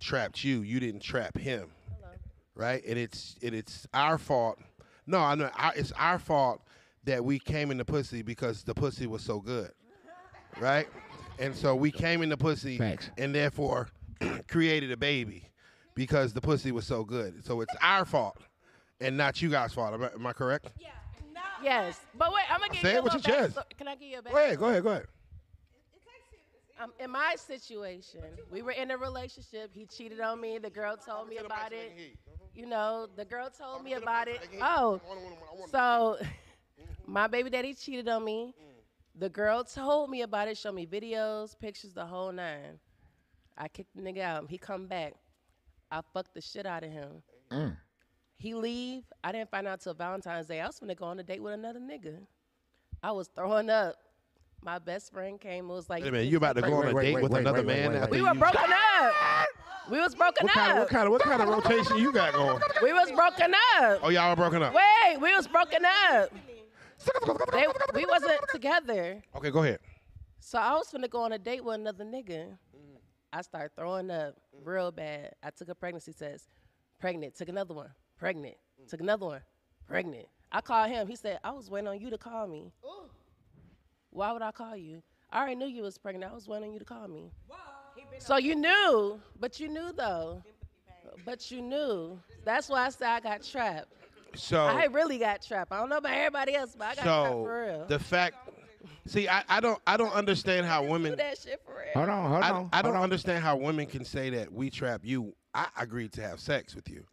[0.00, 0.62] trapped you.
[0.62, 1.70] You didn't trap him,
[2.54, 2.82] right?
[2.86, 4.58] And it's and it's our fault.
[5.06, 6.62] No, I know it's our fault
[7.04, 9.70] that we came in the pussy because the pussy was so good,
[10.60, 10.86] right?
[11.38, 13.10] And so we came in the pussy Facts.
[13.16, 13.88] and therefore
[14.48, 15.44] created a baby
[15.94, 17.44] because the pussy was so good.
[17.44, 18.38] So it's our fault
[19.00, 19.94] and not you guys' fault.
[19.94, 20.68] Am I, am I correct?
[21.62, 23.56] Yes, but wait, I'm gonna give Say you it a with little your chest.
[23.56, 24.32] backsto- Can I give you a back?
[24.32, 25.06] Go ahead, go ahead, go ahead.
[26.80, 28.20] Um, in my situation,
[28.50, 29.70] we were in a relationship.
[29.74, 30.58] He cheated on me.
[30.58, 32.16] The girl told me about it.
[32.54, 34.40] You know, the girl told me about it.
[34.60, 35.00] Oh,
[35.70, 36.18] so
[37.06, 38.54] my baby daddy cheated on me.
[39.16, 42.78] The girl told me about it, showed me videos, pictures, the whole nine.
[43.56, 44.48] I kicked the nigga out.
[44.48, 45.14] He come back.
[45.90, 47.22] I fucked the shit out of him.
[47.50, 47.76] Mm.
[48.36, 49.02] He leave.
[49.24, 50.60] I didn't find out till Valentine's Day.
[50.60, 52.18] I was gonna go on a date with another nigga.
[53.02, 53.96] I was throwing up.
[54.64, 56.88] My best friend came and was like, Wait a minute, you about to go on
[56.88, 58.24] a date with another man after We you?
[58.26, 58.60] were broken
[59.00, 59.12] up.
[59.90, 60.62] We was broken What up.
[60.64, 62.60] kind, of, what kind of what kind of rotation you got going?
[62.82, 64.00] We was broken up.
[64.02, 64.74] Oh, y'all were broken up.
[64.74, 65.82] Wait, we was broken
[66.12, 66.30] up.
[67.52, 69.22] They, we wasn't together.
[69.36, 69.78] Okay, go ahead.
[70.40, 72.58] So I was finna go on a date with another nigga.
[73.32, 74.34] I started throwing up
[74.64, 75.32] real bad.
[75.42, 76.48] I took a pregnancy test.
[76.98, 77.34] Pregnant.
[77.36, 77.90] Took another one.
[78.18, 78.56] Pregnant.
[78.88, 79.40] Took another one.
[79.86, 80.26] Pregnant.
[80.50, 81.06] I called him.
[81.06, 82.72] He said, I was waiting on you to call me.
[84.18, 85.00] Why would I call you?
[85.30, 86.32] I already knew you was pregnant.
[86.32, 87.30] I was waiting on you to call me.
[88.18, 90.42] So you knew, but you knew though.
[91.24, 92.18] But you knew.
[92.44, 93.86] That's why I said I got trapped.
[94.34, 95.70] So I really got trapped.
[95.70, 97.86] I don't know about everybody else, but I got trapped for so real.
[97.86, 98.34] the fact
[99.06, 101.14] See, I, I don't I don't understand how women.
[101.16, 101.92] that shit for real.
[101.94, 102.68] Hold on, hold I, on.
[102.72, 103.02] I don't hold on.
[103.04, 105.32] understand how women can say that we trap you.
[105.54, 107.04] I agreed to have sex with you.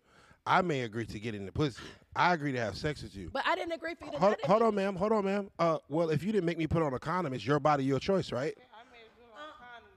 [0.47, 1.83] I may agree to get in the pussy.
[2.15, 3.29] I agree to have sex with you.
[3.33, 4.95] But I didn't agree for you to Hold, hold on, ma'am.
[4.95, 5.49] Hold on, ma'am.
[5.59, 7.99] Uh, well, if you didn't make me put on a condom, it's your body, your
[7.99, 8.55] choice, right?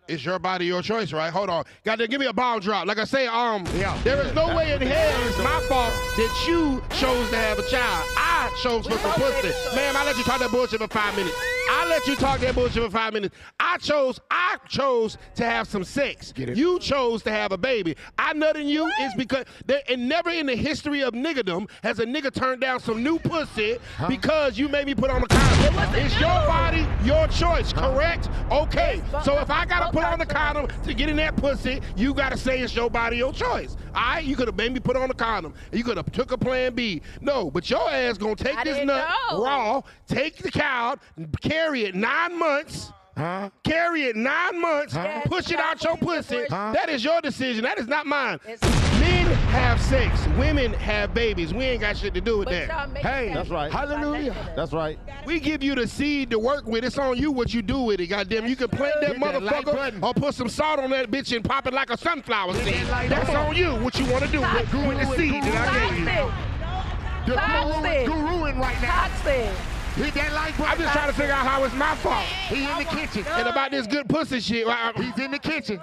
[0.08, 1.30] It's your body, your choice, right?
[1.30, 1.64] Hold on.
[1.84, 2.86] Goddamn, give me a bomb drop.
[2.86, 3.96] Like I say, um, yeah.
[4.04, 7.68] there is no way in hell it's my fault that you chose to have a
[7.68, 8.08] child.
[8.16, 9.52] I chose for some pussy.
[9.76, 11.36] Ma'am, I let you talk that bullshit for five minutes.
[11.70, 13.34] I let you talk that bullshit for five minutes.
[13.60, 16.32] I chose, I chose to have some sex.
[16.36, 17.96] You chose to have a baby.
[18.18, 22.06] I nutting you is because there, and never in the history of niggerdom has a
[22.06, 25.94] nigga turned down some new pussy because you made me put on a condom.
[25.94, 28.28] It's your body, your choice, correct?
[28.50, 29.02] Okay.
[29.22, 32.36] So if I gotta put on the condom to get in that pussy, you gotta
[32.38, 33.76] say it's your body, your choice.
[33.94, 35.54] All right, you could have made me put on the condom.
[35.72, 37.02] You could have took a plan B.
[37.20, 39.42] No, but your ass gonna take I this nut know.
[39.44, 40.96] raw, take the cow,
[41.58, 42.92] carry it nine months.
[43.16, 43.50] Huh?
[43.64, 45.22] Carry it nine months, Huh?
[45.24, 46.44] push it out your pussy.
[46.48, 46.70] Huh?
[46.72, 47.64] That is your decision.
[47.64, 48.38] That is not mine.
[49.00, 50.24] Men have sex.
[50.38, 51.52] Women have babies.
[51.52, 52.68] We ain't got shit to do with But that.
[52.94, 53.72] y'all Hey, That's right.
[53.72, 54.36] Hallelujah.
[54.54, 55.00] That's right.
[55.26, 56.84] We give you the seed to work with.
[56.84, 58.06] It's on you what you do with it.
[58.06, 60.04] Goddamn, you can plant that Hit that motherfucker button.
[60.04, 62.74] or put some salt on that bitch and pop it like a sunflower seed.
[62.86, 65.98] That's on you what you want to do with, with the seed that I gave
[65.98, 67.34] you.
[67.34, 68.06] The Toxic.
[68.06, 69.08] guru is guruing right now.
[69.08, 69.50] Toxic.
[69.98, 70.72] Hit that like button.
[70.72, 72.24] I'm just trying to figure out how it's my fault.
[72.48, 73.24] He in the kitchen.
[73.32, 74.66] And about this good pussy shit.
[74.66, 75.80] I- I- He's in the kitchen.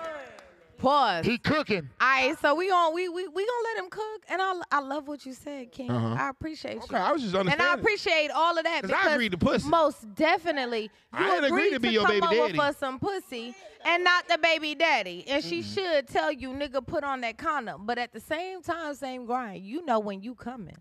[0.78, 1.26] Pause.
[1.26, 1.90] He cooking.
[2.02, 4.80] All right, so we on we we we gonna let him cook, and I I
[4.82, 5.90] love what you said, King.
[5.90, 6.22] Uh-huh.
[6.22, 6.98] I appreciate Okay.
[6.98, 7.66] I was just understanding.
[7.66, 9.70] and I appreciate all of that 'Cause I because agreed to pussy.
[9.70, 12.58] most definitely you I ain't agreed agreed to be your come baby over daddy.
[12.74, 13.56] for some pussy
[13.86, 15.74] and not the baby daddy, and she Mm-hmm.
[15.74, 17.86] should tell you, nigga, put on that condom.
[17.86, 20.76] But at the same time, same grind, you know when you coming.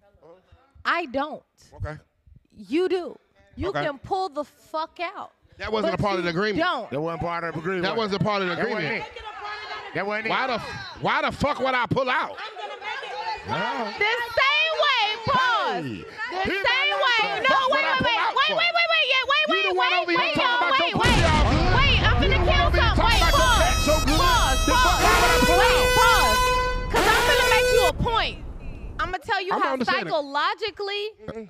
[0.85, 1.43] I don't.
[1.74, 1.99] Okay.
[2.57, 3.16] You do.
[3.57, 3.85] You Okay.
[3.85, 5.33] can pull the fuck out.
[5.59, 6.65] That wasn't But a part of the you agreement.
[6.65, 6.91] Don't.
[6.91, 7.83] That wasn't part of the agreement.
[7.85, 9.05] That wasn't part of the That wasn't agreement.
[9.07, 9.95] it.
[9.95, 10.31] That wasn't it.
[10.31, 10.59] Why the
[11.01, 12.37] why the fuck would I pull out?
[13.47, 13.85] Huh?
[13.99, 15.85] The same way, pause.
[15.85, 16.05] Hey.
[16.35, 17.21] The He same not way.
[17.31, 17.69] like No, that.
[17.71, 18.57] wait, I wait, pull wait, out wait, for?
[18.57, 20.57] wait, wait, wait, yeah, wait, You wait, the one wait, over here wait, talking y'all,
[20.59, 21.75] about your wait, pussy wait, all good.
[21.79, 21.99] wait.
[22.03, 23.05] I'm You finna one kill over here something.
[23.05, 24.19] talking Wait, about your pause, back so good.
[24.19, 25.03] pause, The fuck pause.
[25.05, 25.95] why would I pull Wait, out?
[25.95, 26.41] pause.
[26.91, 28.37] Cause I'm gonna make you a point.
[28.99, 30.09] I'm gonna tell you I'm how understanding.
[30.11, 31.45] psychologically mm-hmm.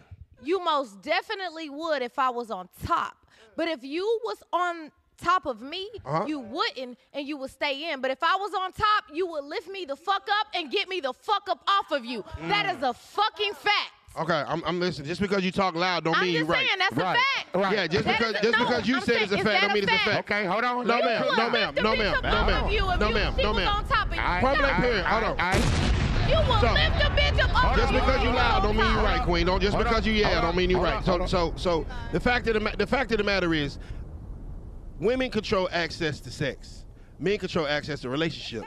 [0.45, 3.17] You most definitely would if I was on top.
[3.57, 4.91] But if you was on
[5.23, 6.25] top of me, Uh-huh.
[6.27, 8.01] you wouldn't and you would stay in.
[8.01, 10.89] But if I was on top, you would lift me the fuck up and get
[10.89, 12.25] me the fuck up off of you.
[12.49, 12.77] That Mm.
[12.77, 13.93] is a fucking fact.
[14.17, 15.09] Okay, I'm, I'm listening.
[15.09, 16.59] Just because you talk loud don't I'm mean you're right.
[16.73, 17.55] I'm just saying that's a fact.
[17.57, 17.77] Right.
[17.77, 19.61] Yeah, just That because a- just no, because you I'm said it's a fact is
[19.63, 20.31] don't mean it's a fact.
[20.31, 20.87] Okay, hold on.
[20.87, 21.25] No, You ma'am.
[21.27, 21.75] would No, lift ma'am.
[21.75, 22.15] the No, bitch ma'am.
[22.15, 22.65] up No, off ma'am.
[22.65, 23.35] of you if No, you- ma'am.
[23.37, 23.69] she No, was ma'am.
[23.77, 24.21] on top of you.
[24.21, 25.05] All right, Point blank all right, period.
[25.07, 26.04] Hold all on.
[26.37, 26.53] Right, all right.
[26.53, 28.93] You will So- lift the bitch up off Just because you if loud don't mean
[28.93, 29.47] you're right, Queen.
[29.47, 30.97] Don't just Hold because on, you yeah don't mean you're right.
[30.97, 33.79] on, So so so the fact of the the fact of the matter is,
[35.01, 36.85] women control access to sex.
[37.19, 38.67] Men control access to relationships.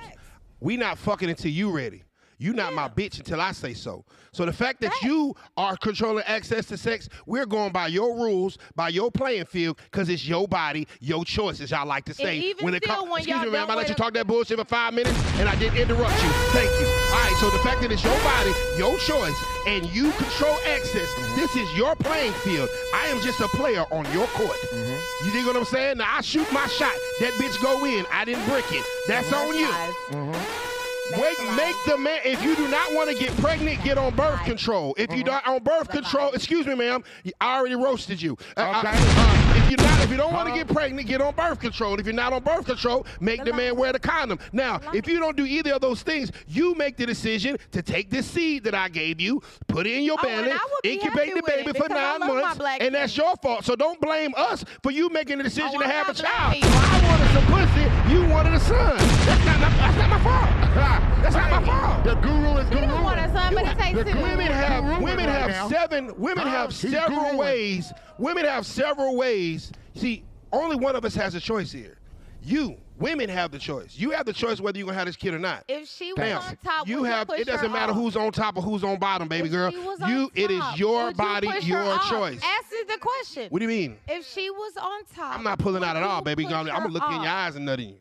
[0.60, 2.04] We not fucking until you ready.
[2.40, 4.06] You not my bitch until I say so.
[4.32, 8.60] So the fact that you are controlling access to sex, we're going by your rules,
[8.76, 12.38] by your playing field, because it's your body, your choices, as y'all like to say.
[12.38, 14.66] even it still, comes, when excuse me, ma'am, I let you talk that bullshit for
[14.66, 16.30] five minutes, and I didn't interrupt you.
[16.54, 16.86] Thank you.
[16.86, 19.36] All right, so the fact that it's your body, your choice,
[19.66, 22.70] and you control access, this is your playing field.
[22.94, 24.58] I am just a player on your court.
[24.72, 25.26] Mm-hmm.
[25.28, 25.98] You dig what I'm saying?
[25.98, 26.94] Now I shoot my shot.
[27.22, 28.06] That bitch go in.
[28.12, 28.86] I didn't brick it.
[29.08, 30.67] That's on you.
[31.16, 32.20] Wait, make the man.
[32.26, 34.94] If you do not want to get pregnant, get on birth control.
[34.98, 37.04] If you don't on birth control, excuse me, ma'am,
[37.40, 38.38] I already roasted you.
[38.58, 38.90] Uh, uh, Okay.
[38.94, 41.98] uh, if you're not, if you don't want to get pregnant, get on birth control.
[42.00, 44.38] If you're not on birth control, make the man wear the condom.
[44.52, 48.10] Now, if you don't do either of those things, you make the decision to take
[48.10, 50.52] this seed that I gave you, put it in your Oh, belly,
[50.84, 53.64] be incubate the baby for nine months, and that's your fault.
[53.64, 56.56] So don't blame us for you making the decision Oh, to have a child.
[56.62, 58.98] I wanted some pussy, you wanted a son.
[58.98, 60.57] That's not, that's not my fault.
[60.78, 62.04] That's not my fault.
[62.04, 63.34] The guru is You don't want a guruing.
[63.34, 64.22] son, but it takes two.
[64.22, 65.70] Women have women right have now.
[65.70, 67.38] seven women ah, have He's several guruing.
[67.38, 67.94] ways.
[68.18, 69.72] Women have several ways.
[69.96, 70.24] See,
[70.54, 71.98] only one of us has a choice here.
[72.44, 73.98] You, women have the choice.
[73.98, 75.64] You have the choice whether you're gonna have this kid or not.
[75.68, 77.98] If she was Ma'am, on top, you would have push it doesn't matter off?
[77.98, 79.72] who's on top or who's on bottom, baby If girl.
[79.72, 82.08] she was on You it is your would you body, your off?
[82.10, 82.40] choice.
[82.42, 83.48] Answer the question.
[83.50, 83.98] What do you mean?
[84.08, 86.46] If she was on top, I'm not pulling out at all, baby.
[86.46, 86.56] girl.
[86.60, 87.98] I'm gonna look you in your eyes and nut in you.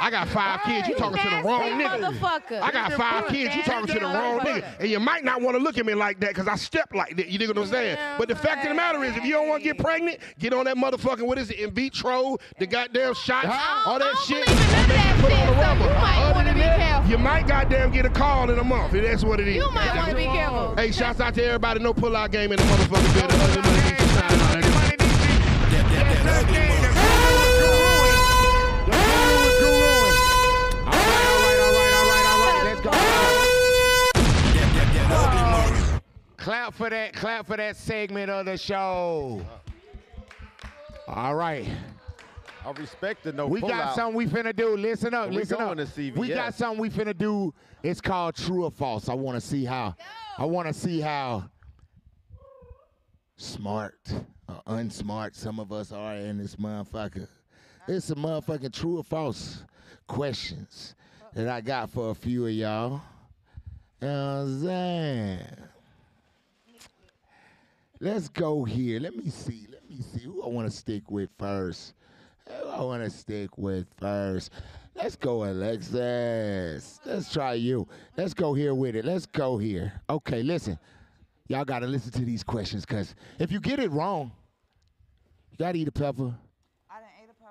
[0.00, 0.88] I got five kids.
[0.88, 2.12] You talking to the wrong nigga.
[2.12, 2.60] motherfucker.
[2.60, 3.56] I got five kids.
[3.56, 4.80] You talking to the wrong nigga.
[4.80, 7.16] And you might not want to look at me like that because I step like
[7.16, 7.28] that.
[7.28, 7.98] You dig what I'm saying?
[8.18, 10.52] But the fact of the matter is, if you don't want to get pregnant, get
[10.52, 13.48] on that motherfucking, what is it, in vitro, the goddamn shots,
[13.86, 14.48] all that shit.
[14.48, 15.84] and you put on the rubber.
[15.84, 17.10] You uh, might wanna be careful.
[17.10, 18.92] You might goddamn get a call in a month.
[18.92, 19.56] And that's what it is.
[19.56, 20.76] You might wanna be careful.
[20.76, 21.80] Hey, shouts out to everybody.
[21.80, 23.40] No pull out game in the motherfucking building.
[23.40, 23.80] Other than the
[24.14, 24.76] shine on, nigga.
[36.46, 37.12] Clap for that.
[37.12, 39.44] Clap for that segment of the show.
[41.08, 41.68] All right.
[42.64, 43.94] I respect the no we got pullout.
[43.96, 44.76] something we finna do.
[44.76, 45.88] Listen up, We listen going up.
[46.16, 47.52] We got something we finna do.
[47.82, 49.08] It's called true or false.
[49.08, 49.96] I want to see how.
[50.38, 51.50] I want to see how
[53.36, 53.98] smart
[54.48, 57.26] or unsmart some of us are in this motherfucker.
[57.88, 59.64] It's a motherfucking true or false
[60.06, 60.94] questions
[61.34, 63.00] that I got for a few of y'all.
[64.00, 65.66] You know what I'm saying?
[68.00, 69.00] Let's go here.
[69.00, 69.66] Let me see.
[69.70, 71.94] Let me see who I want to stick with first.
[72.48, 74.50] Who I want to stick with first.
[74.94, 77.00] Let's go, Alexis.
[77.04, 77.88] Let's try you.
[78.16, 79.04] Let's go here with it.
[79.04, 79.92] Let's go here.
[80.08, 80.78] Okay, listen.
[81.48, 84.32] Y'all got to listen to these questions because if you get it wrong,
[85.50, 86.34] you got to eat a pepper.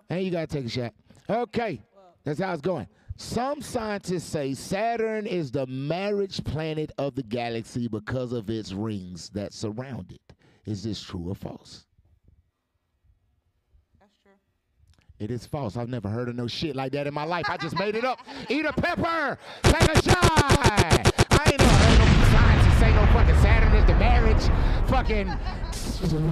[0.09, 0.93] And you got to take a shot.
[1.27, 1.81] Okay,
[2.23, 2.87] that's how it's going.
[3.17, 9.29] Some scientists say Saturn is the marriage planet of the galaxy because of its rings
[9.29, 10.24] that surround it.
[10.65, 11.85] Is this true or false?
[13.99, 14.31] That's true.
[15.19, 15.77] It is false.
[15.77, 17.45] I've never heard of no shit like that in my life.
[17.47, 18.19] I just made it up.
[18.49, 19.37] Eat a pepper.
[19.63, 20.21] Take a shot.
[20.25, 25.37] I ain't never heard no scientists say no fucking Saturn is the marriage fucking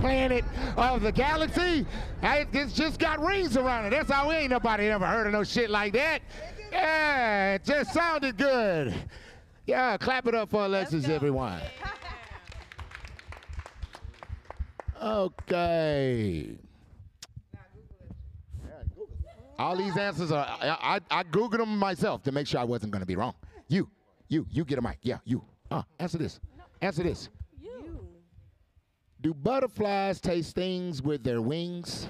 [0.02, 0.44] planet
[0.78, 1.86] of the galaxy.
[2.22, 3.92] I, it's just got rings around it.
[3.92, 6.22] That's how we ain't nobody ever heard of no shit like that.
[6.72, 8.94] Yeah, it just sounded good.
[9.66, 11.62] Yeah, clap it up for Alexis, everyone.
[15.04, 16.58] Okay.
[19.60, 22.92] All these answers are, I, I, I Googled them myself to make sure I wasn't
[22.92, 23.36] going to be wrong.
[23.68, 23.90] You,
[24.30, 25.00] you, you get a mic.
[25.02, 25.44] Yeah, you.
[25.70, 26.40] Uh, answer this.
[26.82, 27.30] Answer this.
[29.22, 32.08] Do butterflies taste things with their wings?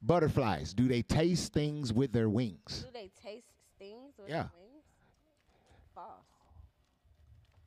[0.00, 2.84] Butterflies, do they taste things with their wings?
[2.86, 3.46] Do they taste
[4.18, 4.48] with Yeah.
[4.58, 4.84] wings?
[5.94, 6.26] False.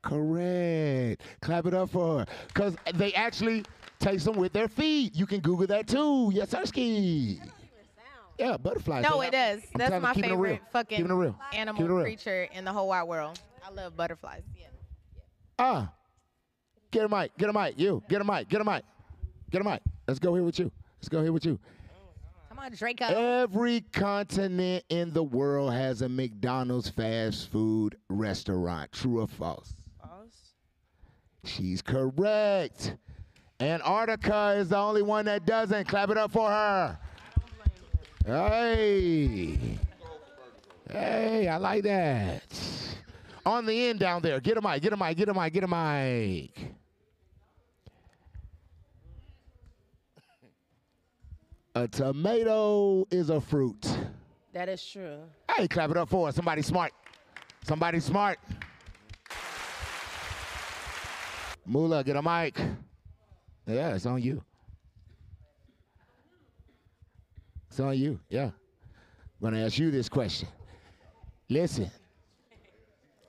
[0.07, 1.21] Correct.
[1.41, 2.25] Clap it up for her.
[2.47, 3.65] Because they actually
[3.99, 5.15] taste them with their feet.
[5.15, 6.31] You can Google that too.
[6.33, 7.39] Yes, Sirski.
[8.37, 9.03] Yeah, butterflies.
[9.03, 9.61] No, it does.
[9.73, 11.35] I'm That's my favorite fucking real.
[11.53, 12.03] animal real.
[12.03, 13.39] creature in the whole wide world.
[13.65, 14.43] I love butterflies.
[14.57, 14.67] Yeah.
[15.57, 15.91] Ah.
[16.91, 17.35] Get a mic.
[17.37, 17.77] Get a mic.
[17.77, 18.01] You.
[18.07, 18.47] Get a mic.
[18.47, 18.83] Get a mic.
[19.49, 19.81] Get a mic.
[20.07, 20.71] Let's go here with you.
[20.99, 21.59] Let's go here with you.
[22.47, 23.05] Come on, Draco.
[23.05, 28.91] Every continent in the world has a McDonald's fast food restaurant.
[28.91, 29.27] True or?
[29.27, 29.76] False.
[31.43, 32.95] She's correct.
[33.59, 35.87] Antarctica is the only one that doesn't.
[35.87, 36.99] Clap it up for her.
[38.25, 39.57] Hey.
[40.91, 42.43] Hey, I like that.
[43.45, 44.39] On the end down there.
[44.39, 46.73] Get a mic, get a mic, get a mic, get a mic.
[51.75, 53.87] A tomato is a fruit.
[54.51, 55.19] That is true.
[55.55, 56.31] Hey, clap it up for.
[56.31, 56.91] Somebody smart.
[57.63, 58.39] Somebody smart.
[61.67, 62.57] Mula, get a mic.
[63.65, 64.41] Yeah, it's on you.
[67.69, 68.19] It's on you.
[68.29, 68.45] Yeah.
[68.45, 68.51] I'm
[69.41, 70.47] gonna ask you this question.
[71.49, 71.91] Listen.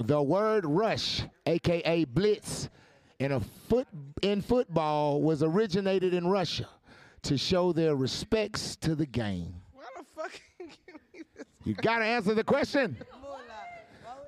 [0.04, 2.68] The word rush, aka blitz,
[3.18, 3.88] in a foot
[4.22, 6.68] in football was originated in Russia
[7.22, 9.52] to show their respects to the game.
[9.74, 10.40] Why the fuck?
[10.58, 11.44] Give me this?
[11.64, 12.96] You gotta answer the question.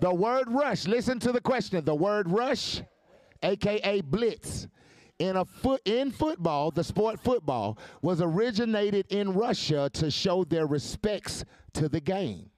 [0.01, 1.85] The word rush, listen to the question.
[1.85, 2.83] The word rush,
[3.43, 4.69] aka blitz,
[5.19, 10.67] in a foot in football, the sport football, was originated in Russia to show their
[10.67, 11.45] respects
[11.75, 12.49] to the game.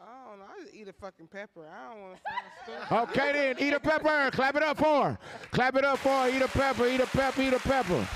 [0.00, 0.44] I don't know.
[0.44, 1.66] I just eat a fucking pepper.
[1.68, 3.10] I don't want to sound.
[3.10, 4.30] Okay then, eat a pepper.
[4.32, 5.18] Clap it up for her.
[5.50, 6.30] Clap it up for her.
[6.30, 8.08] Eat a pepper, eat a pepper, eat a pepper.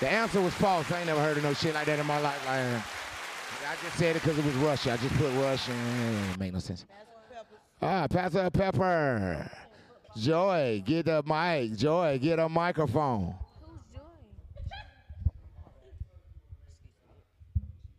[0.00, 0.90] The answer was false.
[0.90, 2.44] I ain't never heard of no shit like that in my life.
[2.46, 2.82] Like,
[3.70, 4.92] I just said it because it was Russia.
[4.92, 5.72] I just put Russia.
[5.72, 6.86] It make no sense.
[7.82, 9.50] Ah, pass her pepper.
[10.16, 11.76] Joy, get a mic.
[11.76, 13.34] Joy, get a microphone.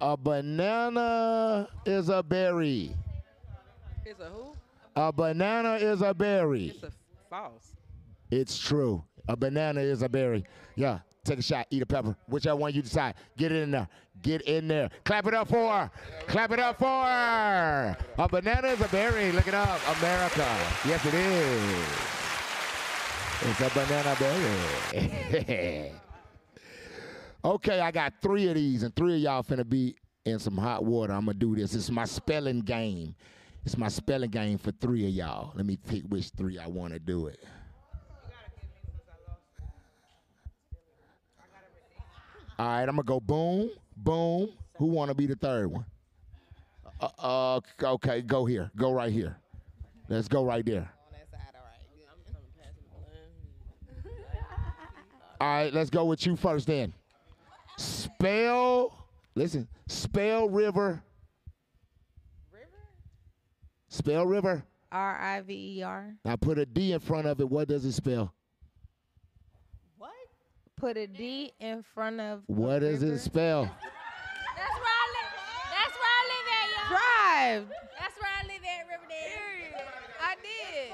[0.02, 2.92] A banana is a berry.
[4.06, 4.54] It's a who?
[4.96, 6.68] A banana is a berry.
[6.68, 6.92] It's a
[7.30, 7.74] false.
[8.30, 9.04] It's true.
[9.28, 10.46] A banana is a berry.
[10.76, 11.00] Yeah.
[11.24, 11.66] Take a shot.
[11.72, 12.16] Eat a pepper.
[12.28, 13.16] Whichever one you decide.
[13.36, 13.88] Get it in there.
[14.26, 14.90] Get in there.
[15.04, 15.92] Clap it up for.
[16.26, 16.88] Clap it up for.
[16.88, 19.32] A banana is a berry.
[19.32, 19.80] Look it up.
[20.00, 20.48] America.
[20.84, 21.86] Yes, it is.
[23.44, 25.92] It's a banana berry.
[27.46, 29.96] okay, I got three of these, and three of y'all finna be
[30.26, 31.14] in some hot water.
[31.14, 31.76] I'm gonna do this.
[31.76, 33.14] It's my spelling game.
[33.64, 35.52] It's my spelling game for three of y'all.
[35.54, 37.38] Let me pick which three I want to do it.
[42.58, 44.50] All right, I'm gonna go boom, boom.
[44.78, 45.86] Who want to be the third one?
[47.00, 47.60] Uh, uh,
[47.94, 48.72] okay, go here.
[48.76, 49.38] Go right here.
[50.10, 50.90] Let's go right there.
[55.42, 56.94] All right, let's go with you first then.
[57.78, 61.04] Spell, listen, spell river.
[63.90, 64.64] Spell river.
[64.92, 66.16] R I V E R.
[66.24, 67.50] Now put a D in front of it.
[67.50, 68.34] What does it spell?
[70.78, 72.44] Put a D in front of.
[72.48, 73.64] What does it spell?
[74.56, 75.32] That's where I live.
[75.72, 76.90] That's where I live at, y'all.
[76.92, 77.64] Drive.
[77.96, 79.80] That's where I live at, Riverdale.
[80.20, 80.92] I did.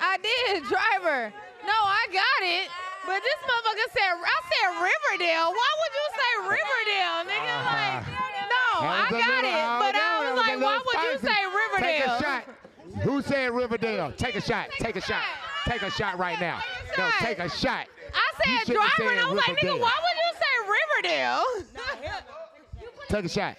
[0.00, 1.32] I did, driver.
[1.68, 2.68] No, I got it.
[3.04, 5.52] But this motherfucker said, I said Riverdale.
[5.52, 7.54] Why would you say Riverdale, nigga?
[7.60, 8.02] Like,
[8.56, 9.64] no, I That was a got it.
[9.84, 12.18] But I was was like, why would you say Riverdale?
[12.18, 12.44] Take a shot.
[13.02, 14.12] Who said Riverdale?
[14.16, 14.70] Take a shot.
[14.78, 15.22] Take a shot.
[15.66, 16.60] Take a shot right now.
[16.96, 17.86] No, take a shot.
[18.14, 20.54] I said shouldn't driver, and I said was like, nigga, why would you say
[21.02, 21.44] Riverdale?
[23.08, 23.56] Take a shot.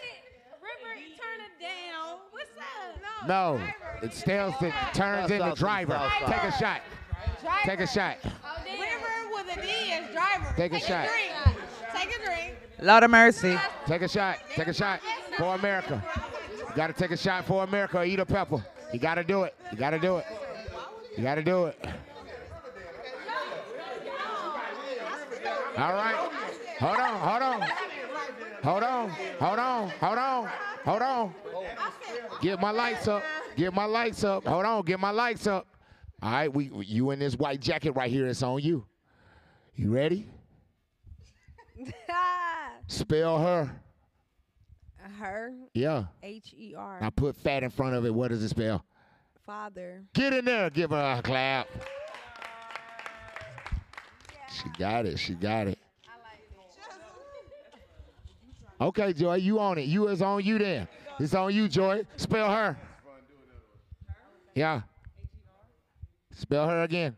[0.61, 2.17] River, turn it down.
[2.31, 3.27] What's up?
[3.27, 3.61] No,
[4.01, 5.99] it still it turns into driver.
[6.25, 6.81] Take a shot.
[7.63, 8.17] Take a shot.
[8.23, 10.53] River with a D is driver.
[10.55, 11.07] Take a shot.
[11.07, 11.57] drink.
[11.93, 12.55] Take a drink.
[12.81, 13.57] Lord of mercy.
[13.85, 14.37] Take a shot.
[14.55, 15.01] Take a shot
[15.37, 16.03] for America.
[16.59, 18.63] You gotta take a shot for America or eat a pepper.
[18.93, 19.55] You gotta do it.
[19.71, 20.25] You gotta do it.
[21.17, 21.87] You gotta do it.
[25.77, 26.15] All right.
[26.79, 27.19] Hold on.
[27.19, 27.61] Hold on.
[28.63, 29.09] Hold on.
[29.09, 29.89] Hold on.
[29.89, 30.49] Hold on.
[30.85, 31.35] Hold on.
[32.41, 33.23] Get my lights up.
[33.55, 34.45] Get my lights up.
[34.45, 34.83] Hold on.
[34.83, 35.67] Get my lights up.
[36.21, 36.53] All right.
[36.53, 38.27] We you in this white jacket right here.
[38.27, 38.85] It's on you.
[39.75, 40.29] You ready?
[42.87, 43.81] Spell her.
[45.11, 45.53] Her.
[45.73, 46.05] Yeah.
[46.23, 46.99] H E R.
[47.01, 48.13] I put fat in front of it.
[48.13, 48.83] What does it spell?
[49.45, 50.03] Father.
[50.13, 50.69] Get in there.
[50.69, 51.67] Give her a clap.
[54.51, 55.17] She got it.
[55.17, 55.79] She got it.
[56.05, 56.41] I like
[58.79, 58.85] that.
[58.85, 59.83] Okay, Joy, you on it.
[59.83, 60.87] You is on you then.
[61.19, 62.05] It's on you, Joy.
[62.15, 62.77] Spell her.
[64.53, 64.81] Yeah.
[66.33, 67.15] Spell her again.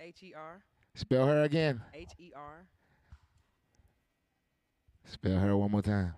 [0.00, 0.62] H E R.
[0.94, 1.80] Spell her again.
[1.94, 2.66] H E R.
[5.04, 6.14] Spell her one more time.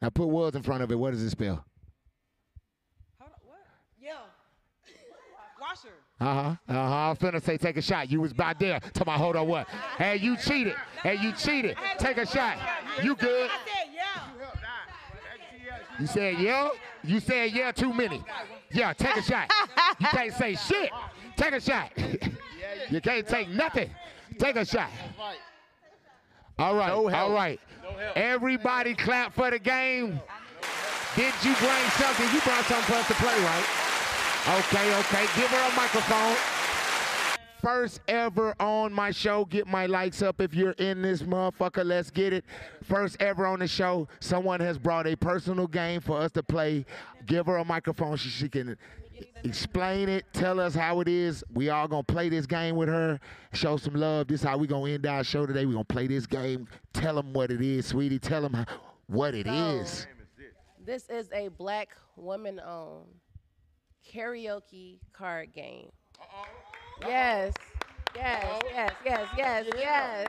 [0.00, 0.94] Now put words in front of it.
[0.94, 1.64] What does it spell?
[3.18, 3.58] What?
[4.00, 4.12] Yeah.
[5.60, 5.88] Washer.
[6.20, 6.56] Uh huh.
[6.68, 6.94] Uh huh.
[6.94, 8.10] I was finna say take a shot.
[8.10, 8.80] You was about there.
[8.92, 9.68] Tell my hold on what?
[9.98, 10.74] Hey, you cheated.
[11.02, 11.76] Hey, you cheated.
[11.98, 12.58] Take a shot.
[13.02, 13.50] You good?
[15.98, 16.68] You said yeah.
[17.02, 18.22] You said yeah too many.
[18.72, 19.50] Yeah, take a shot.
[19.98, 20.90] You can't say shit.
[21.36, 21.90] Take a shot.
[22.90, 23.90] you can't take nothing.
[24.38, 24.90] Take a shot.
[26.58, 26.90] All right.
[26.90, 27.60] All right.
[28.14, 30.20] Everybody clap for the game.
[31.14, 32.28] Did you bring something?
[32.34, 33.64] You brought something for us to play, right?
[34.58, 35.26] Okay, okay.
[35.34, 36.36] Give her a microphone.
[37.62, 39.44] First ever on my show.
[39.44, 41.84] Get my likes up if you're in this motherfucker.
[41.84, 42.44] Let's get it.
[42.84, 44.08] First ever on the show.
[44.20, 46.84] Someone has brought a personal game for us to play.
[47.24, 48.76] Give her a microphone so she can
[49.44, 50.24] explain it.
[50.32, 51.44] Tell us how it is.
[51.52, 53.20] We all gonna play this game with her.
[53.52, 54.28] Show some love.
[54.28, 55.66] This is how we gonna end our show today.
[55.66, 56.68] We gonna play this game.
[56.92, 58.18] Tell them what it is, sweetie.
[58.18, 58.66] Tell them how,
[59.06, 60.06] what it is.
[60.84, 63.06] This is a black woman owned
[64.08, 65.90] karaoke card game.
[67.00, 67.52] Yes.
[68.14, 70.28] Yes, yes, yes, yes, yes.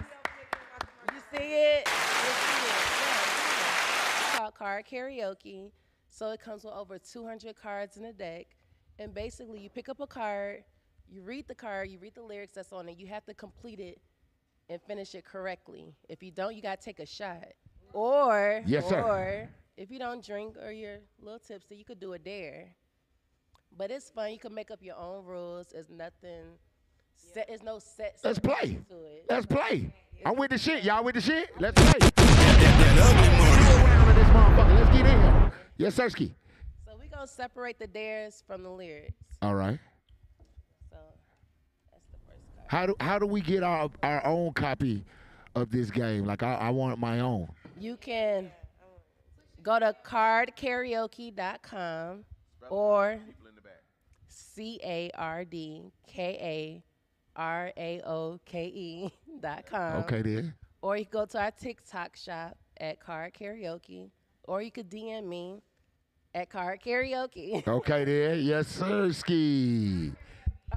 [1.13, 1.87] You see it?
[1.87, 2.87] You see it.
[2.99, 3.27] Yes.
[4.19, 5.71] It's called card karaoke.
[6.09, 8.47] So it comes with over 200 cards in a deck.
[8.99, 10.63] And basically, you pick up a card,
[11.09, 12.97] you read the card, you read the lyrics that's on it.
[12.97, 13.99] You have to complete it
[14.69, 15.93] and finish it correctly.
[16.09, 17.45] If you don't, you got to take a shot.
[17.93, 19.01] Or, Yes, sir.
[19.01, 22.69] or if you don't drink or you're a little tipsy, you could do a dare.
[23.77, 24.31] But it's fun.
[24.31, 25.67] You can make up your own rules.
[25.71, 26.57] There's nothing.
[27.15, 28.17] Set, there's no set.
[28.23, 28.79] Let's play.
[28.89, 29.25] to it.
[29.29, 29.93] Let's play.
[30.25, 30.83] I'm with the shit.
[30.83, 31.49] Y'all with the shit?
[31.59, 31.99] Let's play.
[31.99, 32.23] Do a
[33.83, 34.75] round of this motherfucker.
[34.79, 35.51] Let's get in here.
[35.77, 36.31] Yes, Sirski.
[37.09, 39.13] So we gonna separate the dares from the lyrics.
[39.41, 39.79] All right.
[40.91, 40.97] So
[41.91, 42.65] that's the first card.
[42.67, 45.03] How do how do we get our our own copy
[45.55, 46.25] of this game?
[46.25, 47.47] Like I, I want my own.
[47.79, 48.51] You can
[49.63, 52.25] go to cardkaraoke.com
[52.69, 53.19] or
[54.27, 56.83] C A R D K A
[57.39, 59.09] R A O K E
[59.39, 60.03] dot com.
[60.03, 60.53] Okay then.
[60.81, 64.11] Or you can go to our TikTok shop at Card Karaoke,
[64.43, 65.61] or you could DM me
[66.37, 67.65] at Card Karaoke.
[67.67, 68.41] Okay then.
[68.41, 70.13] Yes, Sirski.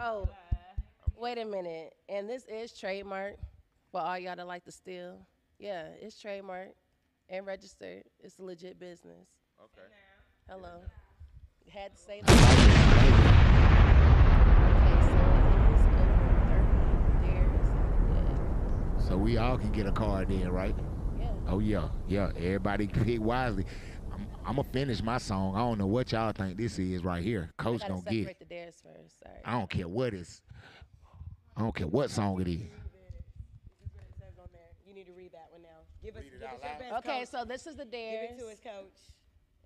[0.00, 0.26] oh,
[1.16, 1.94] wait a minute.
[2.08, 3.34] And this is trademark
[3.92, 5.18] for all y'all that like to steal.
[5.58, 6.70] Yeah, it's trademark
[7.28, 8.04] and registered.
[8.20, 9.28] It's a legit business.
[9.62, 9.86] Okay.
[10.48, 10.80] Hello.
[11.68, 13.50] Had to say that.
[19.06, 20.74] So we all can get a card then, right?
[21.18, 21.26] Yeah.
[21.48, 22.30] Oh yeah, yeah.
[22.36, 23.66] Everybody pick wisely.
[24.50, 25.54] I'm, I'm gonna finish my song.
[25.54, 27.50] I don't know what y'all think this is right here.
[27.56, 28.38] Coach gotta gonna get it.
[28.40, 29.20] the dares first.
[29.20, 29.36] Sorry.
[29.44, 30.42] I don't care what it's.
[31.56, 32.62] I don't care what song it is.
[34.84, 35.68] You need to read that one now.
[36.02, 37.28] Give us, give us your best Okay, coach.
[37.28, 38.98] so this is the Give it to his coach.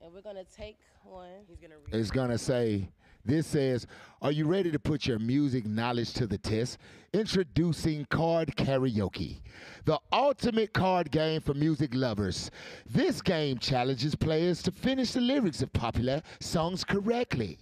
[0.03, 1.29] And we're gonna take one.
[1.49, 1.95] He's gonna read.
[1.95, 2.91] It's gonna say.
[3.27, 3.87] This says,
[4.21, 6.77] "Are you ready to put your music knowledge to the test?"
[7.15, 9.41] Introducing Card Karaoke,
[9.87, 12.51] the ultimate card game for music lovers.
[12.85, 17.59] This game challenges players to finish the lyrics of popular songs correctly.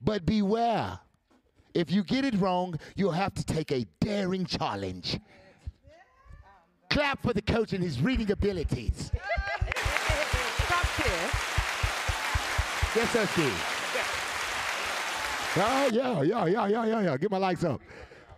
[0.00, 0.98] But beware,
[1.74, 5.20] if you get it wrong, you'll have to take a daring challenge.
[6.90, 9.12] Clap for the coach and his reading abilities.
[12.94, 13.70] Yes, sir, Steve.
[15.56, 17.16] Oh, yeah, yeah, yeah, yeah, yeah, yeah.
[17.16, 17.80] Get my lights up.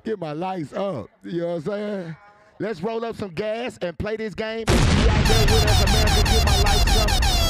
[0.05, 1.09] Get my lights up.
[1.25, 2.17] You know what I'm saying?
[2.59, 4.65] Let's roll up some gas and play this game.
[4.69, 7.09] If out there with us, America, get my lights up.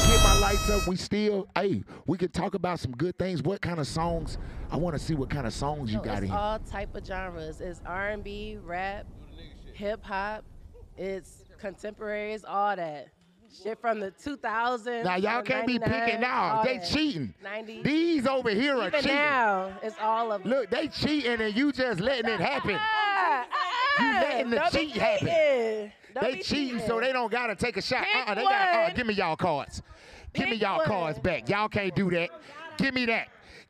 [0.09, 0.87] Get my lights up.
[0.89, 3.43] We still, hey, we can talk about some good things.
[3.43, 4.39] What kind of songs?
[4.71, 6.31] I want to see what kind of songs you No, got it's in.
[6.33, 7.61] all type of genres.
[7.61, 9.07] It's R&B, rap,
[9.75, 10.45] hip hop.
[10.97, 12.33] It's contemporary.
[12.33, 13.09] It's all that.
[13.63, 15.05] Shit from the 2000s.
[15.05, 16.63] Now y'all can't be 99, picking now.
[16.63, 16.87] They that.
[16.89, 17.35] cheating.
[17.45, 17.83] 90s.
[17.85, 19.17] These over here are Even cheating.
[19.17, 20.51] now, it's all of them.
[20.53, 22.79] Look, they cheating and you just letting it happen.
[23.99, 25.91] You letting the cheat happen.
[26.13, 28.05] Don't They cheating so they don't gotta take a shot.
[28.05, 28.75] Pick Uh-uh, they got.
[28.75, 29.81] Uh, give me y'all cards.
[30.35, 30.87] Give me Pick y'all one.
[30.87, 31.49] cards back.
[31.49, 32.29] Y'all can't do that.
[32.77, 33.29] Give me that.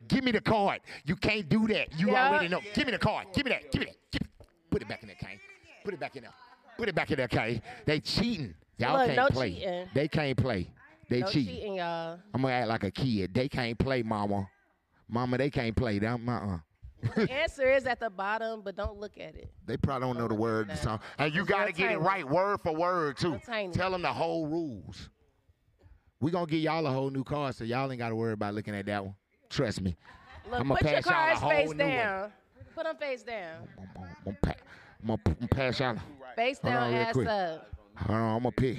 [0.09, 0.81] Give me the card.
[1.05, 1.97] You can't do that.
[1.97, 2.27] You Yeah.
[2.27, 2.59] already know.
[2.73, 3.27] Give me the card.
[3.33, 3.71] Give me that.
[3.71, 3.95] Give me that.
[4.11, 4.27] Give it.
[4.69, 5.39] Put it back in there, Kane.
[5.85, 6.33] Put it back in there.
[6.77, 7.61] Put it back in there, Kane.
[7.85, 8.53] They cheating.
[8.77, 9.53] Y'all Look, can't no play.
[9.53, 9.89] cheating.
[9.93, 10.69] They can't play.
[11.09, 11.55] They no cheating.
[11.55, 12.19] cheating, y'all.
[12.33, 13.33] I'm gonna act like a kid.
[13.33, 14.47] They can't play, mama.
[15.09, 15.99] Mama, they can't play.
[15.99, 16.57] Uh-uh.
[17.15, 19.49] The answer is at the bottom, but don't look at it.
[19.65, 20.99] They probably don't know the word the.
[21.17, 23.39] And you got to get it right word for word, too.
[23.71, 25.09] Tell them the whole rules.
[26.19, 28.33] we going to get y'all a whole new card, so y'all ain't got to worry
[28.33, 29.15] about looking at that one.
[29.49, 29.95] Trust me.
[30.49, 31.77] Look, I'ma put your pass y'all a cards whole face new one.
[31.77, 32.31] down.
[32.75, 33.67] Put them face down.
[33.77, 35.97] I'm going to pass y'all.
[36.35, 37.27] Face down, ass quick.
[37.27, 37.69] up.
[38.05, 38.77] Hold on, I'm going to pick.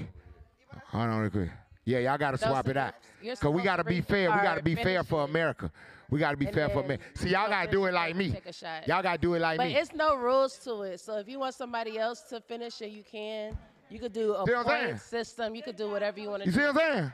[0.91, 1.51] Hold on real quick.
[1.85, 2.95] Yeah, y'all got to No, swap so it out.
[3.23, 4.31] Because we got to to be fair.
[4.31, 5.25] We got to be fair for.
[5.25, 5.71] America.
[6.11, 7.05] We got to be And fair for then America.
[7.15, 8.31] See, you y'all got to do it like me.
[8.33, 8.87] take a shot.
[8.89, 9.77] Y'all got to do it like But me.
[9.77, 11.01] it's no rules to it.
[11.01, 13.57] So if you want somebody else to finish it, you can.
[13.91, 14.87] You could do a See what saying?
[14.89, 15.55] point system.
[15.55, 16.59] You could do whatever you want to You do.
[16.61, 17.13] see what I'm saying?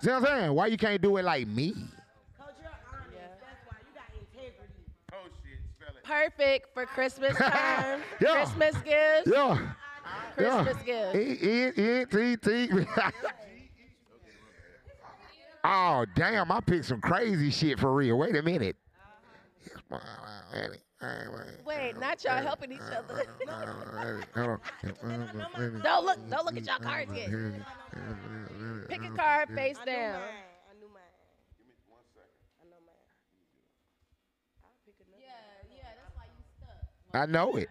[0.00, 0.54] See what I'm saying?
[0.54, 1.70] Why you can't do it like me?
[1.70, 2.48] That's
[3.66, 4.84] why you got integrity.
[5.12, 6.04] Oh shit, spell it.
[6.04, 8.00] Perfect for Christmas time.
[8.20, 8.34] Yeah.
[8.44, 9.30] Christmas gifts.
[9.32, 9.58] Yeah.
[10.34, 11.12] Christmas yeah.
[11.12, 11.16] gifts.
[11.16, 12.68] E- E- E- T- T.
[15.64, 16.52] oh, damn.
[16.52, 18.18] I picked some crazy shit for real.
[18.18, 18.76] Wait a minute.
[21.64, 23.24] Wait, not y'all helping each other.
[24.34, 24.60] Hold
[25.82, 26.30] don't look.
[26.30, 27.30] Don't look at y'all cards yet.
[28.88, 30.20] Pick a card face down.
[37.14, 37.68] I know it.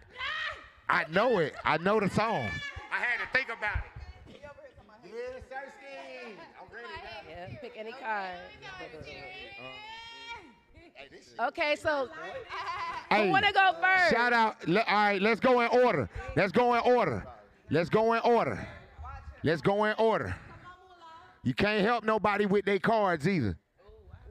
[0.90, 1.54] I know it.
[1.64, 2.48] I know the song.
[2.90, 4.40] I had to think about it.
[5.04, 6.32] Yes, Sirski.
[6.60, 7.48] I'm ready now.
[7.50, 8.38] Yeah, pick any card.
[11.40, 12.08] Okay, so
[13.12, 14.10] who want to go first?
[14.10, 14.66] Shout out.
[14.66, 16.10] Le- all right, let's go in order.
[16.36, 17.24] Let's go in order.
[17.70, 18.66] Let's go in order.
[19.44, 20.34] Let's go in order.
[21.44, 23.56] You can't help nobody with their cards either.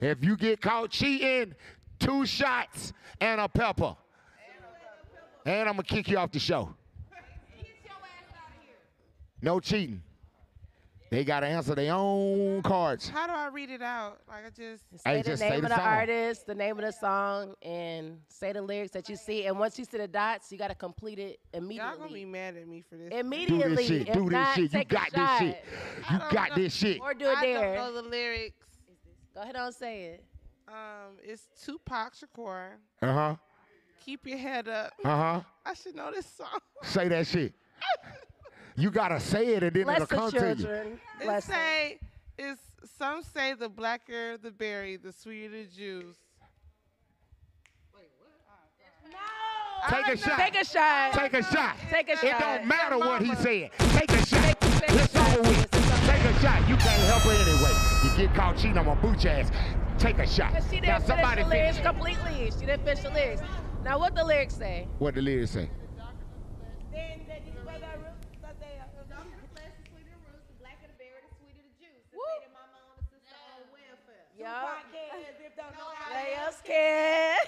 [0.01, 1.55] If you get caught cheating,
[1.99, 3.95] two shots and a pepper.
[5.47, 6.75] And I'm going to kick you off the show.
[9.41, 10.01] No cheating.
[11.09, 13.07] They got to answer their own cards.
[13.07, 14.19] How do I read it out?
[14.27, 15.85] Like I just Hey, Say the just name say of the the song.
[15.85, 19.45] artist, the name of the song, and say the lyrics that you see.
[19.45, 21.91] And once you see the dots, you got to complete it immediately.
[21.91, 23.07] Y'all gonna be mad at me for this.
[23.13, 23.69] Immediately.
[23.69, 24.07] Do this shit.
[24.09, 24.73] If Do this shit.
[24.73, 25.63] You got this shit.
[26.11, 26.99] You got this shit.
[27.01, 27.75] Or do a I dare.
[27.75, 28.67] don't know the lyrics.
[29.33, 30.23] Go ahead and say it.
[30.67, 32.71] Um, it's Tupac Shakur.
[33.01, 33.35] Uh huh.
[34.05, 34.93] Keep your head up.
[35.03, 35.41] Uh huh.
[35.65, 36.59] I should know this song.
[36.83, 37.53] Say that shit.
[38.79, 40.41] You gotta say it and then Bless it'll the come to you.
[40.55, 40.99] children.
[41.19, 41.55] It Bless them.
[41.55, 41.99] say
[42.37, 42.61] it's
[42.99, 46.15] some say the blacker the berry, the sweeter the juice.
[47.95, 48.29] Wait, what?
[49.09, 49.97] Oh, no.
[50.03, 50.37] Take a shot.
[50.37, 51.13] Take a shot.
[51.13, 51.75] Take a shot.
[51.89, 52.23] Take a shot.
[52.23, 53.71] It don't matter what he said.
[53.79, 54.55] Take a shot.
[54.61, 55.71] It's over with.
[55.71, 56.69] Take a shot.
[56.69, 57.73] You can't help her anyway.
[58.03, 59.49] You get caught cheating, I'm gonna boot your ass.
[59.97, 60.53] Take a shot.
[60.69, 61.91] She Now didn't somebody finish the lyrics finish.
[61.91, 62.51] completely.
[62.59, 63.41] She didn't finish the lyrics.
[63.87, 64.85] Now, what the lyrics say?
[64.99, 65.69] What the lyrics say?
[74.37, 74.77] Yup.
[76.11, 77.37] They are scared.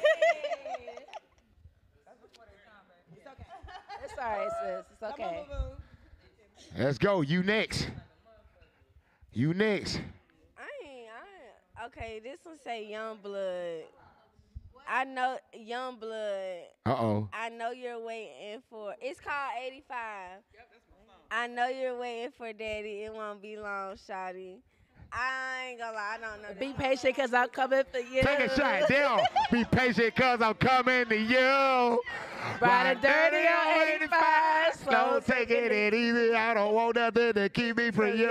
[3.12, 3.44] It's okay.
[4.06, 4.86] It's all right, sis.
[4.94, 5.46] It's okay.
[6.78, 7.20] Let's go.
[7.20, 7.90] You next.
[9.34, 10.00] You next.
[10.58, 11.92] I ain't, I ain't.
[11.92, 13.84] Okay, this one say young blood.
[14.92, 16.62] I know young blood.
[16.86, 17.30] Uh oh.
[17.32, 18.96] I know you're waiting for.
[19.00, 19.86] It's called 85.
[20.54, 21.18] Yep, that's long.
[21.30, 23.04] I know you're waiting for daddy.
[23.04, 24.62] It won't be long, shawty.
[25.12, 26.18] I ain't gonna lie.
[26.18, 26.60] I don't know.
[26.60, 28.22] Be patient, cause I'm coming for you.
[28.22, 28.88] Take a shot.
[28.88, 29.20] Down.
[29.52, 32.02] Be patient, cause I'm coming to you.
[32.62, 34.74] Riding dirty on 85.
[34.76, 36.34] Slow, taking it easy.
[36.34, 38.30] I don't want nothing to keep me from you.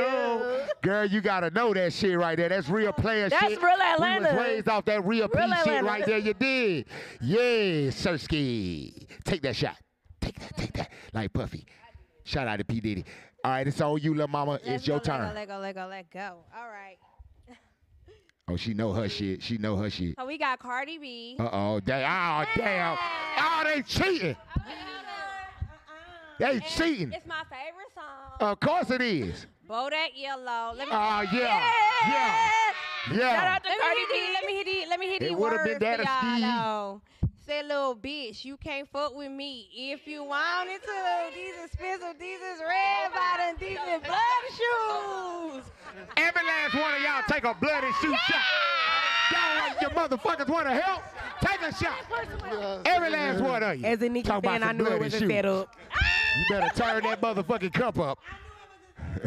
[0.83, 2.49] Girl, you gotta know that shit right there.
[2.49, 3.63] That's real player That's shit.
[3.63, 4.29] real We Atlanta.
[4.35, 6.19] was raised off that real, Real P shit right there.
[6.19, 6.87] You did.
[7.21, 9.07] Yeah, Sersky.
[9.25, 9.77] Take that shot.
[10.21, 10.91] Take that, take that.
[11.13, 11.67] Like Puffy.
[12.25, 12.81] Shout out to P.
[12.81, 13.05] Diddy.
[13.45, 14.59] All right, it's on you, little mama.
[14.65, 15.33] it's your turn.
[15.35, 16.39] Let go, let go, let go.
[16.57, 16.97] All right.
[18.51, 19.43] Oh, she know her shit.
[19.43, 20.15] She know her shit.
[20.19, 21.37] So we got Cardi B.
[21.39, 22.43] Uh oh, damn.
[22.43, 22.97] Oh, damn.
[23.39, 24.37] Oh, they cheating.
[26.39, 27.13] They cheating.
[27.13, 28.39] It's my favorite song.
[28.41, 29.47] Of course it is.
[29.69, 30.73] Bodak Yellow.
[30.75, 30.95] Let me.
[30.95, 31.63] Oh, yeah.
[32.07, 32.51] Yeah.
[33.13, 33.37] Yeah.
[33.37, 34.31] Shout out to Cardi B.
[34.33, 34.89] Let me hit these.
[34.89, 37.01] Let me hit It these would've words been that for a.
[37.49, 37.55] ski.
[37.57, 37.61] though.
[37.61, 41.35] Say, little bitch, you can't fuck with me if you wanted to.
[41.35, 45.65] These are expensive, these is red bottom, these is blood shoes.
[46.17, 48.43] Every last one of y'all take a bloody shoe shot.
[49.31, 51.03] Y'all like your motherfuckers want to help?
[51.41, 52.83] Take a shot.
[52.87, 53.85] Every last one of you.
[53.85, 55.31] As a Nicki Talk about fan, I some knew it bloody was a shoes.
[55.31, 55.77] setup.
[56.39, 58.19] You better turn that motherfucking cup up.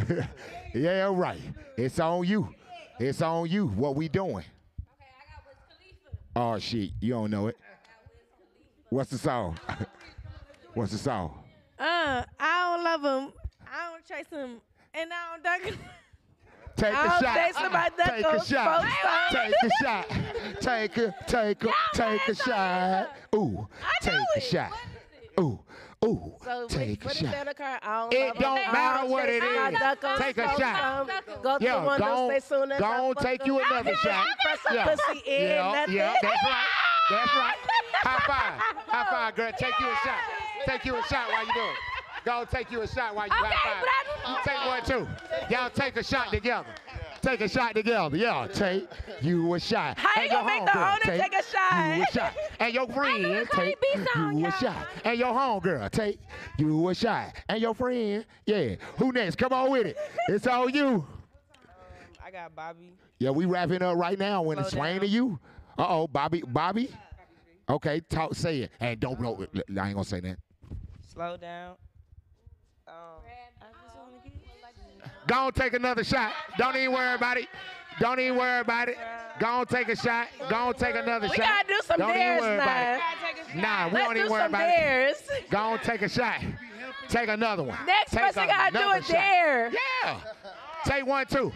[0.74, 1.42] yeah, right.
[1.78, 2.54] It's on you.
[3.00, 3.68] It's on you.
[3.68, 4.46] What we doing?
[6.36, 7.58] Oh shit, you don't know it.
[8.92, 9.58] What's the song?
[10.74, 11.32] What's the song?
[11.80, 13.34] Uh, I don't love him.
[13.66, 14.58] I don't chase him,
[14.94, 15.78] and I don't dunk him.
[16.76, 17.36] Take a I don't shot.
[17.38, 18.46] chase him, I Take a him.
[18.46, 19.32] shot.
[19.32, 20.08] Take a shot.
[20.60, 23.16] Take a take a take a shot.
[23.34, 23.66] Ooh,
[24.02, 24.72] take a shot.
[25.40, 25.60] Ooh,
[26.04, 27.32] ooh, So take a shot.
[27.32, 27.80] that occur?
[28.12, 29.80] It don't I matter what chase it 'em, I is.
[29.80, 31.10] duck 'em, Take a smoke shot.
[31.10, 33.60] 'em, Go to Yeah, the window, gon' stay soon as I gon' fuck take you
[33.62, 33.66] 'em.
[33.72, 34.26] another shot.
[34.70, 34.96] Yeah,
[35.26, 36.66] yeah, yeah, that's right.
[37.10, 37.56] That's right.
[38.04, 38.62] High five.
[38.88, 39.52] High five, girl.
[39.58, 40.20] Take you a shot.
[40.66, 41.76] Take you a shot while you do it.
[42.24, 44.30] Go take you a shot while you Okay, high five.
[44.30, 45.54] You take one too.
[45.54, 46.68] Y'all take a shot together.
[47.22, 48.16] Take a shot together.
[48.16, 48.88] Yeah, take
[49.22, 49.98] you a shot.
[49.98, 51.98] How you And your gonna make the homegirl owner take a shot?
[51.98, 52.34] You a shot.
[52.60, 53.78] And your friend take
[54.16, 54.88] you a shot.
[55.04, 56.20] And your homegirl take
[56.58, 57.34] you a shot.
[57.50, 58.76] And your friend, yeah.
[58.98, 59.38] Who next?
[59.38, 59.98] Come on with it.
[60.30, 61.06] It's all you.
[62.24, 62.94] I got Bobby.
[63.20, 64.42] Yeah, we wrapping up right now.
[64.42, 65.08] When it's Slow swaying down.
[65.08, 65.40] to you.
[65.82, 66.92] Uh oh, Bobby, Bobby.
[67.68, 69.50] Okay, talk, say it, and don't blow it.
[69.56, 70.38] I ain't gonna say that.
[71.12, 71.76] Slow down.
[72.88, 72.94] Um,
[73.60, 76.34] I just wanna get- Go on, take another shot.
[76.60, 77.48] Don't even worry about it.
[78.00, 78.98] Don't even worry about it.
[79.40, 80.28] Go on, take a shot.
[80.50, 81.46] Go on, take another We shot.
[81.46, 83.00] gotta do some don't dares now.
[83.56, 85.18] Nah, we Let's don't even worry about dares.
[85.32, 85.50] it.
[85.50, 86.42] Go on, take a shot.
[87.08, 87.78] Take another one.
[87.88, 89.08] Next take person gotta do a shot.
[89.08, 89.72] dare.
[90.04, 90.20] Yeah.
[90.86, 91.52] Take one too.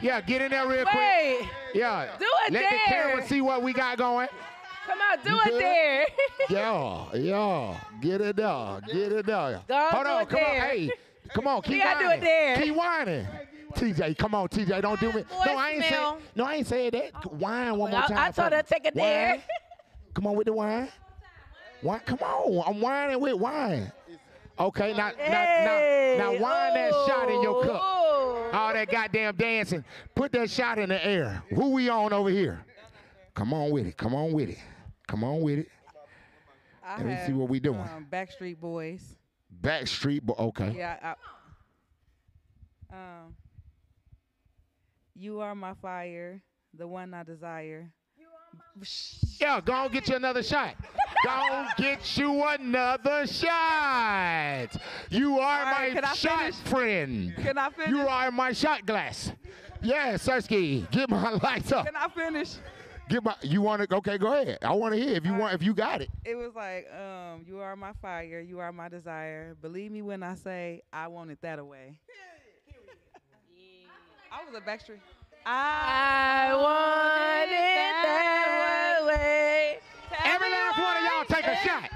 [0.00, 1.38] Yeah, get in there real Wait.
[1.38, 1.48] quick.
[1.74, 2.08] Yeah.
[2.18, 2.78] Do a Let the dare.
[2.86, 4.28] camera see what we got going.
[4.86, 5.60] Come on, do You a good?
[5.60, 6.06] dare.
[6.50, 7.80] Yeah, yeah.
[8.00, 8.80] Get it there.
[8.86, 9.60] Get it there.
[9.66, 10.26] Go on, Hold on.
[10.26, 10.44] Come on.
[10.44, 10.90] Hey,
[11.30, 11.62] come on.
[11.62, 12.20] Keep gotta do whining.
[12.24, 12.56] dare.
[12.56, 13.26] Keep whining.
[13.74, 14.80] TJ, come on, TJ.
[14.82, 15.24] Don't do me.
[15.44, 16.16] No, I ain't saying.
[16.36, 17.32] No, I ain't saying that.
[17.32, 18.16] Wine one more time.
[18.16, 19.30] I told her to take a dare.
[19.32, 19.42] Wine.
[20.14, 20.88] Come on with the wine.
[21.82, 22.00] Wine.
[22.06, 22.64] Come on.
[22.74, 23.90] I'm whining with wine.
[24.58, 26.16] Okay, now, Hey.
[26.18, 27.82] now, now, now, wine that shot in your cup.
[28.54, 29.84] All that goddamn dancing.
[30.14, 31.42] Put that shot in the air.
[31.50, 32.64] Who we on over here?
[33.34, 33.96] Come on with it.
[33.98, 34.58] Come on with it.
[35.06, 35.68] Come on with it.
[36.82, 37.80] I Let me have, see what we doing.
[37.80, 39.16] Um, Backstreet Boys.
[39.60, 40.74] Backstreet, but okay.
[40.76, 41.14] Yeah.
[42.90, 43.34] I, um.
[45.14, 46.42] You are my fire,
[46.74, 47.90] the one I desire.
[49.40, 50.74] Yeah, go on get you another shot.
[51.24, 54.68] go on get you another shot.
[55.10, 56.54] You are All right, my can shot finish?
[56.56, 57.34] friend.
[57.36, 57.90] Can I finish?
[57.90, 59.32] You are my shot glass.
[59.82, 61.86] Yeah, Sersky, get my lights up.
[61.86, 62.56] Can I finish?
[63.08, 63.34] Get my.
[63.42, 63.96] You want to?
[63.96, 64.58] Okay, go ahead.
[64.62, 65.54] I want to hear if you want.
[65.54, 66.10] If you got it.
[66.24, 69.54] It was like, um, you are my fire, you are my desire.
[69.62, 72.00] Believe me when I say I want it that away.
[74.32, 74.98] I was a Backstreet.
[75.48, 79.78] I want it that way.
[80.24, 81.88] Every last one of y'all take a shot.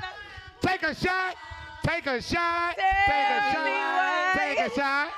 [0.63, 1.35] Take a shot.
[1.83, 2.77] Take a shot.
[2.77, 4.37] Take a shot.
[4.39, 5.09] Take a shot.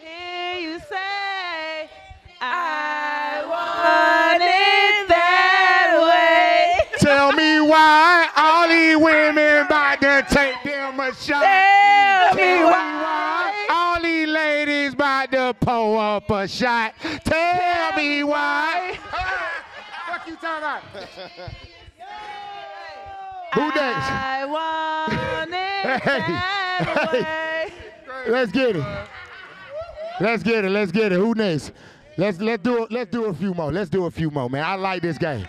[0.00, 1.90] Hear you say,
[2.40, 6.98] I want it that way.
[6.98, 11.42] Tell me why all these women about to take them a shot.
[11.42, 12.90] Tell me Tell why.
[14.90, 16.94] He's about to pull up a shot.
[17.24, 18.98] Tell me why.
[20.06, 20.82] Fuck you talking about?
[23.54, 24.06] Who next?
[24.06, 26.02] I want it
[27.24, 27.72] Hey,
[28.06, 28.30] way.
[28.30, 28.84] Let's get it.
[30.20, 30.70] Let's get it.
[30.70, 31.16] Let's get it.
[31.16, 31.72] Who next?
[32.16, 32.92] Let's let's do it.
[32.92, 33.72] Let's do a few more.
[33.72, 34.64] Let's do a few more, man.
[34.64, 35.48] I like this game.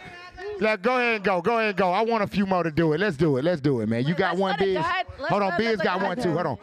[0.61, 1.41] Let go ahead and go.
[1.41, 1.91] Go ahead and go.
[1.91, 2.99] I want a few more to do it.
[2.99, 3.43] Let's do it.
[3.43, 4.05] Let's do it, man.
[4.05, 4.75] You got one, Bizz.
[4.75, 6.33] guy- Hold on, let- Bizz got one too.
[6.33, 6.57] Hold on.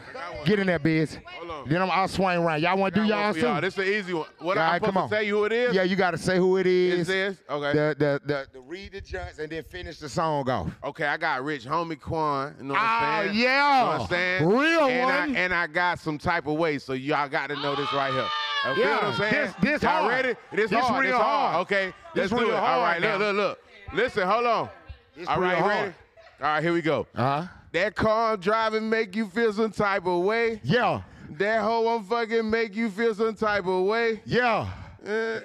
[0.44, 1.18] Get in there, Bizz.
[1.66, 2.62] Then I'm, I'll swing around.
[2.62, 3.46] Y'all want to do Got one y'all for too?
[3.46, 3.60] y'all.
[3.60, 4.26] This is an easy one.
[4.38, 5.08] What All I'm right, supposed come to on.
[5.10, 5.74] say who it is?
[5.74, 7.00] Yeah, you got to say who it is.
[7.00, 7.36] It says?
[7.50, 7.72] Okay.
[7.76, 10.70] The, the, the, the read the joints and then finish the song off.
[10.84, 12.54] Okay, I got Rich Homie Quan.
[12.58, 13.36] You know what Oh, I'm ah, saying?
[13.36, 13.78] yeah.
[13.78, 14.46] You know what I'm saying?
[14.46, 15.36] Real and one.
[15.36, 18.12] I, and I got some type of way, so y'all got to know this right
[18.12, 18.28] here.
[18.68, 19.32] You feel Yeah, what I'm saying?
[19.32, 20.12] this- this y'all hard.
[20.12, 20.28] ready?
[20.52, 21.02] This, This hard.
[21.02, 21.52] real this hard.
[21.54, 21.62] hard.
[21.66, 22.54] Okay, This let's do real it.
[22.54, 23.16] All hard right, now.
[23.16, 23.58] look, look, look.
[23.92, 24.68] Listen, hold on.
[25.16, 25.94] It's All right, real ready?
[26.40, 27.06] All right, here we go.
[27.14, 27.48] Uh huh.
[27.72, 30.60] That car I'm driving make you feel some type of way.
[30.62, 31.02] Yeah.
[31.30, 34.20] That hoe I'm fucking make you feel some type of way.
[34.24, 34.68] Yeah.
[35.06, 35.40] Uh,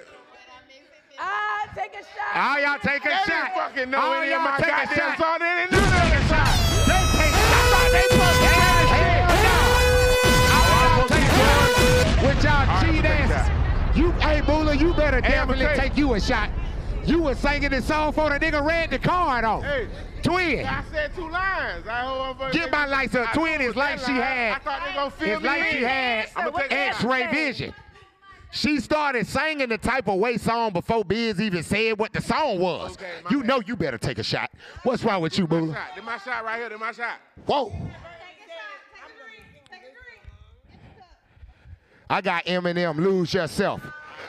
[1.16, 2.34] Ah, take a shot.
[2.34, 3.26] All y'all take a they shot.
[3.26, 5.18] didn't fucking know All any of y'all my take a goddamn shot.
[5.18, 5.38] song.
[5.38, 6.48] They didn't know none of the shot.
[6.86, 7.92] They take shots.
[7.92, 9.14] They put hands
[12.22, 13.50] with y'all cheat asses.
[13.98, 16.50] You, hey, Boola, you better Hey, I'ma definitely take you a shot.
[17.06, 19.62] You was singing this song for the nigga read the card off.
[19.62, 19.88] Hey.
[20.22, 20.64] Twin.
[20.66, 21.86] I said two lines.
[21.86, 23.28] I hope I'm Get my lights up.
[23.28, 24.22] I Twin is like she line.
[24.22, 24.52] had.
[24.54, 26.72] I thought they gonna feel It's me like she had I'ma take.
[26.72, 27.74] X-ray vision.
[28.50, 32.58] She started singing the type of way song before Bizz even said what the song
[32.60, 32.92] was.
[32.92, 33.48] Okay, you bad.
[33.48, 34.50] know you better take a shot.
[34.84, 35.72] What's wrong with you, Boo?
[35.72, 35.94] Boola?
[35.94, 36.68] Did my shot right here.
[36.68, 37.18] Did my shot.
[37.46, 37.72] Whoa.
[42.08, 43.80] I got Eminem, lose yourself.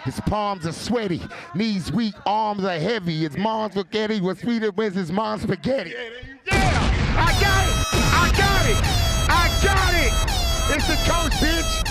[0.05, 1.19] His palms are sweaty,
[1.55, 3.21] knees weak, arms are heavy.
[3.21, 5.95] His mom's spaghetti was sweeter with his mom's spaghetti.
[6.45, 6.55] Yeah,
[7.17, 7.75] I got it,
[8.13, 8.77] I got it,
[9.31, 10.75] I got it.
[10.75, 11.85] It's the coach, bitch.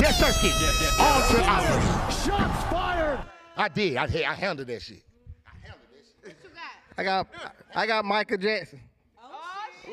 [0.00, 0.50] Yes, Sirski.
[0.98, 2.12] On to opera.
[2.12, 3.20] Shots fired.
[3.56, 3.96] I did.
[3.96, 5.02] I, I handled that shit.
[5.46, 6.36] I handled that shit.
[6.40, 8.80] What you got I got I got Michael Jackson.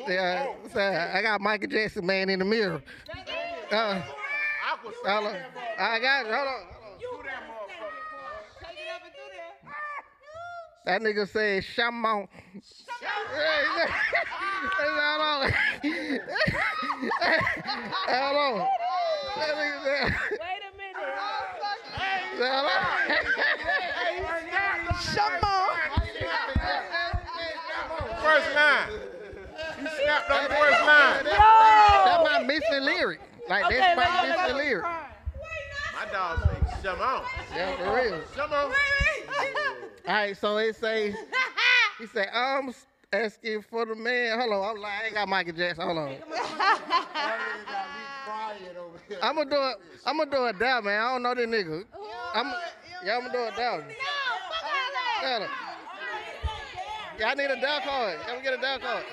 [0.08, 2.80] Yeah, I got Michael Jackson, man, in the mirror.
[3.70, 4.00] Uh,
[5.04, 5.36] hold.
[5.78, 6.32] I got it.
[6.32, 6.75] Hold on.
[10.86, 12.28] That nigga said, "Shamon."
[14.78, 15.52] Hold on.
[18.08, 18.68] Hold on.
[19.36, 20.14] That nigga said.
[20.30, 20.94] Wait a minute.
[22.38, 22.70] Hold
[28.22, 28.90] First line.
[29.80, 31.24] You snapped on the first line.
[31.24, 33.20] That's my missing lyric.
[33.48, 34.56] Like Okay, that's my missing go.
[34.56, 34.86] lyric.
[35.96, 37.24] My dog say, "Come on,
[37.54, 38.22] Yeah, for real.
[38.34, 38.72] come on."
[40.06, 41.14] All right, so it say,
[41.98, 42.74] he say, I'm
[43.12, 44.38] asking for the man.
[44.38, 45.00] Hold on, I'm lying.
[45.02, 45.84] I ain't got Michael Jackson.
[45.84, 46.16] Hold on.
[49.22, 49.76] I'm gonna do it.
[50.04, 51.00] I'm gonna do it down, man.
[51.00, 51.84] I don't know this nigga.
[52.34, 52.52] I'm,
[53.04, 53.82] yeah, I'm gonna do it down.
[53.82, 55.48] Hold on.
[57.18, 58.18] Yeah, I need a down card.
[58.26, 59.04] Let me get a down card.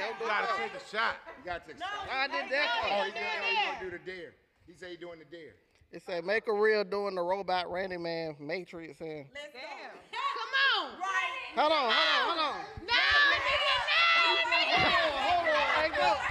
[0.00, 1.16] You gotta take a shot.
[1.38, 1.88] You gotta take a shot.
[2.10, 3.06] I did that Oh, card.
[3.06, 4.32] he gonna do the dare.
[4.72, 5.52] He say he doing the dare.
[5.92, 9.60] It say make a reel doing the robot running man Matrix and Let's go!
[10.32, 10.96] Come on.
[11.60, 12.56] hold on, hold on, hold on.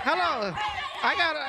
[0.01, 0.57] Hold on.
[1.03, 1.45] I got a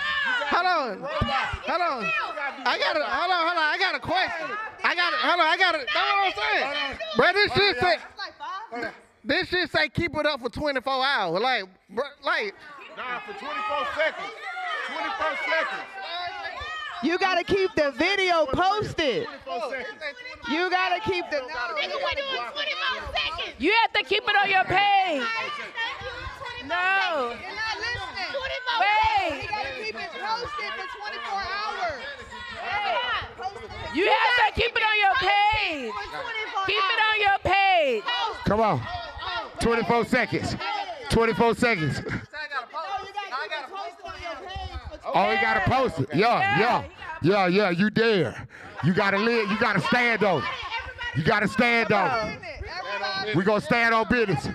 [0.53, 1.01] hold on.
[1.01, 1.33] Hold on.
[1.33, 2.67] I got a hold on, hold on.
[2.67, 3.03] I got it.
[3.03, 3.57] Hold on.
[3.57, 4.57] I got a question.
[4.85, 6.99] I got a hold on, I got a that's what I'm saying.
[7.17, 7.97] Bro, this shit say
[9.25, 11.41] this shit say keep it up for 24 hours.
[11.41, 12.53] Like, bro, like
[12.97, 13.49] Nah, for 24
[13.97, 14.37] seconds.
[14.93, 15.89] 24 seconds.
[17.03, 19.27] You gotta keep the video posted.
[20.51, 21.43] You gotta keep the.
[23.59, 25.23] You have to keep it on your page.
[26.67, 27.35] No.
[27.41, 28.33] You're not listening.
[28.81, 29.51] Wait.
[33.95, 35.93] You have to keep it on your page.
[36.67, 38.03] Keep it on your page.
[38.45, 38.81] Come on.
[39.61, 40.57] 24 seconds.
[41.11, 42.01] 24 seconds.
[45.05, 46.09] Oh, he gotta post it.
[46.15, 46.85] Yeah, yeah,
[47.23, 47.71] yeah, yeah.
[47.71, 48.47] You dare.
[48.85, 49.51] You gotta live.
[49.51, 50.43] You gotta stand on.
[51.17, 52.37] You gotta stand on.
[53.35, 54.49] We gonna stand on business.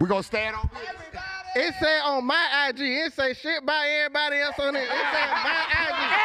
[0.00, 1.22] We gonna stand on business.
[1.56, 4.80] it said on my IG, it say shit by everybody else on it.
[4.82, 5.64] It said my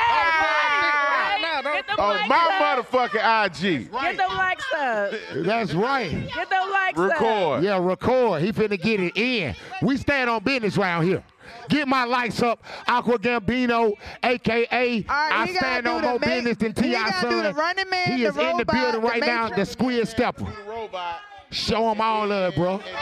[0.10, 1.42] oh, IG.
[1.42, 1.88] No, don't.
[1.88, 2.86] Get Oh, my up.
[2.92, 3.92] motherfucking IG.
[3.92, 5.14] Get them likes up.
[5.36, 6.12] That's right.
[6.34, 7.10] Get them likes up.
[7.12, 7.64] Record.
[7.64, 8.42] Yeah, record.
[8.42, 9.56] He finna get it in.
[9.82, 11.24] We stand on business around here.
[11.70, 13.94] Get my lights up, Aqua Gambino,
[14.24, 17.30] aka All right, I gotta stand do on the more ma- business than Ti gotta
[17.30, 17.56] do the son.
[17.56, 19.50] Running Man, he the is in the Robot, building the now.
[19.50, 20.46] The squid stepper.
[20.68, 21.20] Robot.
[21.52, 22.74] Show him all of it, bro.
[22.76, 22.94] And then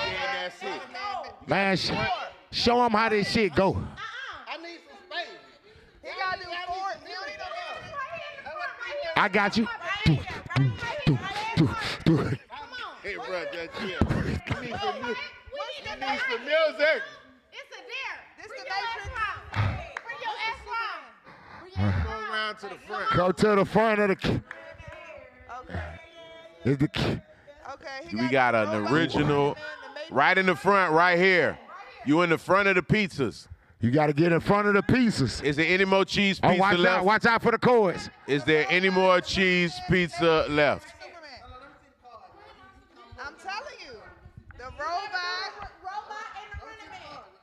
[0.43, 1.47] that's it.
[1.49, 1.91] Man, sh-
[2.51, 3.71] show him how this shit go.
[3.73, 3.85] Uh-uh.
[4.47, 5.27] I need some space.
[6.01, 6.75] He gotta do four.
[9.15, 9.67] I got you.
[10.05, 10.17] Do,
[10.55, 10.71] do,
[11.05, 11.19] do,
[11.55, 11.69] do,
[12.05, 12.17] do.
[13.03, 13.89] Hey, bro, just chill.
[13.89, 17.01] You need some, mu- you need some music.
[21.77, 23.13] Go around to the front.
[23.15, 24.17] Go to the front of the.
[24.27, 24.41] c-
[26.65, 27.21] Is the c-
[28.13, 29.55] We got an original
[30.09, 31.57] right in the front, right here.
[32.05, 33.47] You in the front of the pizzas.
[33.79, 35.39] You got to get in front of the pieces.
[35.41, 36.97] Is there any more cheese Oh, pizza watch left?
[36.99, 37.05] out!
[37.05, 38.09] Watch out for the cords.
[38.25, 40.87] Is there any more cheese pizza left?
[43.19, 43.93] I'm telling you,
[44.57, 45.69] the robot,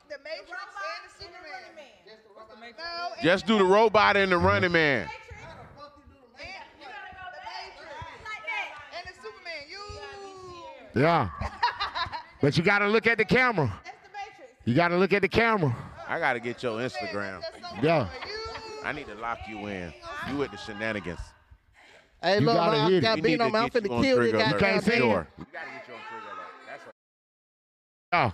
[0.09, 2.75] the Matrix, and the Superman.
[2.77, 5.07] No, Just do the robot and the running man.
[8.95, 9.63] and the Superman.
[9.69, 11.01] You.
[11.01, 11.29] Yeah.
[12.41, 13.71] but you got to look at the camera.
[14.65, 15.75] You got to look at the camera.
[16.07, 17.41] I gotta get your Instagram.
[17.81, 18.07] Yeah.
[18.83, 19.91] I need to lock you in.
[20.29, 21.19] You with the shenanigans.
[22.21, 23.01] Hey, You look, gotta man, hit I it.
[23.01, 23.63] got We beat need on to man.
[23.63, 24.49] I'm get you finna on kill this Trigger guy.
[24.49, 24.59] Alert.
[24.59, 25.27] can't say Sure.
[25.39, 25.47] it.
[28.13, 28.31] Yeah.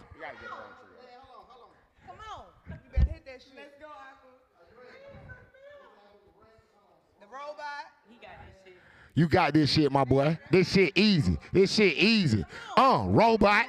[7.19, 7.91] The robot.
[9.21, 10.35] You got this shit, my boy.
[10.49, 11.37] This shit easy.
[11.53, 12.43] This shit easy.
[12.75, 13.67] Uh, robot,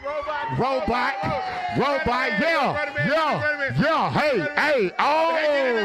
[0.56, 1.12] robot,
[1.76, 2.40] robot.
[2.40, 2.72] Yeah,
[3.06, 4.10] yeah, yeah.
[4.10, 5.84] Hey, hey, oh, hey.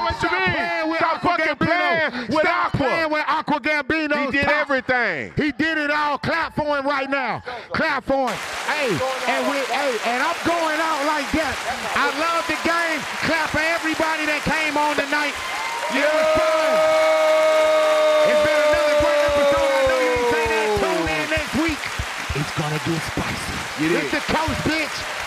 [0.00, 0.56] what you Stop mean?
[0.56, 1.68] playing with Stop Aqua fucking Gambino.
[1.68, 2.78] playing with Stop Aqua.
[2.80, 4.24] playing with Aqua Gambino.
[4.24, 5.32] He did everything.
[5.36, 6.16] He did it all.
[6.16, 7.42] Clap for him right now.
[7.74, 8.38] Clap for him.
[8.72, 8.88] Hey,
[9.28, 11.52] and we, hey, and I'm going out like that.
[11.92, 13.00] I love the game.
[13.28, 15.34] Clap for everybody that came on tonight.
[15.92, 17.04] It was fun.
[18.24, 19.68] It's been another great episode.
[19.68, 20.80] I know you ain't say that.
[20.80, 21.76] Tune in next week.
[22.74, 23.84] Gonna get spicy.
[23.84, 24.22] You It's did.
[24.22, 25.23] the coach, bitch.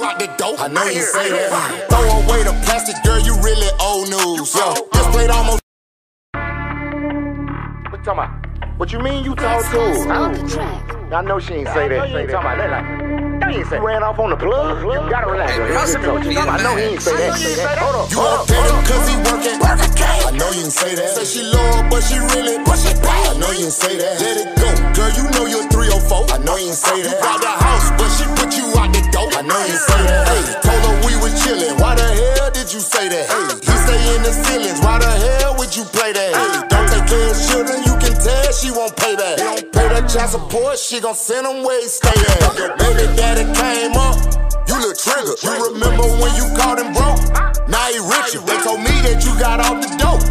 [0.00, 0.58] Rock the dope.
[0.58, 1.86] I know you say that.
[1.90, 3.20] Throw away the plastic, girl.
[3.20, 4.54] You really old news.
[4.56, 5.60] Yo, this played almost.
[6.32, 8.78] What you talking about?
[8.78, 9.80] What you mean you talk to?
[11.12, 12.08] I know she ain't say that.
[12.08, 12.32] Say that.
[12.32, 13.76] Talking about that like, ain't say.
[13.76, 14.80] You ran off on the plug.
[14.80, 15.52] You gotta relax.
[15.52, 15.60] I
[16.64, 17.36] know he ain't say that.
[17.36, 17.60] Say.
[17.76, 18.08] Hold on.
[18.08, 19.60] You up there cause he working.
[19.60, 21.12] I know you didn't say that.
[21.12, 23.36] Say she low, but she really push it back.
[23.36, 24.16] I know you didn't say that.
[24.16, 24.70] Let it go.
[24.96, 26.32] Girl, you know you're 304.
[26.32, 27.10] I know you didn't say that.
[27.10, 29.28] You got the house, but she put you out the door.
[29.34, 30.28] I know you say that.
[30.30, 31.74] Hey, told her we was chilling.
[31.78, 33.26] Why the hell did you say that?
[33.26, 34.80] Hey, he stay in the ceilings.
[34.80, 36.32] Why the hell would you play that?
[36.34, 37.78] Hey, don't take care of children.
[37.82, 39.38] You can tell she won't pay that.
[39.38, 40.78] Don't pay that child support.
[40.78, 42.54] She gon' send him where he stay at.
[42.56, 44.16] Your baby daddy came up.
[44.68, 45.38] You look triggered.
[45.42, 47.18] You remember when you called him broke?
[47.66, 48.38] Now he rich.
[48.38, 50.22] They told me that you got off the dope.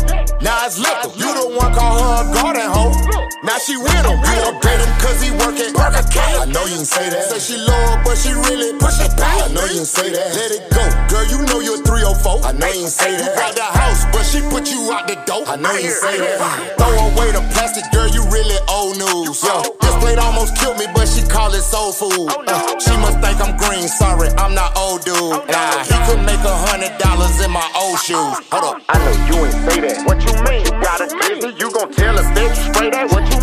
[0.41, 1.11] Now it's liquor.
[1.19, 3.28] You the one call her a garden hoe.
[3.49, 4.13] Now she with him.
[4.13, 6.37] You update him cause he working Burger King.
[6.37, 7.33] I know you didn't say that.
[7.33, 9.41] Say she low, but she really push it back.
[9.41, 10.37] I know you didn't say that.
[10.37, 10.85] Let it go.
[11.09, 12.45] Girl, you know you're 304.
[12.45, 13.25] I know you didn't say that.
[13.25, 15.49] You got the house, but she put you out the door.
[15.49, 16.77] I know you didn't say that.
[16.77, 19.41] Throw away the plastic, girl, you really old news.
[19.41, 22.29] Yo, this plate almost killed me, but she call it soul food.
[22.45, 25.17] Uh, she must think I'm green, sorry, I'm not old dude.
[25.49, 28.45] Nah, he could make a hundred dollars in my old shoes.
[28.53, 28.85] Hold up.
[28.93, 30.05] I know you ain't say that.
[30.05, 30.69] What you mean?
[30.69, 33.38] You got a busy, you gon' tell a bitch straight at what you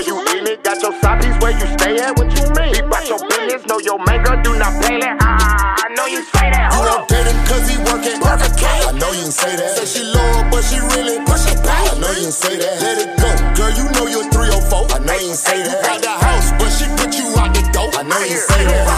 [0.00, 0.08] mean.
[0.08, 2.72] You in it, got your side piece where you stay at, what you mean?
[2.74, 5.18] Keep out your business, know your maker, do not play that.
[5.20, 6.72] Ah, I know you say that.
[6.72, 8.20] You don't date him cause he working
[8.56, 8.80] King.
[8.88, 9.76] I know you didn't say that.
[9.76, 11.84] Say she low, but she really push it back.
[11.92, 12.80] I know you didn't say that.
[12.80, 13.28] Let it go.
[13.56, 14.88] Girl, you know you're 304.
[14.90, 15.76] I know you didn't say that.
[15.76, 17.90] You got the house, but she put you out the door.
[17.92, 18.88] I know you didn't say that.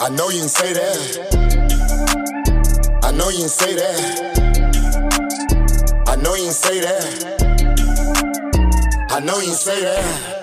[0.00, 0.98] I know you didn't say that.
[3.02, 3.98] I know you didn't say that.
[6.06, 7.41] I know you didn't say that.
[9.14, 10.41] I know you say that.